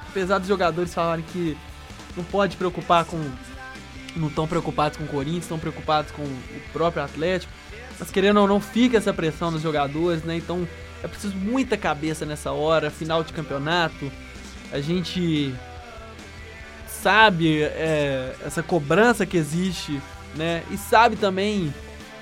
Apesar 0.08 0.38
dos 0.38 0.47
jogadores 0.47 0.93
falarem 0.93 1.25
que 1.34 1.58
não 2.15 2.23
pode 2.23 2.55
preocupar 2.55 3.03
com. 3.03 3.19
Não 4.15 4.29
estão 4.29 4.47
preocupados 4.47 4.97
com 4.97 5.03
o 5.03 5.08
Corinthians, 5.08 5.43
estão 5.43 5.60
preocupados 5.60 6.12
com 6.12 6.21
o 6.21 6.62
próprio 6.71 7.03
Atlético 7.03 7.51
mas 7.99 8.12
querendo 8.12 8.39
ou 8.41 8.47
não, 8.47 8.60
fica 8.60 8.97
essa 8.97 9.13
pressão 9.13 9.51
nos 9.51 9.62
jogadores, 9.62 10.23
né? 10.23 10.36
Então 10.36 10.67
é 11.03 11.08
preciso 11.08 11.36
muita 11.36 11.77
cabeça 11.77 12.25
nessa 12.25 12.51
hora, 12.51 12.89
final 12.89 13.23
de 13.23 13.31
campeonato. 13.31 14.12
A 14.71 14.79
gente 14.79 15.53
sabe 16.88 17.62
é, 17.62 18.36
essa 18.45 18.62
cobrança 18.62 19.25
que 19.25 19.38
existe, 19.38 20.01
né? 20.36 20.63
E 20.71 20.77
sabe 20.77 21.15
também 21.15 21.73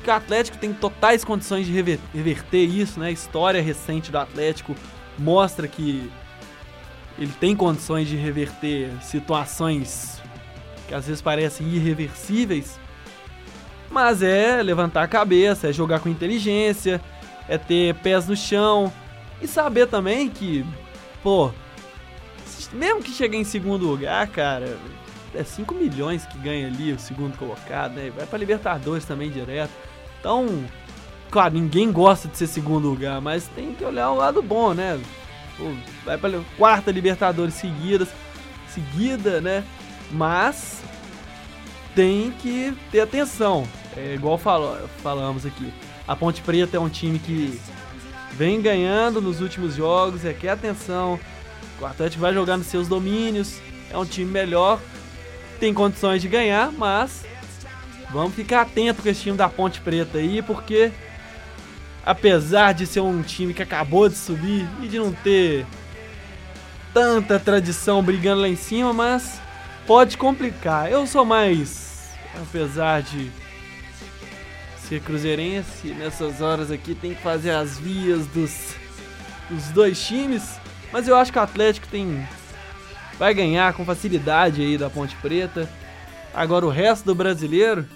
que 0.03 0.09
o 0.09 0.13
Atlético 0.13 0.57
tem 0.57 0.73
totais 0.73 1.23
condições 1.23 1.65
de 1.65 1.71
rever, 1.71 1.99
reverter 2.13 2.65
isso, 2.65 2.99
né? 2.99 3.07
A 3.07 3.11
história 3.11 3.61
recente 3.61 4.11
do 4.11 4.17
Atlético 4.17 4.75
mostra 5.17 5.67
que 5.67 6.11
ele 7.17 7.31
tem 7.39 7.55
condições 7.55 8.07
de 8.07 8.15
reverter 8.15 8.91
situações 9.01 10.21
que 10.87 10.93
às 10.93 11.07
vezes 11.07 11.21
parecem 11.21 11.67
irreversíveis. 11.67 12.79
Mas 13.89 14.21
é 14.21 14.61
levantar 14.61 15.03
a 15.03 15.07
cabeça, 15.07 15.69
é 15.69 15.73
jogar 15.73 15.99
com 15.99 16.09
inteligência, 16.09 16.99
é 17.47 17.57
ter 17.57 17.95
pés 17.95 18.27
no 18.27 18.35
chão 18.35 18.91
e 19.41 19.47
saber 19.47 19.87
também 19.87 20.29
que, 20.29 20.65
pô, 21.21 21.51
mesmo 22.71 23.03
que 23.03 23.11
chegue 23.11 23.37
em 23.37 23.43
segundo 23.43 23.87
lugar, 23.87 24.27
cara, 24.27 24.77
é 25.35 25.43
5 25.43 25.73
milhões 25.75 26.25
que 26.25 26.37
ganha 26.39 26.67
ali 26.67 26.91
o 26.91 26.99
segundo 26.99 27.37
colocado, 27.37 27.93
né? 27.93 28.11
Vai 28.15 28.25
pra 28.25 28.39
Libertadores 28.39 29.05
também 29.05 29.29
direto. 29.29 29.71
Então, 30.23 30.47
claro, 31.29 31.53
ninguém 31.53 31.91
gosta 31.91 32.29
de 32.29 32.37
ser 32.37 32.47
segundo 32.47 32.87
lugar, 32.87 33.19
mas 33.19 33.45
tem 33.49 33.73
que 33.73 33.83
olhar 33.83 34.09
o 34.09 34.15
lado 34.15 34.41
bom, 34.41 34.73
né? 34.73 34.97
Vai 36.05 36.17
pra 36.17 36.29
quarta 36.57 36.91
Libertadores 36.91 37.55
seguidas, 37.55 38.07
seguida, 38.69 39.41
né? 39.41 39.65
Mas 40.09 40.81
tem 41.93 42.31
que 42.31 42.73
ter 42.89 43.01
atenção. 43.01 43.67
É 43.97 44.13
igual 44.13 44.37
falo, 44.37 44.87
falamos 45.03 45.45
aqui. 45.45 45.73
A 46.07 46.15
Ponte 46.15 46.41
Preta 46.41 46.77
é 46.77 46.79
um 46.79 46.87
time 46.87 47.19
que 47.19 47.59
vem 48.31 48.61
ganhando 48.61 49.19
nos 49.19 49.41
últimos 49.41 49.75
jogos, 49.75 50.23
requer 50.23 50.51
atenção. 50.51 51.19
O 51.81 51.85
Atlético 51.85 52.21
vai 52.21 52.33
jogar 52.33 52.55
nos 52.55 52.67
seus 52.67 52.87
domínios, 52.87 53.59
é 53.91 53.97
um 53.97 54.05
time 54.05 54.31
melhor, 54.31 54.79
tem 55.59 55.73
condições 55.73 56.21
de 56.21 56.29
ganhar, 56.29 56.71
mas 56.71 57.25
vamos 58.13 58.35
ficar 58.35 58.61
atento 58.61 59.01
com 59.01 59.09
esse 59.09 59.21
time 59.21 59.35
da 59.35 59.49
Ponte 59.49 59.81
Preta 59.81 60.19
aí, 60.19 60.41
porque 60.41 60.91
apesar 62.05 62.73
de 62.73 62.85
ser 62.85 62.99
um 62.99 63.21
time 63.21 63.53
que 63.53 63.63
acabou 63.63 64.07
de 64.07 64.15
subir 64.15 64.67
e 64.81 64.87
de 64.87 64.99
não 64.99 65.11
ter 65.11 65.65
tanta 66.93 67.39
tradição 67.39 68.03
brigando 68.03 68.41
lá 68.41 68.47
em 68.47 68.55
cima, 68.55 68.93
mas 68.93 69.41
pode 69.87 70.17
complicar. 70.17 70.91
Eu 70.91 71.07
sou 71.07 71.25
mais, 71.25 72.11
apesar 72.39 73.01
de 73.01 73.31
ser 74.87 75.01
cruzeirense, 75.01 75.87
nessas 75.87 76.39
horas 76.39 76.69
aqui 76.69 76.93
tem 76.93 77.15
que 77.15 77.21
fazer 77.21 77.51
as 77.51 77.79
vias 77.79 78.27
dos, 78.27 78.75
dos 79.49 79.69
dois 79.69 79.99
times, 80.05 80.59
mas 80.91 81.07
eu 81.07 81.15
acho 81.15 81.31
que 81.31 81.39
o 81.39 81.41
Atlético 81.41 81.87
tem 81.87 82.25
vai 83.17 83.33
ganhar 83.33 83.73
com 83.73 83.85
facilidade 83.85 84.61
aí 84.61 84.77
da 84.77 84.89
Ponte 84.89 85.15
Preta. 85.17 85.69
Agora 86.33 86.65
o 86.65 86.69
resto 86.69 87.05
do 87.05 87.15
brasileiro, 87.15 87.87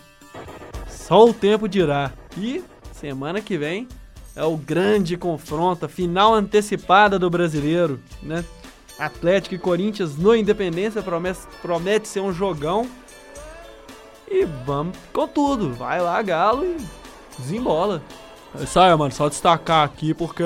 só 1.07 1.23
o 1.25 1.33
tempo 1.33 1.69
dirá. 1.69 2.11
E 2.37 2.61
semana 2.91 3.39
que 3.39 3.57
vem 3.57 3.87
é 4.35 4.43
o 4.43 4.57
grande 4.57 5.15
confronto, 5.15 5.85
a 5.85 5.89
final 5.89 6.33
antecipada 6.33 7.17
do 7.17 7.29
brasileiro, 7.29 7.99
né? 8.21 8.43
Atlético 8.99 9.55
e 9.55 9.59
Corinthians 9.59 10.17
no 10.17 10.35
Independência 10.35 11.01
promete, 11.01 11.39
promete 11.61 12.07
ser 12.07 12.19
um 12.19 12.33
jogão. 12.33 12.89
E 14.29 14.43
vamos 14.65 14.97
com 15.13 15.27
tudo. 15.27 15.73
Vai 15.73 16.01
lá, 16.01 16.21
Galo 16.21 16.65
e 16.65 16.77
desembola. 17.39 18.01
É 18.59 18.63
isso 18.63 18.79
aí, 18.79 18.93
mano. 18.95 19.11
Só 19.13 19.29
destacar 19.29 19.85
aqui 19.85 20.13
porque 20.13 20.43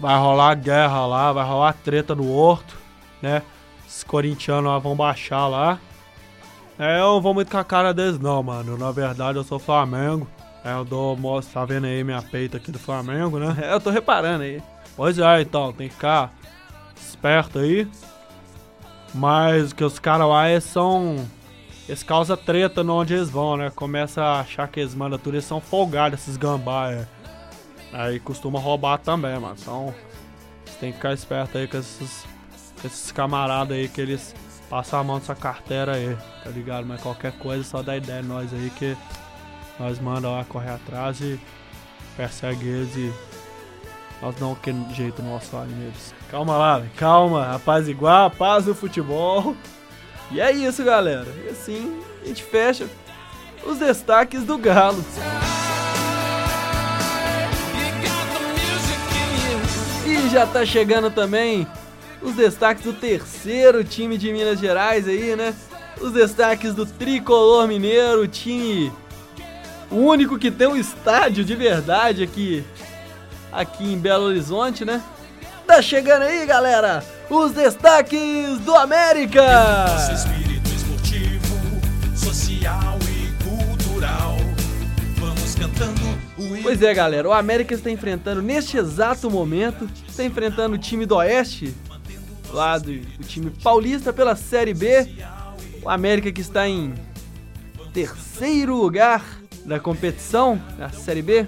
vai 0.00 0.18
rolar 0.18 0.54
guerra 0.54 1.04
lá, 1.06 1.32
vai 1.32 1.44
rolar 1.44 1.74
treta 1.84 2.14
no 2.14 2.32
Horto, 2.32 2.76
né? 3.20 3.42
Os 3.86 4.02
corintianos 4.04 4.82
vão 4.82 4.96
baixar 4.96 5.46
lá. 5.48 5.78
É, 6.82 6.98
eu 6.98 7.12
não 7.12 7.20
vou 7.20 7.32
muito 7.32 7.48
com 7.48 7.58
a 7.58 7.62
cara 7.62 7.94
deles 7.94 8.18
não, 8.18 8.42
mano. 8.42 8.76
Na 8.76 8.90
verdade, 8.90 9.38
eu 9.38 9.44
sou 9.44 9.56
Flamengo. 9.56 10.26
É, 10.64 10.72
eu 10.72 10.84
dou, 10.84 11.16
mostra, 11.16 11.60
tá 11.60 11.64
vendo 11.64 11.86
aí 11.86 12.02
minha 12.02 12.20
peita 12.20 12.56
aqui 12.56 12.72
do 12.72 12.78
Flamengo, 12.78 13.38
né? 13.38 13.56
É, 13.62 13.72
eu 13.72 13.80
tô 13.80 13.88
reparando 13.88 14.42
aí. 14.42 14.60
Pois 14.96 15.16
é, 15.16 15.42
então, 15.42 15.72
tem 15.72 15.86
que 15.86 15.94
ficar 15.94 16.32
esperto 16.96 17.60
aí. 17.60 17.86
Mas 19.14 19.72
que 19.72 19.84
os 19.84 20.00
caras 20.00 20.26
lá 20.26 20.50
eles 20.50 20.64
são. 20.64 21.24
Eles 21.88 22.02
causam 22.02 22.36
treta 22.36 22.82
no 22.82 22.96
onde 22.96 23.14
eles 23.14 23.30
vão, 23.30 23.56
né? 23.56 23.70
Começa 23.70 24.20
a 24.20 24.40
achar 24.40 24.66
que 24.66 24.80
eles 24.80 24.92
mandam 24.92 25.20
tudo, 25.20 25.34
eles 25.34 25.44
são 25.44 25.60
folgados, 25.60 26.18
esses 26.18 26.36
gambá, 26.36 26.90
é. 26.90 27.06
Aí 27.92 28.18
costuma 28.18 28.58
roubar 28.58 28.98
também, 28.98 29.38
mano. 29.38 29.54
Então, 29.56 29.94
tem 30.80 30.90
que 30.90 30.96
ficar 30.96 31.12
esperto 31.12 31.58
aí 31.58 31.68
com 31.68 31.78
esses, 31.78 32.26
com 32.80 32.88
esses 32.88 33.12
camaradas 33.12 33.76
aí 33.76 33.86
que 33.86 34.00
eles 34.00 34.34
passam 34.72 35.00
a 35.00 35.04
mão 35.04 35.16
nessa 35.16 35.34
carteira 35.34 35.96
aí, 35.96 36.16
tá 36.42 36.48
ligado? 36.48 36.86
Mas 36.86 37.02
qualquer 37.02 37.32
coisa 37.32 37.62
só 37.62 37.82
dá 37.82 37.94
ideia 37.94 38.22
nós 38.22 38.54
aí 38.54 38.70
que 38.70 38.96
nós 39.78 40.00
manda 40.00 40.30
lá 40.30 40.46
correr 40.46 40.70
atrás 40.70 41.20
e 41.20 41.38
persegue 42.16 42.66
eles 42.66 42.96
e 42.96 43.12
nós 44.22 44.34
damos 44.36 44.56
aquele 44.56 44.82
jeito 44.94 45.22
nosso 45.22 45.54
lá 45.54 45.66
neles. 45.66 46.14
Calma 46.30 46.56
lá, 46.56 46.82
calma, 46.96 47.44
rapaz 47.44 47.86
igual, 47.86 48.30
paz 48.30 48.64
do 48.64 48.74
futebol. 48.74 49.54
E 50.30 50.40
é 50.40 50.50
isso, 50.50 50.82
galera. 50.82 51.28
E 51.44 51.50
assim 51.50 52.00
a 52.22 52.28
gente 52.28 52.42
fecha 52.42 52.88
os 53.66 53.76
destaques 53.76 54.42
do 54.42 54.56
Galo. 54.56 55.04
E 60.06 60.30
já 60.30 60.46
tá 60.46 60.64
chegando 60.64 61.10
também 61.10 61.66
os 62.22 62.34
destaques 62.34 62.84
do 62.84 62.92
terceiro 62.92 63.82
time 63.82 64.16
de 64.16 64.32
Minas 64.32 64.58
Gerais 64.58 65.08
aí, 65.08 65.34
né? 65.36 65.54
Os 66.00 66.12
destaques 66.12 66.74
do 66.74 66.86
Tricolor 66.86 67.66
Mineiro, 67.68 68.26
time 68.26 68.92
o 69.92 69.96
único 69.96 70.38
que 70.38 70.50
tem 70.50 70.66
um 70.66 70.76
estádio 70.76 71.44
de 71.44 71.54
verdade 71.54 72.22
aqui 72.22 72.64
aqui 73.52 73.84
em 73.84 73.98
Belo 73.98 74.24
Horizonte, 74.24 74.84
né? 74.84 75.02
Tá 75.66 75.82
chegando 75.82 76.22
aí, 76.22 76.46
galera, 76.46 77.04
os 77.28 77.52
destaques 77.52 78.58
do 78.60 78.74
América. 78.74 79.42
espírito 80.14 80.70
esportivo, 80.70 82.16
social 82.16 82.98
e 83.02 83.44
cultural. 83.44 84.36
Vamos 85.18 85.54
cantando 85.54 86.00
o 86.38 86.62
Pois 86.62 86.82
é, 86.82 86.94
galera, 86.94 87.28
o 87.28 87.32
América 87.32 87.74
está 87.74 87.90
enfrentando 87.90 88.40
neste 88.40 88.78
exato 88.78 89.30
momento, 89.30 89.88
está 90.08 90.24
enfrentando 90.24 90.76
o 90.76 90.78
time 90.78 91.04
do 91.04 91.16
Oeste, 91.16 91.74
lá 92.52 92.78
do 92.78 92.92
o 92.92 93.24
time 93.26 93.50
paulista 93.62 94.12
pela 94.12 94.36
Série 94.36 94.74
B. 94.74 95.08
O 95.82 95.88
América 95.90 96.30
que 96.30 96.40
está 96.40 96.68
em 96.68 96.94
terceiro 97.92 98.76
lugar 98.76 99.24
da 99.64 99.78
competição, 99.80 100.60
na 100.78 100.90
Série 100.90 101.22
B, 101.22 101.46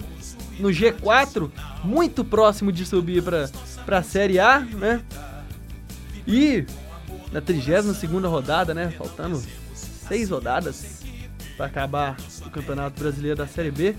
no 0.58 0.68
G4, 0.68 1.50
muito 1.82 2.24
próximo 2.24 2.70
de 2.70 2.84
subir 2.84 3.22
para 3.22 3.98
a 3.98 4.02
Série 4.02 4.38
A, 4.38 4.60
né? 4.60 5.02
E 6.26 6.64
na 7.32 7.40
32 7.40 7.96
segunda 7.96 8.28
rodada, 8.28 8.72
né, 8.72 8.92
faltando 8.96 9.42
seis 9.74 10.30
rodadas 10.30 11.02
para 11.56 11.66
acabar 11.66 12.16
o 12.46 12.50
Campeonato 12.50 13.00
Brasileiro 13.00 13.36
da 13.36 13.46
Série 13.46 13.70
B, 13.70 13.94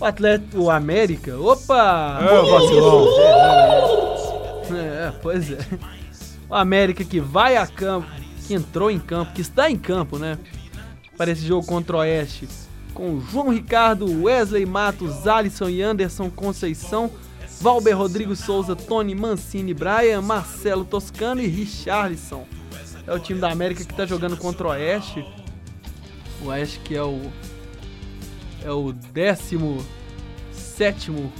o 0.00 0.04
Atlético, 0.04 0.58
o 0.62 0.70
América, 0.70 1.38
opa! 1.38 2.18
É, 2.20 2.50
vacilão. 2.50 3.06
É, 4.74 5.12
pois 5.22 5.50
é. 5.52 5.58
O 6.52 6.54
América 6.54 7.02
que 7.02 7.18
vai 7.18 7.56
a 7.56 7.66
campo, 7.66 8.06
que 8.46 8.52
entrou 8.52 8.90
em 8.90 8.98
campo, 8.98 9.32
que 9.32 9.40
está 9.40 9.70
em 9.70 9.78
campo, 9.78 10.18
né? 10.18 10.38
Para 11.16 11.30
esse 11.30 11.46
jogo 11.46 11.66
contra 11.66 11.96
o 11.96 12.00
Oeste, 12.00 12.46
com 12.92 13.18
João 13.22 13.48
Ricardo, 13.48 14.22
Wesley 14.24 14.66
Matos, 14.66 15.26
Alisson 15.26 15.70
e 15.70 15.80
Anderson 15.80 16.28
Conceição, 16.28 17.10
Valber 17.58 17.96
Rodrigo 17.96 18.36
Souza, 18.36 18.76
Tony 18.76 19.14
Mancini, 19.14 19.72
Brian, 19.72 20.20
Marcelo 20.20 20.84
Toscano 20.84 21.40
e 21.40 21.46
Richarlison. 21.46 22.44
É 23.06 23.14
o 23.14 23.18
time 23.18 23.40
da 23.40 23.50
América 23.50 23.82
que 23.82 23.90
está 23.90 24.04
jogando 24.04 24.36
contra 24.36 24.66
o 24.66 24.70
Oeste. 24.72 25.24
O 26.42 26.48
Oeste 26.48 26.80
que 26.80 26.94
é 26.94 27.02
o 27.02 27.32
é 28.62 28.70
o 28.70 28.92
17 28.92 29.86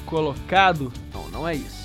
colocado. 0.07 0.91
Não, 1.13 1.29
não 1.29 1.47
é 1.47 1.55
isso. 1.55 1.82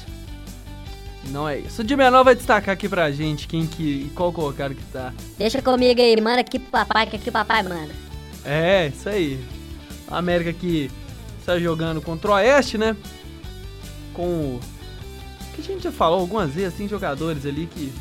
Não 1.32 1.48
é 1.48 1.60
isso. 1.60 1.82
O 1.82 1.84
de 1.84 1.96
menor 1.96 2.24
vai 2.24 2.36
destacar 2.36 2.74
aqui 2.74 2.88
pra 2.88 3.12
gente 3.12 3.48
quem 3.48 3.68
que 3.68 4.12
qual 4.16 4.32
colocado 4.32 4.74
que 4.74 4.84
tá. 4.86 5.14
Deixa 5.38 5.62
comigo 5.62 6.00
aí, 6.00 6.20
manda 6.22 6.42
aqui 6.42 6.60
pro 6.60 6.72
papai, 6.72 7.08
que 7.08 7.16
aqui 7.16 7.30
o 7.30 7.32
papai 7.32 7.64
manda. 7.64 7.94
É, 8.46 8.88
isso 8.88 9.10
aí. 9.10 9.44
A 10.08 10.18
América 10.18 10.54
que 10.54 10.90
está 11.40 11.60
jogando 11.60 12.02
contra 12.02 12.32
o 12.32 12.34
Oeste, 12.34 12.78
né? 12.78 12.96
Com 14.14 14.28
o. 14.28 14.60
Que 15.54 15.62
a 15.62 15.64
gente 15.64 15.84
já 15.84 15.92
falou 15.92 16.20
algumas 16.20 16.52
vezes, 16.52 16.78
tem 16.78 16.88
jogadores 16.88 17.46
ali 17.46 17.68
que 17.68 17.92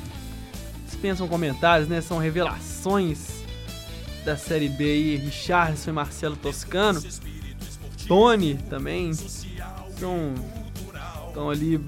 dispensam 0.85 1.27
comentários, 1.27 1.89
né? 1.89 2.01
São 2.01 2.19
revelações 2.19 3.43
da 4.25 4.37
Série 4.37 4.69
B 4.69 4.85
aí, 4.85 5.17
Richardson 5.17 5.91
e 5.91 5.93
Marcelo 5.93 6.37
Toscano. 6.37 7.03
Tony 8.07 8.55
também. 8.69 9.11
Estão, 9.11 10.35
estão 11.29 11.51
ali 11.51 11.81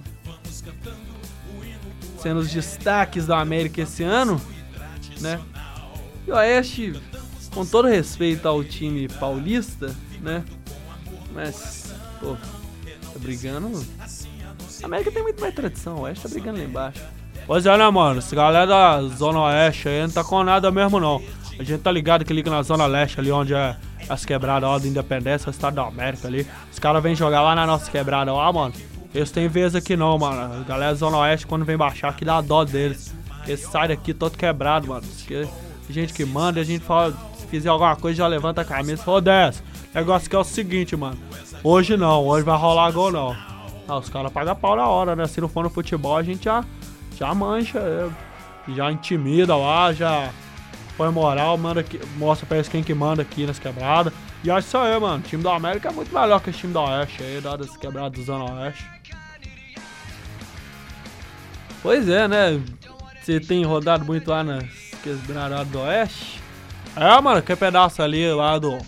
sendo 2.21 2.41
os 2.41 2.51
destaques 2.51 3.27
da 3.27 3.39
América 3.39 3.83
esse 3.83 4.03
ano, 4.03 4.41
né? 5.21 5.41
E 6.27 6.31
o 6.31 6.35
Oeste, 6.35 7.01
com 7.55 7.65
todo 7.65 7.89
respeito 7.89 8.47
ao 8.47 8.63
time 8.63 9.09
paulista, 9.09 9.95
né? 10.21 10.45
Mas, 11.33 11.95
pô, 12.21 12.37
tá 13.13 13.19
brigando. 13.19 13.85
A 14.83 14.87
América 14.87 15.11
tem 15.11 15.23
muito 15.23 15.41
mais 15.41 15.55
tradição, 15.55 15.97
o 15.97 16.01
Oeste 16.03 16.23
tá 16.23 16.29
brigando 16.29 16.59
lá 16.59 16.65
embaixo. 16.65 17.01
Pois 17.47 17.65
é, 17.65 17.77
né, 17.77 17.91
mano? 17.91 18.19
Esse 18.19 18.35
galera 18.35 18.67
da 18.67 19.03
Zona 19.17 19.41
Oeste 19.41 19.89
aí 19.89 20.03
não 20.03 20.11
tá 20.11 20.23
com 20.23 20.43
nada 20.45 20.71
mesmo, 20.71 21.01
não. 21.01 21.23
A 21.59 21.65
gente 21.65 21.81
tá 21.81 21.91
ligado 21.91 22.25
que 22.25 22.33
liga 22.33 22.51
na 22.51 22.63
Zona 22.63 22.87
Leste, 22.87 23.19
ali 23.19 23.33
onde 23.33 23.55
é 23.55 23.75
as 24.09 24.25
quebradas 24.25 24.69
ó, 24.69 24.79
da 24.79 24.87
Independência, 24.87 25.49
o 25.49 25.51
Estado 25.51 25.75
da 25.75 25.87
América 25.87 26.29
ali. 26.29 26.47
Os 26.71 26.79
caras 26.79 27.03
vêm 27.03 27.15
jogar 27.15 27.43
lá 27.43 27.55
na 27.55 27.67
nossa 27.67 27.91
quebrada, 27.91 28.33
ó, 28.33 28.53
mano. 28.53 28.75
Eles 29.15 29.31
têm 29.31 29.49
vez 29.49 29.75
aqui 29.75 29.97
não, 29.97 30.19
mano. 30.19 30.61
A 30.61 30.65
galera 30.65 30.93
da 30.93 30.99
Zona 30.99 31.19
Oeste, 31.19 31.47
quando 31.47 31.65
vem 31.65 31.77
baixar 31.77 32.11
aqui, 32.11 32.25
dá 32.25 32.41
dó 32.41 32.65
deles. 32.65 33.15
Eles 33.47 33.61
saem 33.61 33.89
daqui 33.89 34.13
todo 34.13 34.37
quebrado, 34.37 34.89
mano. 34.89 35.03
Porque 35.03 35.49
gente 35.89 36.13
que 36.13 36.25
manda, 36.25 36.61
a 36.61 36.65
gente 36.65 36.85
fala, 36.85 37.17
se 37.39 37.47
fizer 37.47 37.71
alguma 37.71 37.97
coisa, 37.97 38.19
já 38.19 38.27
levanta 38.27 38.61
a 38.61 38.65
camisa 38.65 39.01
e 39.01 39.05
fala, 39.05 39.23
desce. 39.23 39.63
Negócio 39.95 40.29
que 40.29 40.37
é 40.37 40.39
o 40.39 40.45
seguinte, 40.45 40.95
mano. 40.95 41.19
Hoje 41.65 41.97
não, 41.97 42.25
hoje 42.27 42.45
vai 42.45 42.57
rolar 42.59 42.91
gol 42.93 43.11
não. 43.11 43.37
Ah, 43.89 43.97
os 43.97 44.11
caras 44.11 44.31
pagam 44.31 44.55
pau 44.55 44.77
na 44.77 44.87
hora, 44.87 45.17
né? 45.17 45.27
Se 45.27 45.41
não 45.41 45.49
for 45.49 45.65
no 45.65 45.71
futebol, 45.71 46.17
a 46.17 46.23
gente 46.23 46.45
já, 46.45 46.63
já 47.17 47.35
mancha, 47.35 47.79
é, 47.79 48.09
já 48.75 48.93
intimida 48.93 49.57
lá, 49.57 49.93
já 49.95 50.31
põe 50.97 51.11
moral, 51.11 51.57
manda 51.57 51.81
aqui, 51.81 51.99
mostra 52.19 52.47
pra 52.47 52.59
eles 52.59 52.69
quem 52.69 52.83
que 52.83 52.93
manda 52.93 53.23
aqui 53.23 53.47
nas 53.47 53.59
quebradas. 53.59 54.13
E 54.45 54.51
é 54.51 54.59
isso 54.59 54.77
aí, 54.77 55.01
mano. 55.01 55.19
O 55.19 55.23
time 55.23 55.43
do 55.43 55.49
América 55.49 55.89
é 55.89 55.93
muito 55.93 56.15
melhor 56.15 56.41
que 56.41 56.51
o 56.51 56.53
time 56.53 56.73
do 56.73 56.81
Oeste 56.81 57.23
aí, 57.23 57.41
das 57.41 57.77
quebradas 57.77 58.13
do 58.13 58.23
Zona 58.23 58.45
Oeste. 58.61 58.98
Pois 61.83 62.09
é, 62.09 62.27
né? 62.27 62.61
Você 63.23 63.39
tem 63.39 63.65
rodado 63.65 64.05
muito 64.05 64.31
lá 64.31 64.43
nas 64.43 64.65
quebradas 65.03 65.67
do 65.69 65.81
Oeste? 65.81 66.41
É, 66.97 67.21
mano, 67.21 67.43
que 67.43 67.55
pedaço 67.55 68.03
ali 68.03 68.33
lá 68.33 68.59
do 68.59 68.79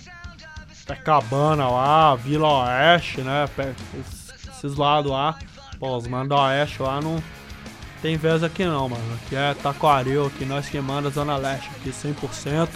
Cabana 1.04 1.68
lá, 1.68 2.16
Vila 2.16 2.64
Oeste, 2.64 3.20
né? 3.20 3.48
Esses 4.50 4.76
lados 4.76 5.12
lá. 5.12 5.38
Pô, 5.78 5.96
os 5.96 6.06
manos 6.06 6.28
do 6.28 6.34
Oeste 6.34 6.82
lá 6.82 7.00
não 7.00 7.22
tem 8.02 8.16
vez 8.16 8.42
aqui 8.42 8.64
não, 8.64 8.88
mano. 8.88 9.02
Aqui 9.14 9.36
é 9.36 9.54
Taquaril, 9.54 10.26
aqui 10.26 10.44
nós 10.44 10.68
que 10.68 10.80
manda 10.80 11.10
Zona 11.10 11.36
Leste, 11.36 11.70
aqui 11.76 11.90
100%. 11.90 12.68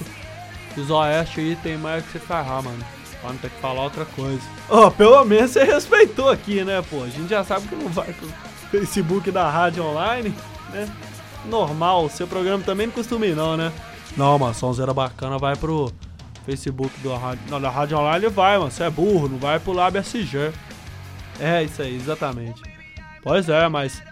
E 0.76 0.80
os 0.80 0.90
Oeste 0.90 1.40
aí 1.40 1.56
tem 1.56 1.76
mais 1.76 2.04
que 2.04 2.12
se 2.12 2.18
ferrar, 2.18 2.62
mano. 2.62 2.84
Pra 3.20 3.30
não 3.30 3.38
ter 3.38 3.50
que 3.50 3.60
falar 3.60 3.84
outra 3.84 4.04
coisa. 4.04 4.42
Ó, 4.68 4.90
pelo 4.90 5.24
menos 5.24 5.50
você 5.50 5.64
respeitou 5.64 6.30
aqui, 6.30 6.62
né, 6.62 6.82
pô? 6.90 7.02
A 7.02 7.08
gente 7.08 7.28
já 7.28 7.42
sabe 7.42 7.66
que 7.68 7.74
não 7.74 7.88
vai 7.88 8.14
Facebook 8.74 9.30
da 9.30 9.48
rádio 9.48 9.84
online, 9.84 10.34
né? 10.72 10.88
Normal, 11.44 12.08
seu 12.08 12.26
programa 12.26 12.64
também 12.64 12.88
não 12.88 12.94
costuma 12.94 13.24
ir, 13.24 13.36
não, 13.36 13.56
né? 13.56 13.70
Não, 14.16 14.36
mano, 14.36 14.52
sonzeira 14.52 14.92
bacana 14.92 15.38
vai 15.38 15.54
pro 15.54 15.92
Facebook 16.44 16.92
da 17.06 17.16
rádio. 17.16 17.44
Não, 17.48 17.60
da 17.60 17.70
rádio 17.70 17.96
online 17.96 18.28
vai, 18.28 18.58
mano. 18.58 18.72
Você 18.72 18.82
é 18.82 18.90
burro, 18.90 19.28
não 19.28 19.38
vai 19.38 19.60
pro 19.60 19.72
Lab 19.72 19.96
SG. 19.98 20.52
É, 21.38 21.62
isso 21.62 21.82
aí, 21.82 21.94
exatamente. 21.94 22.60
Pois 23.22 23.48
é, 23.48 23.68
mas. 23.68 24.02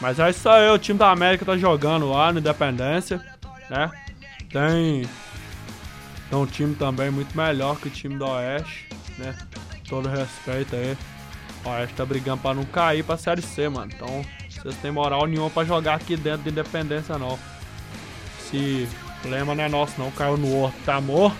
Mas 0.00 0.18
é 0.18 0.28
isso 0.28 0.48
aí, 0.50 0.68
o 0.68 0.78
time 0.78 0.98
da 0.98 1.10
América 1.10 1.46
tá 1.46 1.56
jogando 1.56 2.10
lá 2.10 2.30
no 2.30 2.40
Independência, 2.40 3.24
né? 3.70 3.90
Tem. 4.50 5.08
Tem 6.28 6.38
um 6.38 6.46
time 6.46 6.74
também 6.74 7.10
muito 7.10 7.34
melhor 7.34 7.76
que 7.76 7.88
o 7.88 7.90
time 7.90 8.16
do 8.16 8.26
Oeste, 8.26 8.86
né? 9.16 9.34
Todo 9.88 10.10
respeito 10.10 10.76
aí. 10.76 10.94
O 11.64 11.68
Oeste 11.70 11.94
tá 11.94 12.04
brigando 12.04 12.42
pra 12.42 12.54
não 12.54 12.64
cair 12.64 13.02
pra 13.02 13.16
Série 13.16 13.42
C, 13.42 13.68
mano. 13.68 13.90
Então, 13.94 14.24
vocês 14.48 14.76
têm 14.76 14.90
moral 14.90 15.26
nenhuma 15.26 15.50
pra 15.50 15.64
jogar 15.64 15.94
aqui 15.94 16.16
dentro 16.16 16.42
de 16.42 16.50
Independência, 16.50 17.18
não. 17.18 17.38
Se 18.38 18.88
o 19.16 19.20
problema 19.20 19.54
não 19.54 19.64
é 19.64 19.68
nosso, 19.68 19.94
não. 19.98 20.10
Caiu 20.10 20.36
no 20.36 20.54
horto, 20.56 20.76
tá 20.84 21.00
morto. 21.00 21.36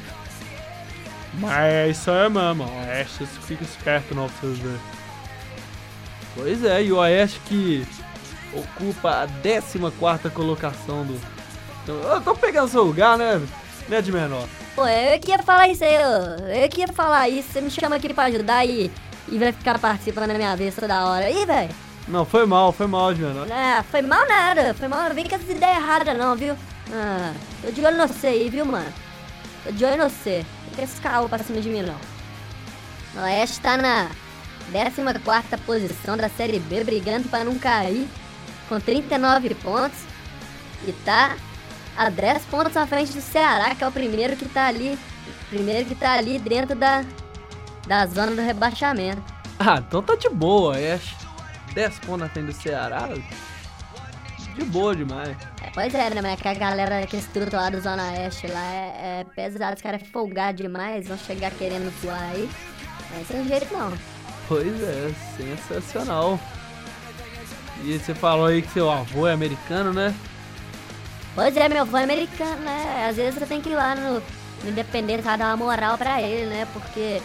Mas 1.34 1.52
é 1.52 1.88
isso 1.88 2.10
aí 2.10 2.30
mesmo, 2.30 2.64
o 2.64 2.86
Oeste, 2.86 3.18
vocês 3.18 3.30
ficam 3.44 3.66
espertos 3.66 4.16
não 4.16 4.28
pra 4.28 4.36
vocês 4.40 4.58
verem. 4.58 4.80
Pois 6.34 6.64
é, 6.64 6.82
e 6.82 6.92
o 6.92 6.96
Oeste 6.96 7.40
que 7.46 7.86
ocupa 8.52 9.24
a 9.24 9.26
14 9.26 10.30
colocação 10.30 11.04
do. 11.04 11.20
Eu 11.86 12.20
tô 12.20 12.34
pegando 12.34 12.68
seu 12.68 12.82
lugar, 12.82 13.18
né? 13.18 13.40
Né, 13.88 14.00
de 14.00 14.10
menor? 14.10 14.48
Pô, 14.74 14.86
eu 14.86 15.20
que 15.20 15.30
ia 15.30 15.42
falar 15.42 15.68
isso 15.68 15.84
aí, 15.84 15.96
ó. 15.98 16.48
Eu 16.48 16.68
que 16.68 16.80
ia 16.80 16.88
falar 16.88 17.28
isso. 17.28 17.52
Você 17.52 17.60
me 17.60 17.70
chama 17.70 17.96
aqui 17.96 18.12
pra 18.14 18.24
ajudar 18.24 18.64
e, 18.64 18.90
e 19.28 19.38
vai 19.38 19.52
ficar 19.52 19.78
participando 19.78 20.28
na 20.28 20.34
minha 20.34 20.56
vez 20.56 20.74
toda 20.74 21.04
hora. 21.04 21.30
Ih, 21.30 21.46
velho. 21.46 21.74
Não, 22.06 22.24
foi 22.24 22.44
mal, 22.44 22.72
foi 22.72 22.86
mal, 22.86 23.14
menor. 23.14 23.46
Ah, 23.50 23.82
foi 23.90 24.02
mal 24.02 24.26
nada. 24.26 24.74
Foi 24.74 24.88
mal. 24.88 25.08
Não 25.08 25.14
vem 25.14 25.28
com 25.28 25.34
essas 25.34 25.48
ideias 25.48 25.78
erradas, 25.78 26.16
não, 26.16 26.36
viu? 26.36 26.56
Ah, 26.92 27.32
tô 27.62 27.70
de 27.70 27.84
olho 27.84 27.96
no 27.96 28.06
você 28.06 28.26
aí, 28.26 28.50
viu, 28.50 28.66
mano? 28.66 28.92
Tô 29.64 29.72
de 29.72 29.84
olho 29.84 29.96
no 29.96 30.10
você. 30.10 30.44
Não 30.66 30.74
tem 30.74 30.84
esse 30.84 31.00
caô 31.00 31.28
pra 31.28 31.38
cima 31.38 31.60
de 31.60 31.68
mim, 31.68 31.82
não. 31.82 31.96
O 33.16 33.24
Oeste 33.24 33.60
tá 33.60 33.76
na 33.76 34.10
14 34.72 35.62
posição 35.64 36.16
da 36.16 36.28
Série 36.28 36.58
B, 36.58 36.84
brigando 36.84 37.28
pra 37.28 37.44
não 37.44 37.58
cair, 37.58 38.08
com 38.68 38.78
39 38.80 39.54
pontos. 39.54 39.98
E 40.86 40.92
tá 41.04 41.36
a 41.96 42.10
10 42.10 42.42
pontos 42.46 42.76
à 42.76 42.86
frente 42.86 43.12
do 43.12 43.20
Ceará, 43.22 43.74
que 43.74 43.82
é 43.82 43.88
o 43.88 43.92
primeiro 43.92 44.36
que 44.36 44.46
tá 44.46 44.66
ali. 44.66 44.98
Primeiro 45.48 45.86
que 45.86 45.94
tá 45.94 46.12
ali 46.14 46.38
dentro 46.38 46.74
da, 46.74 47.04
da 47.86 48.06
zona 48.06 48.32
do 48.32 48.42
rebaixamento. 48.42 49.22
Ah, 49.58 49.76
então 49.78 50.02
tá 50.02 50.14
de 50.16 50.28
boa, 50.28 50.74
Oeste. 50.74 51.16
10 51.74 51.98
pontos 52.00 52.20
na 52.20 52.28
frente 52.28 52.46
do 52.46 52.52
Ceará. 52.52 53.08
De 54.54 54.64
boa 54.64 54.94
demais. 54.94 55.36
É, 55.62 55.70
pois 55.74 55.94
é, 55.94 56.10
né, 56.10 56.22
mas 56.22 56.40
que 56.40 56.46
a 56.46 56.54
galera 56.54 57.06
que 57.06 57.16
estuda 57.16 57.56
lá 57.56 57.70
do 57.70 57.80
Zona 57.80 58.12
Oeste 58.12 58.46
lá 58.46 58.64
é, 58.64 59.20
é 59.20 59.26
pesado, 59.34 59.74
os 59.76 59.82
caras 59.82 60.00
é 60.02 60.04
folgados 60.04 60.62
demais, 60.62 61.08
vão 61.08 61.18
chegar 61.18 61.50
querendo 61.52 61.92
zoar 62.00 62.22
aí. 62.30 62.48
É 63.20 63.24
sem 63.24 63.44
jeito 63.46 63.72
não. 63.72 63.92
Pois 64.48 64.82
é, 64.82 65.12
sensacional. 65.36 66.38
E 67.82 67.98
você 67.98 68.14
falou 68.14 68.46
aí 68.46 68.62
que 68.62 68.70
seu 68.70 68.90
avô 68.90 69.26
é 69.26 69.32
americano, 69.32 69.92
né? 69.92 70.14
Pois 71.34 71.56
é, 71.56 71.68
meu 71.68 71.82
avô 71.82 71.96
é 71.96 72.04
americano, 72.04 72.62
né? 72.62 73.06
Às 73.08 73.16
vezes 73.16 73.40
eu 73.40 73.46
tenho 73.46 73.60
que 73.60 73.70
ir 73.70 73.74
lá 73.74 73.94
no, 73.96 74.22
no 74.62 74.70
Independente 74.70 75.24
lá 75.24 75.36
dar 75.36 75.46
uma 75.46 75.56
moral 75.56 75.98
pra 75.98 76.22
ele, 76.22 76.46
né? 76.46 76.66
Porque 76.72 77.20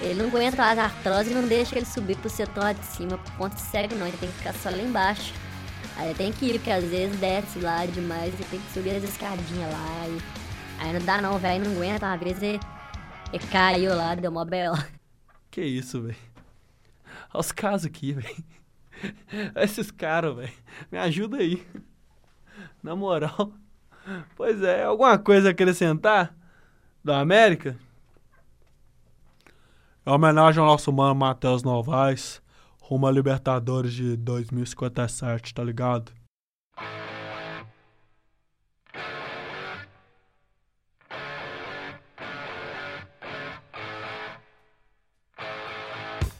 ele 0.00 0.14
não 0.14 0.28
aguenta 0.28 0.70
as 0.70 0.78
artroses 0.78 1.32
e 1.32 1.34
não 1.34 1.46
deixa 1.46 1.76
ele 1.76 1.86
subir 1.86 2.16
pro 2.16 2.28
setor 2.28 2.64
lá 2.64 2.72
de 2.72 2.84
cima, 2.84 3.18
pro 3.18 3.32
ponto 3.32 3.58
cego 3.58 3.94
não, 3.94 4.06
ele 4.06 4.16
tem 4.16 4.28
que 4.28 4.36
ficar 4.36 4.54
só 4.54 4.70
lá 4.70 4.78
embaixo. 4.78 5.32
Aí 5.96 6.12
tem 6.14 6.32
que 6.32 6.46
ir, 6.46 6.54
porque 6.54 6.70
às 6.70 6.84
vezes 6.84 7.18
desce 7.18 7.60
lá 7.60 7.86
demais 7.86 8.34
e 8.34 8.44
tem 8.44 8.60
que 8.60 8.72
subir 8.72 8.96
as 8.96 9.04
escadinhas 9.04 9.72
lá. 9.72 10.08
E... 10.08 10.18
Aí 10.80 10.92
não 10.92 11.04
dá 11.04 11.20
não, 11.20 11.38
velho, 11.38 11.64
não 11.64 11.76
aguenta, 11.76 12.06
uma 12.06 12.16
vez 12.16 12.42
ele, 12.42 12.60
ele 13.32 13.46
caiu 13.46 13.94
lá, 13.94 14.14
deu 14.14 14.32
mó 14.32 14.44
belo. 14.44 14.76
Que 15.50 15.62
isso, 15.62 16.02
velho. 16.02 16.16
Olha 17.32 17.40
os 17.40 17.52
casos 17.52 17.86
aqui, 17.86 18.12
velho. 18.12 18.44
Esses 19.56 19.90
caras, 19.90 20.34
velho. 20.34 20.52
Me 20.90 20.98
ajuda 20.98 21.36
aí. 21.36 21.64
Na 22.82 22.96
moral. 22.96 23.52
Pois 24.36 24.60
é, 24.62 24.84
alguma 24.84 25.16
coisa 25.16 25.48
a 25.48 25.50
acrescentar? 25.52 26.34
Da 27.02 27.20
América? 27.20 27.78
Em 30.06 30.10
homenagem 30.10 30.60
ao 30.60 30.66
nosso 30.66 30.92
mano 30.92 31.14
Matheus 31.14 31.62
Novaes, 31.62 32.42
rumo 32.78 33.06
a 33.06 33.10
Libertadores 33.10 33.94
de 33.94 34.18
2057, 34.18 35.54
tá 35.54 35.64
ligado? 35.64 36.12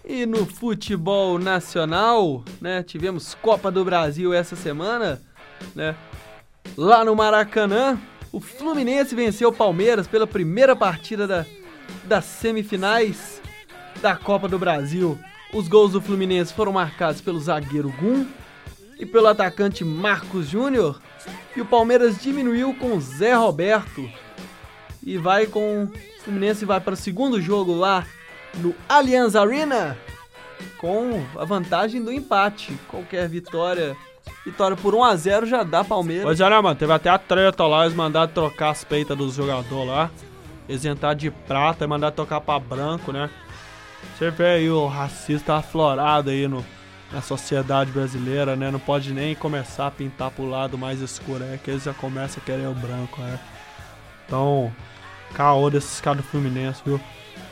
E 0.04 0.26
no 0.26 0.44
futebol 0.44 1.38
nacional, 1.38 2.44
né? 2.60 2.82
Tivemos 2.82 3.34
Copa 3.36 3.70
do 3.70 3.82
Brasil 3.82 4.34
essa 4.34 4.54
semana, 4.54 5.22
né? 5.74 5.96
Lá 6.76 7.02
no 7.02 7.16
Maracanã, 7.16 7.98
o 8.30 8.40
Fluminense 8.40 9.14
venceu 9.14 9.48
o 9.48 9.54
Palmeiras 9.54 10.06
pela 10.06 10.26
primeira 10.26 10.76
partida 10.76 11.26
da, 11.26 11.46
das 12.06 12.26
semifinais 12.26 13.33
da 14.04 14.14
Copa 14.14 14.46
do 14.46 14.58
Brasil. 14.58 15.18
Os 15.50 15.66
gols 15.66 15.92
do 15.92 16.00
Fluminense 16.00 16.52
foram 16.52 16.72
marcados 16.72 17.22
pelo 17.22 17.40
zagueiro 17.40 17.88
Gum 17.98 18.26
e 18.98 19.06
pelo 19.06 19.28
atacante 19.28 19.82
Marcos 19.82 20.46
Júnior. 20.46 21.00
E 21.56 21.62
o 21.62 21.64
Palmeiras 21.64 22.20
diminuiu 22.20 22.74
com 22.74 23.00
Zé 23.00 23.32
Roberto. 23.32 24.06
E 25.02 25.16
vai 25.16 25.46
com. 25.46 25.84
O 25.84 26.22
Fluminense 26.22 26.66
vai 26.66 26.80
para 26.80 26.92
o 26.92 26.96
segundo 26.98 27.40
jogo 27.40 27.74
lá 27.74 28.06
no 28.56 28.74
Allianz 28.86 29.34
Arena 29.34 29.96
com 30.76 31.24
a 31.38 31.46
vantagem 31.46 32.04
do 32.04 32.12
empate. 32.12 32.78
Qualquer 32.88 33.26
vitória, 33.26 33.96
vitória 34.44 34.76
por 34.76 34.94
1 34.94 35.02
a 35.02 35.16
0 35.16 35.46
já 35.46 35.62
dá 35.62 35.82
Palmeiras. 35.82 36.24
Pois 36.24 36.40
é, 36.42 36.50
né, 36.50 36.60
mano? 36.60 36.76
Teve 36.76 36.92
até 36.92 37.08
a 37.08 37.16
treta 37.16 37.66
lá, 37.66 37.86
eles 37.86 37.96
mandaram 37.96 38.30
trocar 38.30 38.68
as 38.68 38.84
peitas 38.84 39.16
dos 39.16 39.34
jogadores 39.34 39.88
lá. 39.88 40.10
Eles 40.68 40.84
entraram 40.84 41.16
de 41.16 41.30
prata 41.30 41.84
e 41.84 41.86
mandaram 41.86 42.14
tocar 42.14 42.42
pra 42.42 42.58
branco, 42.58 43.10
né? 43.10 43.30
Você 44.16 44.30
vê 44.30 44.46
aí 44.46 44.70
o 44.70 44.86
racista 44.86 45.54
aflorado 45.54 46.30
aí 46.30 46.46
no, 46.46 46.64
na 47.12 47.20
sociedade 47.20 47.90
brasileira, 47.90 48.56
né? 48.56 48.70
Não 48.70 48.78
pode 48.78 49.12
nem 49.12 49.34
começar 49.34 49.86
a 49.86 49.90
pintar 49.90 50.30
pro 50.30 50.48
lado 50.48 50.78
mais 50.78 51.00
escuro, 51.00 51.44
é 51.44 51.58
que 51.58 51.70
eles 51.70 51.84
já 51.84 51.94
começam 51.94 52.42
a 52.42 52.46
querer 52.46 52.68
o 52.68 52.74
branco, 52.74 53.20
é. 53.22 53.38
Então, 54.26 54.72
caô 55.34 55.70
desses 55.70 56.00
caras 56.00 56.22
do 56.22 56.28
Fluminense, 56.28 56.82
viu? 56.84 57.00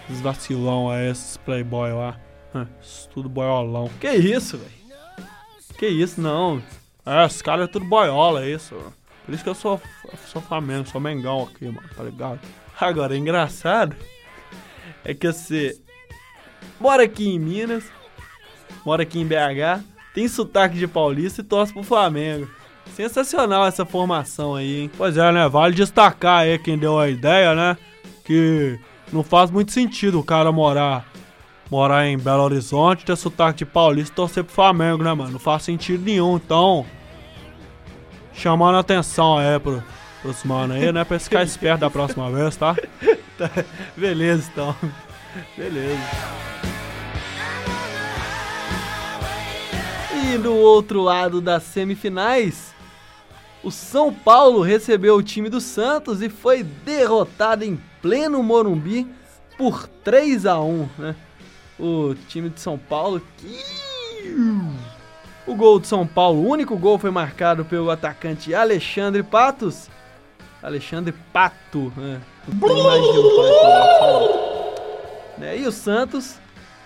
Os 0.09 0.21
vacilão 0.21 0.91
aí, 0.91 1.11
esses 1.11 1.37
playboy 1.37 1.93
lá. 1.93 2.17
Hum, 2.55 2.67
isso 2.81 3.09
tudo 3.09 3.29
boiolão. 3.29 3.91
Que 4.01 4.11
isso, 4.11 4.59
velho? 4.59 4.83
Que 5.79 5.89
isso, 5.89 6.21
não. 6.21 6.63
É, 7.05 7.25
esses 7.27 7.43
caras 7.43 7.69
é 7.69 7.73
tudo 7.73 7.85
boiola, 7.85 8.45
é 8.45 8.51
isso. 8.51 8.77
Por 9.25 9.35
isso 9.35 9.43
que 9.43 9.51
eu 9.51 9.55
sou, 9.55 9.81
sou 10.27 10.41
Flamengo, 10.43 10.89
sou 10.89 11.01
Mengão 11.01 11.45
aqui, 11.45 11.67
mano, 11.67 11.89
tá 11.97 12.03
ligado? 12.03 12.41
Agora, 12.81 13.17
engraçado 13.17 13.97
é 15.05 15.15
que 15.15 15.33
você 15.33 15.81
mora 16.83 17.05
aqui 17.05 17.29
em 17.29 17.39
Minas, 17.39 17.85
mora 18.85 19.05
aqui 19.05 19.21
em 19.21 19.25
BH, 19.25 19.85
tem 20.13 20.27
sotaque 20.27 20.77
de 20.77 20.89
paulista 20.89 21.41
e 21.41 21.45
torce 21.45 21.73
pro 21.73 21.85
Flamengo. 21.85 22.51
Sensacional 22.95 23.65
essa 23.65 23.87
formação 23.87 24.57
aí, 24.57 24.81
hein? 24.81 24.91
Pois 24.99 25.17
é, 25.17 25.31
né? 25.31 25.49
Vale 25.49 25.75
destacar 25.75 26.41
aí 26.41 26.59
quem 26.59 26.77
deu 26.77 26.99
a 26.99 27.09
ideia, 27.09 27.55
né? 27.55 27.77
Que 28.25 28.79
não 29.13 29.23
faz 29.23 29.51
muito 29.51 29.71
sentido 29.71 30.19
o 30.19 30.25
cara 30.25 30.51
morar 30.51 31.07
morar 31.71 32.07
em 32.07 32.19
Belo 32.19 32.43
Horizonte, 32.43 33.05
ter 33.05 33.17
sotaque 33.17 33.59
de 33.59 33.65
paulista 33.65 34.13
e 34.13 34.17
torcer 34.17 34.45
pro 34.45 34.53
Flamengo, 34.53 35.03
né, 35.03 35.15
mano? 35.15 35.31
Não 35.31 35.39
faz 35.39 35.63
sentido 35.63 36.05
nenhum. 36.05 36.37
Então, 36.37 36.85
chamando 38.35 38.77
a 38.77 38.81
atenção 38.81 39.39
aí 39.39 39.59
pro, 39.59 39.83
pros 40.21 40.45
mano 40.45 40.75
aí, 40.75 40.93
né? 40.93 41.05
Pra 41.05 41.19
ficar 41.19 41.45
esperto 41.45 41.81
da 41.81 41.89
próxima 41.89 42.31
vez, 42.31 42.57
tá? 42.57 42.77
Beleza, 43.97 44.51
então. 44.53 44.77
Beleza. 45.57 46.42
E 50.23 50.39
no 50.39 50.55
outro 50.55 51.03
lado 51.03 51.41
das 51.41 51.65
semifinais, 51.65 52.73
o 53.63 53.71
São 53.71 54.13
Paulo 54.13 54.63
recebeu 54.63 55.17
o 55.17 55.23
time 55.23 55.49
do 55.49 55.61
Santos 55.61 56.23
e 56.23 56.29
foi 56.29 56.63
derrotado 56.63 57.65
em 57.65 57.81
pleno 58.01 58.43
Morumbi 58.43 59.07
por 59.59 59.87
3 59.87 60.47
a 60.47 60.61
1 60.61 60.89
né? 60.99 61.17
O 61.79 62.15
time 62.29 62.49
de 62.49 62.61
São 62.61 62.79
Paulo. 62.79 63.21
O 65.47 65.55
gol 65.55 65.81
de 65.81 65.89
São 65.89 66.07
Paulo, 66.07 66.41
o 66.41 66.49
único 66.49 66.77
gol 66.77 66.99
foi 66.99 67.11
marcado 67.11 67.65
pelo 67.65 67.91
atacante 67.91 68.55
Alexandre 68.55 69.23
Patos. 69.23 69.89
Alexandre 70.63 71.13
Pato, 71.33 71.93
né? 71.97 72.21
Né? 75.37 75.59
E 75.59 75.67
o 75.67 75.73
Santos 75.73 76.37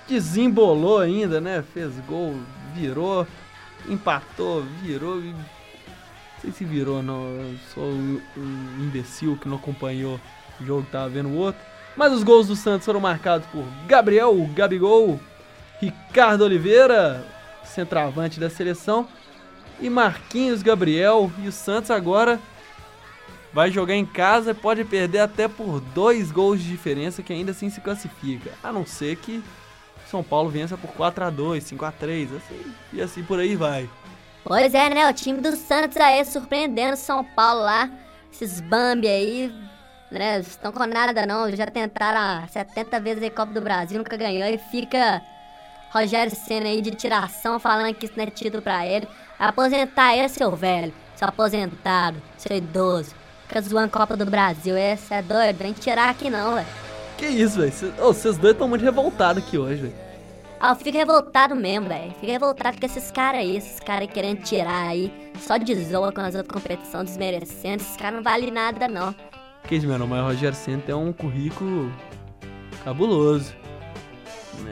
desembolou 0.09 0.99
ainda, 0.99 1.41
né? 1.41 1.63
Fez 1.75 1.93
gol, 2.09 2.35
virou, 2.77 3.27
empatou, 3.89 4.63
virou. 4.83 5.17
Não 5.17 5.35
sei 6.41 6.53
se 6.53 6.65
virou, 6.65 7.03
não. 7.03 7.25
Eu 7.27 7.57
sou 7.75 7.85
o, 7.85 8.23
o 8.37 8.83
imbecil 8.83 9.37
que 9.37 9.49
não 9.49 9.57
acompanhou 9.57 10.21
o 10.61 10.65
jogo, 10.65 10.87
tava 10.91 11.09
vendo 11.09 11.29
o 11.29 11.37
outro. 11.37 11.61
Mas 11.97 12.13
os 12.13 12.23
gols 12.23 12.47
do 12.47 12.57
Santos 12.57 12.85
foram 12.85 13.01
marcados 13.01 13.47
por 13.49 13.65
Gabriel, 13.87 14.35
Gabigol, 14.55 15.19
Ricardo 15.81 16.45
Oliveira, 16.45 17.27
centroavante 17.65 18.39
da 18.39 18.51
seleção, 18.51 19.09
e 19.81 19.89
Marquinhos 19.89 20.63
Gabriel. 20.63 21.33
E 21.43 21.49
o 21.49 21.53
Santos 21.53 21.91
agora 21.91 22.39
vai 23.53 23.71
jogar 23.71 23.95
em 23.95 24.05
casa 24.05 24.51
e 24.51 24.55
pode 24.55 24.85
perder 24.85 25.21
até 25.21 25.49
por 25.49 25.81
dois 25.81 26.31
gols 26.31 26.61
de 26.61 26.69
diferença, 26.69 27.23
que 27.23 27.33
ainda 27.33 27.53
assim 27.53 27.71
se 27.71 27.81
classifica. 27.81 28.53
A 28.63 28.71
não 28.71 28.85
ser 28.85 29.17
que 29.17 29.43
São 30.07 30.23
Paulo 30.23 30.49
vença 30.49 30.77
por 30.77 30.91
4 30.93 31.25
a 31.25 31.31
2 31.31 31.63
5 31.65 31.85
a 31.85 31.93
3 31.93 32.33
assim, 32.35 32.75
e 32.93 33.03
assim 33.03 33.23
por 33.23 33.39
aí 33.39 33.57
vai. 33.57 33.89
Pois 34.45 34.73
é, 34.75 34.89
né? 34.89 35.11
O 35.11 35.13
time 35.13 35.41
do 35.41 35.57
Santos 35.57 35.97
aí 35.97 36.25
surpreendendo 36.25 36.97
São 36.97 37.25
Paulo 37.25 37.63
lá. 37.63 37.91
Esses 38.33 38.61
Bambi 38.61 39.09
aí, 39.09 39.53
né? 40.11 40.39
Estão 40.39 40.71
com 40.71 40.87
nada 40.87 41.27
não. 41.27 41.51
Já 41.51 41.67
tentaram 41.67 42.47
70 42.47 43.01
vezes 43.01 43.25
a 43.25 43.31
Copa 43.31 43.53
do 43.53 43.61
Brasil, 43.61 43.99
nunca 43.99 44.17
ganhou. 44.17 44.49
E 44.49 44.57
fica 44.57 45.21
Rogério 45.91 46.35
Senna 46.35 46.67
aí 46.67 46.81
de 46.81 46.93
tiração 46.93 47.59
falando 47.59 47.93
que 47.95 48.07
isso 48.07 48.15
não 48.17 48.25
é 48.25 48.31
título 48.31 48.63
pra 48.63 48.87
ele. 48.87 49.09
Aposentar 49.39 50.17
ele, 50.17 50.29
seu 50.29 50.55
velho. 50.55 50.95
Seu 51.17 51.27
aposentado, 51.29 52.23
seu 52.37 52.57
idoso. 52.57 53.15
Fica 53.49 53.61
zoando 53.63 53.91
Copa 53.91 54.17
do 54.17 54.27
Brasil. 54.27 54.77
Esse 54.77 55.15
é 55.15 55.23
doido, 55.23 55.57
vem 55.57 55.73
tirar 55.73 56.11
aqui 56.11 56.31
não, 56.31 56.55
velho. 56.55 56.86
Que 57.17 57.27
isso, 57.27 57.59
velho? 57.59 57.73
Vocês 57.99 58.37
dois 58.37 58.53
estão 58.53 58.69
muito 58.69 58.85
revoltados 58.85 59.43
aqui 59.43 59.59
hoje, 59.59 59.83
velho. 59.83 59.95
Ah, 60.59 60.71
eu 60.71 60.77
fico 60.77 60.97
revoltado 60.97 61.55
mesmo, 61.55 61.89
velho. 61.89 62.13
Fico 62.13 62.33
revoltado 62.33 62.79
com 62.79 62.87
esses 62.87 63.11
caras 63.11 63.41
aí, 63.41 63.57
esses 63.57 63.79
caras 63.81 64.09
querendo 64.11 64.43
tirar 64.43 64.89
aí, 64.89 65.13
só 65.39 65.57
de 65.57 65.75
zoa 65.75 66.13
com 66.13 66.21
as 66.21 66.35
outras 66.35 66.53
competições, 66.53 67.11
desmerecendo. 67.11 67.83
Esses 67.83 67.97
caras 67.97 68.17
não 68.17 68.23
valem 68.23 68.51
nada, 68.51 68.89
não. 68.89 69.15
Que 69.65 69.75
isso, 69.77 69.87
meu 69.87 69.99
nome 69.99 70.17
é 70.17 70.21
Rogério 70.21 70.57
Senna, 70.57 70.83
tem 70.85 70.95
um 70.95 71.13
currículo 71.13 71.93
cabuloso. 72.85 73.55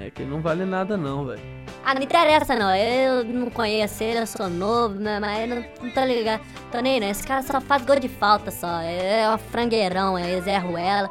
É 0.03 0.11
que 0.11 0.25
não 0.25 0.41
vale 0.41 0.65
nada 0.65 0.97
não, 0.97 1.27
velho. 1.27 1.43
Ah, 1.85 1.95
não 1.95 2.01
interessa 2.01 2.57
não, 2.57 2.75
eu 2.75 3.25
não 3.25 3.51
conheço 3.51 4.03
ele, 4.03 4.21
eu 4.21 4.27
sou 4.27 4.49
novo, 4.49 4.95
né, 4.95 5.21
mas 5.21 5.41
eu 5.41 5.57
não, 5.57 5.65
não 5.83 5.91
tô 5.91 6.01
ligado. 6.03 6.41
Tô 6.73 6.81
nem 6.81 6.99
não, 6.99 7.11
esse 7.11 7.27
cara 7.27 7.43
só 7.43 7.61
faz 7.61 7.85
gol 7.85 8.01
de 8.01 8.09
falta 8.09 8.51
só. 8.51 8.81
É 8.81 9.29
um 9.35 9.37
frangueirão, 9.37 10.17
é 10.17 10.41
Zé 10.41 10.57
Ruela, 10.57 11.11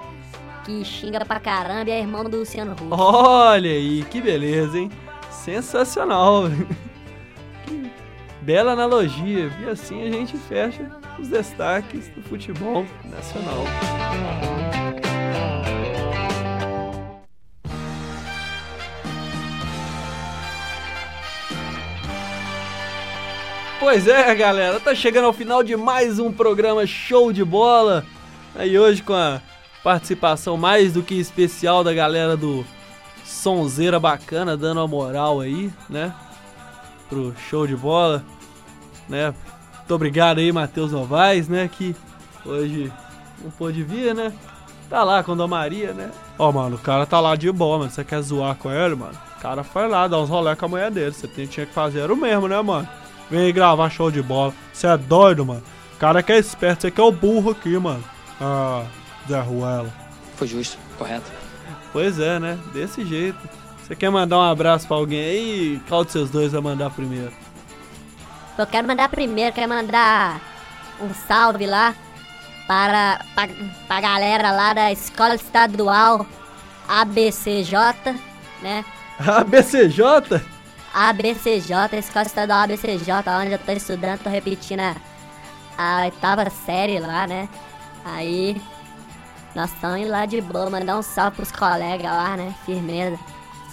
que 0.64 0.84
xinga 0.84 1.24
pra 1.26 1.40
caramba 1.40 1.90
e 1.90 1.94
é 1.94 2.00
irmão 2.00 2.24
do 2.24 2.38
Luciano 2.38 2.72
Huck. 2.74 2.88
Olha 2.90 3.70
aí, 3.70 4.04
que 4.10 4.22
beleza, 4.22 4.78
hein? 4.78 4.92
Sensacional. 5.30 6.44
Que 7.66 7.90
Bela 8.42 8.74
analogia. 8.74 9.50
E 9.62 9.70
assim 9.70 10.06
a 10.06 10.12
gente 10.12 10.38
fecha 10.38 10.92
os 11.18 11.30
destaques 11.30 12.10
do 12.10 12.22
futebol 12.24 12.86
nacional. 13.06 13.64
Pois 23.80 24.08
é, 24.08 24.34
galera, 24.34 24.80
tá 24.80 24.96
chegando 24.96 25.26
ao 25.26 25.34
final 25.34 25.62
de 25.62 25.76
mais 25.76 26.18
um 26.18 26.32
programa 26.32 26.86
show 26.88 27.34
de 27.34 27.44
bola. 27.44 28.06
Aí 28.56 28.78
hoje 28.80 29.04
com 29.04 29.14
a 29.14 29.42
participação 29.84 30.56
mais 30.56 30.94
do 30.94 31.04
que 31.04 31.16
especial 31.16 31.84
da 31.84 31.94
galera 31.94 32.38
do 32.38 32.66
Sonzeira 33.26 34.00
Bacana, 34.00 34.56
dando 34.56 34.80
a 34.80 34.88
moral 34.88 35.42
aí, 35.42 35.72
né? 35.90 36.14
Pro 37.10 37.34
show 37.50 37.68
de 37.68 37.76
bola, 37.76 38.24
né? 39.10 39.34
Muito 39.78 39.94
obrigado 39.94 40.40
aí, 40.40 40.52
Matheus 40.52 40.92
Novaes, 40.92 41.50
né? 41.50 41.70
Que 41.72 41.96
hoje 42.46 42.92
não 43.44 43.52
pôde 43.52 43.84
vir, 43.84 44.16
né? 44.16 44.32
Tá 44.90 45.04
lá 45.04 45.24
com 45.24 45.34
a 45.34 45.48
Maria, 45.48 45.92
né? 45.94 46.12
Ó, 46.38 46.52
mano, 46.52 46.76
o 46.76 46.80
cara 46.80 47.06
tá 47.06 47.20
lá 47.20 47.36
de 47.36 47.52
boa, 47.52 47.80
mano. 47.80 47.92
Você 47.92 48.04
quer 48.04 48.22
zoar 48.22 48.56
com 48.56 48.72
ele, 48.72 48.96
mano? 48.96 49.18
O 49.38 49.42
cara 49.42 49.64
foi 49.64 49.88
lá 49.88 50.08
dar 50.08 50.20
uns 50.20 50.30
rolé 50.30 50.56
com 50.56 50.66
a 50.66 50.70
mulher 50.70 50.92
dele. 50.92 51.12
Você 51.12 51.28
tinha 51.28 51.66
que 51.66 51.74
fazer 51.74 52.00
era 52.00 52.14
o 52.14 52.18
mesmo, 52.18 52.48
né, 52.48 52.62
mano? 52.62 52.88
Vem 53.30 53.54
gravar 53.54 53.90
show 53.90 54.10
de 54.10 54.22
bola. 54.22 54.54
Você 54.72 54.88
é 54.88 54.98
doido, 54.98 55.46
mano? 55.46 55.64
O 55.96 55.98
cara 55.98 56.24
que 56.24 56.32
é 56.32 56.38
esperto, 56.38 56.82
você 56.82 56.92
que 56.92 57.02
é 57.02 57.04
o 57.04 57.12
burro 57.12 57.52
aqui, 57.52 57.78
mano. 57.78 58.04
Ah, 58.40 58.86
Zé 59.28 59.40
Ruela. 59.40 59.90
Foi 60.36 60.48
justo, 60.48 60.78
correto. 60.98 61.32
Pois 61.92 62.20
é, 62.20 62.40
né? 62.40 62.58
Desse 62.74 63.06
jeito. 63.06 63.38
Você 63.84 63.96
quer 63.96 64.10
mandar 64.10 64.38
um 64.38 64.42
abraço 64.42 64.88
pra 64.88 64.98
alguém 64.98 65.20
aí? 65.20 65.82
Qual 65.88 66.06
de 66.06 66.12
seus 66.12 66.30
dois 66.30 66.52
vai 66.54 66.62
mandar 66.62 66.90
primeiro? 66.90 67.32
Eu 68.58 68.66
quero 68.66 68.88
mandar 68.88 69.10
primeiro, 69.10 69.54
quero 69.54 69.70
mandar 69.70 70.40
um 71.02 71.14
salve 71.14 71.66
lá 71.66 71.94
para 72.68 73.20
pra, 73.36 73.50
pra 73.88 74.02
galera 74.02 74.52
lá 74.52 74.74
da 74.74 74.92
Escola 74.92 75.36
Estadual 75.36 76.26
ABCJ, 76.88 77.76
né? 78.62 78.86
A 79.20 79.44
BCJ? 79.44 80.42
ABCJ, 80.94 81.98
Escola 81.98 82.26
Estadual 82.26 82.60
ABCJ, 82.62 83.12
onde 83.42 83.52
eu 83.52 83.60
tô 83.60 83.72
estudando, 83.72 84.24
tô 84.24 84.30
repetindo 84.30 84.82
a, 84.82 84.96
a 85.78 86.04
oitava 86.06 86.50
série 86.50 87.00
lá, 87.00 87.28
né? 87.28 87.50
Aí, 88.06 88.62
nós 89.56 89.72
estamos 89.72 90.00
indo 90.00 90.10
lá 90.10 90.26
de 90.26 90.42
boa, 90.42 90.70
mandar 90.70 90.98
um 90.98 91.02
salve 91.02 91.38
pros 91.38 91.52
colegas 91.52 92.12
lá, 92.12 92.36
né? 92.36 92.54
Firmeza, 92.66 93.20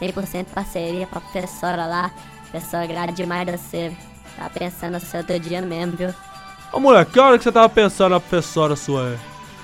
100% 0.00 0.46
parceria 0.54 1.06
pra 1.06 1.20
professora 1.20 1.86
lá, 1.86 2.10
professora 2.50 2.86
grande 2.86 3.12
demais 3.12 3.46
de 3.46 3.56
você. 3.56 3.92
Tá 4.36 4.50
pensando 4.50 4.92
no 4.92 5.00
seu 5.00 5.20
outro 5.20 5.38
dia 5.40 5.60
mesmo, 5.62 5.96
viu? 5.96 6.14
Ô, 6.72 6.78
moleque, 6.78 7.12
que 7.12 7.20
hora 7.20 7.36
que 7.36 7.44
você 7.44 7.50
tava 7.52 7.68
pensando 7.68 8.10
na 8.10 8.20
professora 8.20 8.76
sua 8.76 9.08
aí? 9.08 9.18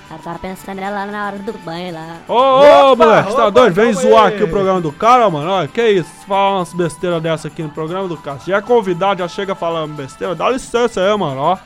Ela 0.09 0.19
tava 0.21 0.39
pensando 0.39 0.77
nela 0.77 1.07
na 1.07 1.27
hora 1.27 1.39
do 1.39 1.53
banho 1.59 1.93
lá. 1.93 2.19
Ô, 2.29 2.35
ô, 2.35 2.93
Opa, 2.93 3.05
moleque, 3.07 3.31
você 3.31 3.37
tá 3.37 3.51
doido? 3.51 3.75
Vem 3.75 3.93
zoar 3.93 4.27
aí. 4.27 4.35
aqui 4.35 4.45
o 4.45 4.49
programa 4.49 4.81
do 4.81 4.93
cara, 4.93 5.29
mano. 5.29 5.51
Olha, 5.51 5.69
que 5.69 5.87
isso? 5.89 6.11
Fala 6.27 6.59
umas 6.59 6.73
besteiras 6.73 7.23
dessa 7.23 7.49
aqui 7.49 7.63
no 7.63 7.71
programa 7.71 8.09
do 8.09 8.17
cara. 8.17 8.39
Se 8.39 8.51
já 8.51 8.59
é 8.59 8.63
convidado, 8.63 9.19
já 9.21 9.29
chega 9.29 9.55
falando 9.55 9.95
besteira. 9.95 10.35
Dá 10.35 10.49
licença 10.49 11.01
aí, 11.01 11.17
mano, 11.19 11.41
ó. 11.41 11.59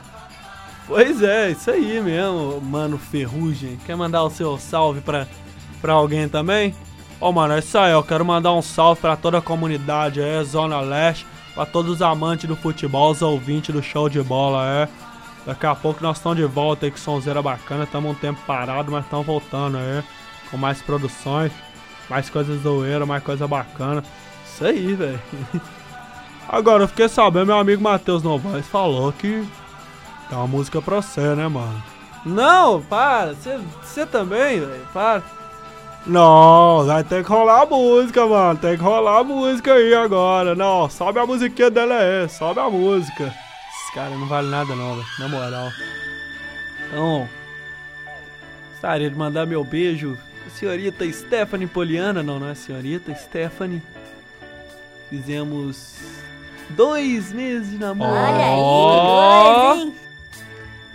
Pois 0.91 1.23
é, 1.23 1.51
isso 1.51 1.71
aí 1.71 2.01
mesmo, 2.01 2.59
mano 2.59 2.97
Ferrugem. 2.97 3.77
Quer 3.85 3.95
mandar 3.95 4.23
o 4.23 4.29
seu 4.29 4.57
salve 4.57 4.99
pra, 4.99 5.25
pra 5.81 5.93
alguém 5.93 6.27
também? 6.27 6.75
Ô, 7.17 7.31
mano, 7.31 7.53
é 7.53 7.59
isso 7.59 7.77
aí. 7.77 7.93
Eu 7.93 8.03
quero 8.03 8.25
mandar 8.25 8.51
um 8.51 8.61
salve 8.61 8.99
pra 8.99 9.15
toda 9.15 9.37
a 9.37 9.41
comunidade 9.41 10.21
aí, 10.21 10.43
Zona 10.43 10.81
Leste. 10.81 11.25
Pra 11.55 11.65
todos 11.65 11.93
os 11.93 12.01
amantes 12.01 12.45
do 12.45 12.57
futebol, 12.57 13.09
os 13.09 13.21
ouvintes 13.21 13.73
do 13.73 13.81
show 13.81 14.09
de 14.09 14.21
bola, 14.21 14.67
é. 14.67 14.89
Daqui 15.45 15.65
a 15.65 15.73
pouco 15.73 16.03
nós 16.03 16.17
estamos 16.17 16.37
de 16.37 16.43
volta 16.43 16.85
aí 16.85 16.91
com 16.91 16.97
sonzeira 16.97 17.41
bacana. 17.41 17.85
Estamos 17.85 18.11
um 18.11 18.15
tempo 18.15 18.41
parado, 18.45 18.91
mas 18.91 19.05
estamos 19.05 19.25
voltando 19.25 19.77
aí. 19.77 20.03
Com 20.49 20.57
mais 20.57 20.81
produções, 20.81 21.53
mais 22.09 22.29
coisas 22.29 22.63
zoeiras, 22.63 23.07
mais 23.07 23.23
coisa 23.23 23.47
bacana. 23.47 24.03
Isso 24.45 24.65
aí, 24.65 24.93
velho. 24.93 25.21
Agora, 26.49 26.83
eu 26.83 26.87
fiquei 26.89 27.07
sabendo, 27.07 27.45
meu 27.45 27.57
amigo 27.57 27.81
Matheus 27.81 28.21
Novaes 28.23 28.67
falou 28.67 29.13
que 29.13 29.47
Tem 30.31 30.37
uma 30.37 30.47
música 30.47 30.81
pra 30.81 31.01
você, 31.01 31.35
né, 31.35 31.45
mano? 31.49 31.83
Não, 32.25 32.81
para. 32.81 33.33
Você 33.33 34.05
também, 34.05 34.61
velho. 34.61 34.87
Para. 34.93 35.21
Não, 36.07 36.85
vai 36.85 37.03
ter 37.03 37.21
que 37.21 37.29
rolar 37.29 37.63
a 37.63 37.65
música, 37.65 38.25
mano. 38.25 38.57
Tem 38.57 38.77
que 38.77 38.81
rolar 38.81 39.19
a 39.19 39.23
música 39.25 39.73
aí 39.73 39.93
agora. 39.93 40.55
Não, 40.55 40.89
sobe 40.89 41.19
a 41.19 41.25
musiquinha 41.25 41.69
dela 41.69 41.95
aí. 41.95 42.29
Sobe 42.29 42.61
a 42.61 42.69
música. 42.69 43.25
Esse 43.25 43.93
cara 43.93 44.11
não 44.11 44.25
vale 44.25 44.47
nada 44.47 44.73
não, 44.73 44.95
velho. 44.95 45.07
Na 45.19 45.27
moral. 45.27 45.69
Então, 46.87 47.27
gostaria 48.71 49.09
de 49.09 49.17
mandar 49.17 49.45
meu 49.45 49.65
beijo 49.65 50.17
senhorita 50.55 51.11
Stephanie 51.11 51.67
Poliana. 51.67 52.23
Não, 52.23 52.39
não 52.39 52.47
é 52.47 52.55
senhorita, 52.55 53.13
Stephanie. 53.15 53.83
Fizemos 55.09 55.97
dois 56.69 57.33
meses 57.33 57.71
de 57.71 57.77
namoro. 57.77 58.13
Olha 58.13 58.45
aí, 58.45 59.75
dois, 59.75 59.87
hein? 59.87 60.10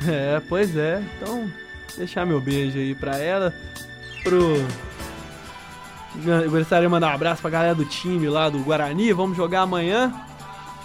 É, 0.06 0.40
pois 0.48 0.76
é. 0.76 1.02
Então, 1.16 1.50
deixar 1.96 2.26
meu 2.26 2.40
beijo 2.40 2.78
aí 2.78 2.94
pra 2.94 3.18
ela. 3.18 3.54
Pro. 4.22 4.56
Eu 6.24 6.50
gostaria 6.50 6.86
de 6.86 6.92
mandar 6.92 7.08
um 7.08 7.14
abraço 7.14 7.40
pra 7.40 7.50
galera 7.50 7.74
do 7.74 7.84
time 7.84 8.28
lá 8.28 8.48
do 8.48 8.58
Guarani. 8.58 9.12
Vamos 9.12 9.36
jogar 9.36 9.62
amanhã. 9.62 10.12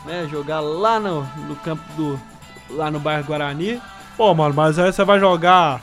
Né? 0.05 0.27
Jogar 0.29 0.59
lá 0.59 0.99
no, 0.99 1.23
no 1.47 1.55
campo 1.57 1.83
do. 1.95 2.19
Lá 2.69 2.89
no 2.89 2.99
bairro 2.99 3.25
Guarani. 3.25 3.81
Pô, 4.15 4.33
mano, 4.33 4.53
mas 4.53 4.79
aí 4.79 4.91
você 4.91 5.03
vai 5.03 5.19
jogar 5.19 5.81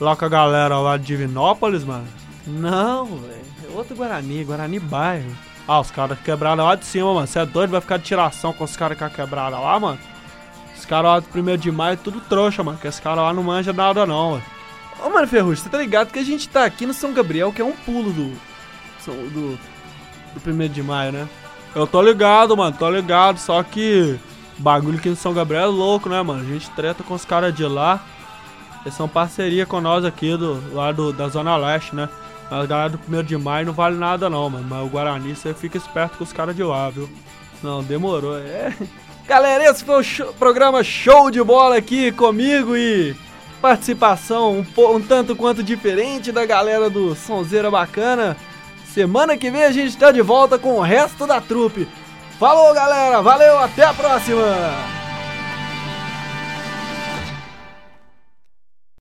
lá 0.00 0.14
com 0.14 0.24
a 0.24 0.28
galera 0.28 0.78
lá 0.78 0.96
de 0.96 1.04
Divinópolis, 1.06 1.84
mano? 1.84 2.06
Não, 2.46 3.06
velho. 3.06 3.42
É 3.64 3.76
outro 3.76 3.96
Guarani, 3.96 4.44
Guarani 4.44 4.78
bairro. 4.78 5.30
Ah, 5.66 5.80
os 5.80 5.90
caras 5.90 6.18
quebraram 6.20 6.64
lá 6.64 6.74
de 6.74 6.86
cima, 6.86 7.12
mano. 7.12 7.26
Você 7.26 7.40
é 7.40 7.46
doido? 7.46 7.70
Vai 7.70 7.80
ficar 7.80 7.98
de 7.98 8.04
tiração 8.04 8.52
com 8.52 8.64
os 8.64 8.76
caras 8.76 8.96
que 8.96 9.10
quebraram 9.10 9.62
lá, 9.62 9.78
mano? 9.78 9.98
Os 10.78 10.86
caras 10.86 11.10
lá 11.10 11.20
do 11.20 11.26
primeiro 11.26 11.60
de 11.60 11.72
maio, 11.72 11.96
tudo 11.96 12.20
trouxa, 12.20 12.62
mano. 12.62 12.78
Que 12.78 12.86
esse 12.86 13.02
cara 13.02 13.20
lá 13.20 13.34
não 13.34 13.42
manja 13.42 13.72
nada, 13.72 14.06
não, 14.06 14.32
mano. 14.32 14.42
Ô, 15.04 15.10
mano, 15.10 15.26
Ferrugem, 15.26 15.62
você 15.62 15.68
tá 15.68 15.78
ligado 15.78 16.12
que 16.12 16.18
a 16.18 16.24
gente 16.24 16.48
tá 16.48 16.64
aqui 16.64 16.86
no 16.86 16.94
São 16.94 17.12
Gabriel, 17.12 17.52
que 17.52 17.60
é 17.60 17.64
um 17.64 17.72
pulo 17.72 18.12
do. 18.12 18.32
Do. 19.06 19.58
do 20.34 20.40
primeiro 20.40 20.72
de 20.72 20.82
maio, 20.82 21.12
né? 21.12 21.28
Eu 21.74 21.86
tô 21.86 22.00
ligado, 22.00 22.56
mano, 22.56 22.76
tô 22.78 22.88
ligado. 22.88 23.38
Só 23.38 23.62
que 23.62 24.18
bagulho 24.58 24.98
aqui 24.98 25.08
no 25.08 25.16
São 25.16 25.34
Gabriel 25.34 25.64
é 25.64 25.66
louco, 25.66 26.08
né, 26.08 26.22
mano? 26.22 26.42
A 26.42 26.52
gente 26.52 26.70
treta 26.70 27.02
com 27.02 27.14
os 27.14 27.24
caras 27.24 27.52
de 27.54 27.64
lá. 27.64 28.04
Eles 28.82 28.94
são 28.94 29.08
parceria 29.08 29.66
com 29.66 29.80
nós 29.80 30.04
aqui 30.04 30.36
do 30.36 30.62
lá 30.72 30.92
do, 30.92 31.12
da 31.12 31.28
Zona 31.28 31.56
Leste, 31.56 31.94
né? 31.94 32.08
Mas 32.50 32.64
a 32.64 32.66
galera 32.66 32.90
do 32.90 32.98
primeiro 32.98 33.26
de 33.26 33.36
maio 33.36 33.66
não 33.66 33.72
vale 33.72 33.96
nada, 33.96 34.30
não, 34.30 34.48
mano. 34.48 34.66
Mas 34.68 34.86
o 34.86 34.88
Guarani, 34.88 35.34
você 35.34 35.52
fica 35.52 35.76
esperto 35.76 36.18
com 36.18 36.24
os 36.24 36.32
caras 36.32 36.54
de 36.54 36.62
lá, 36.62 36.88
viu? 36.88 37.08
Não, 37.62 37.82
demorou, 37.82 38.38
é. 38.38 38.72
Galera, 39.28 39.64
esse 39.64 39.84
foi 39.84 39.96
o 40.00 40.02
show- 40.02 40.32
programa 40.38 40.82
Show 40.82 41.30
de 41.30 41.42
Bola 41.42 41.76
aqui 41.76 42.10
comigo 42.12 42.74
e 42.74 43.14
participação 43.60 44.64
um, 44.76 44.94
um 44.96 45.00
tanto 45.02 45.36
quanto 45.36 45.62
diferente 45.62 46.32
da 46.32 46.46
galera 46.46 46.88
do 46.88 47.14
Sonzeira 47.14 47.70
Bacana. 47.70 48.36
Semana 48.94 49.36
que 49.36 49.50
vem 49.50 49.64
a 49.64 49.70
gente 49.70 49.98
tá 49.98 50.10
de 50.10 50.22
volta 50.22 50.58
com 50.58 50.76
o 50.76 50.80
resto 50.80 51.26
da 51.26 51.40
trupe. 51.42 51.86
Falou, 52.40 52.72
galera, 52.72 53.20
valeu, 53.20 53.58
até 53.58 53.84
a 53.84 53.92
próxima! 53.92 54.97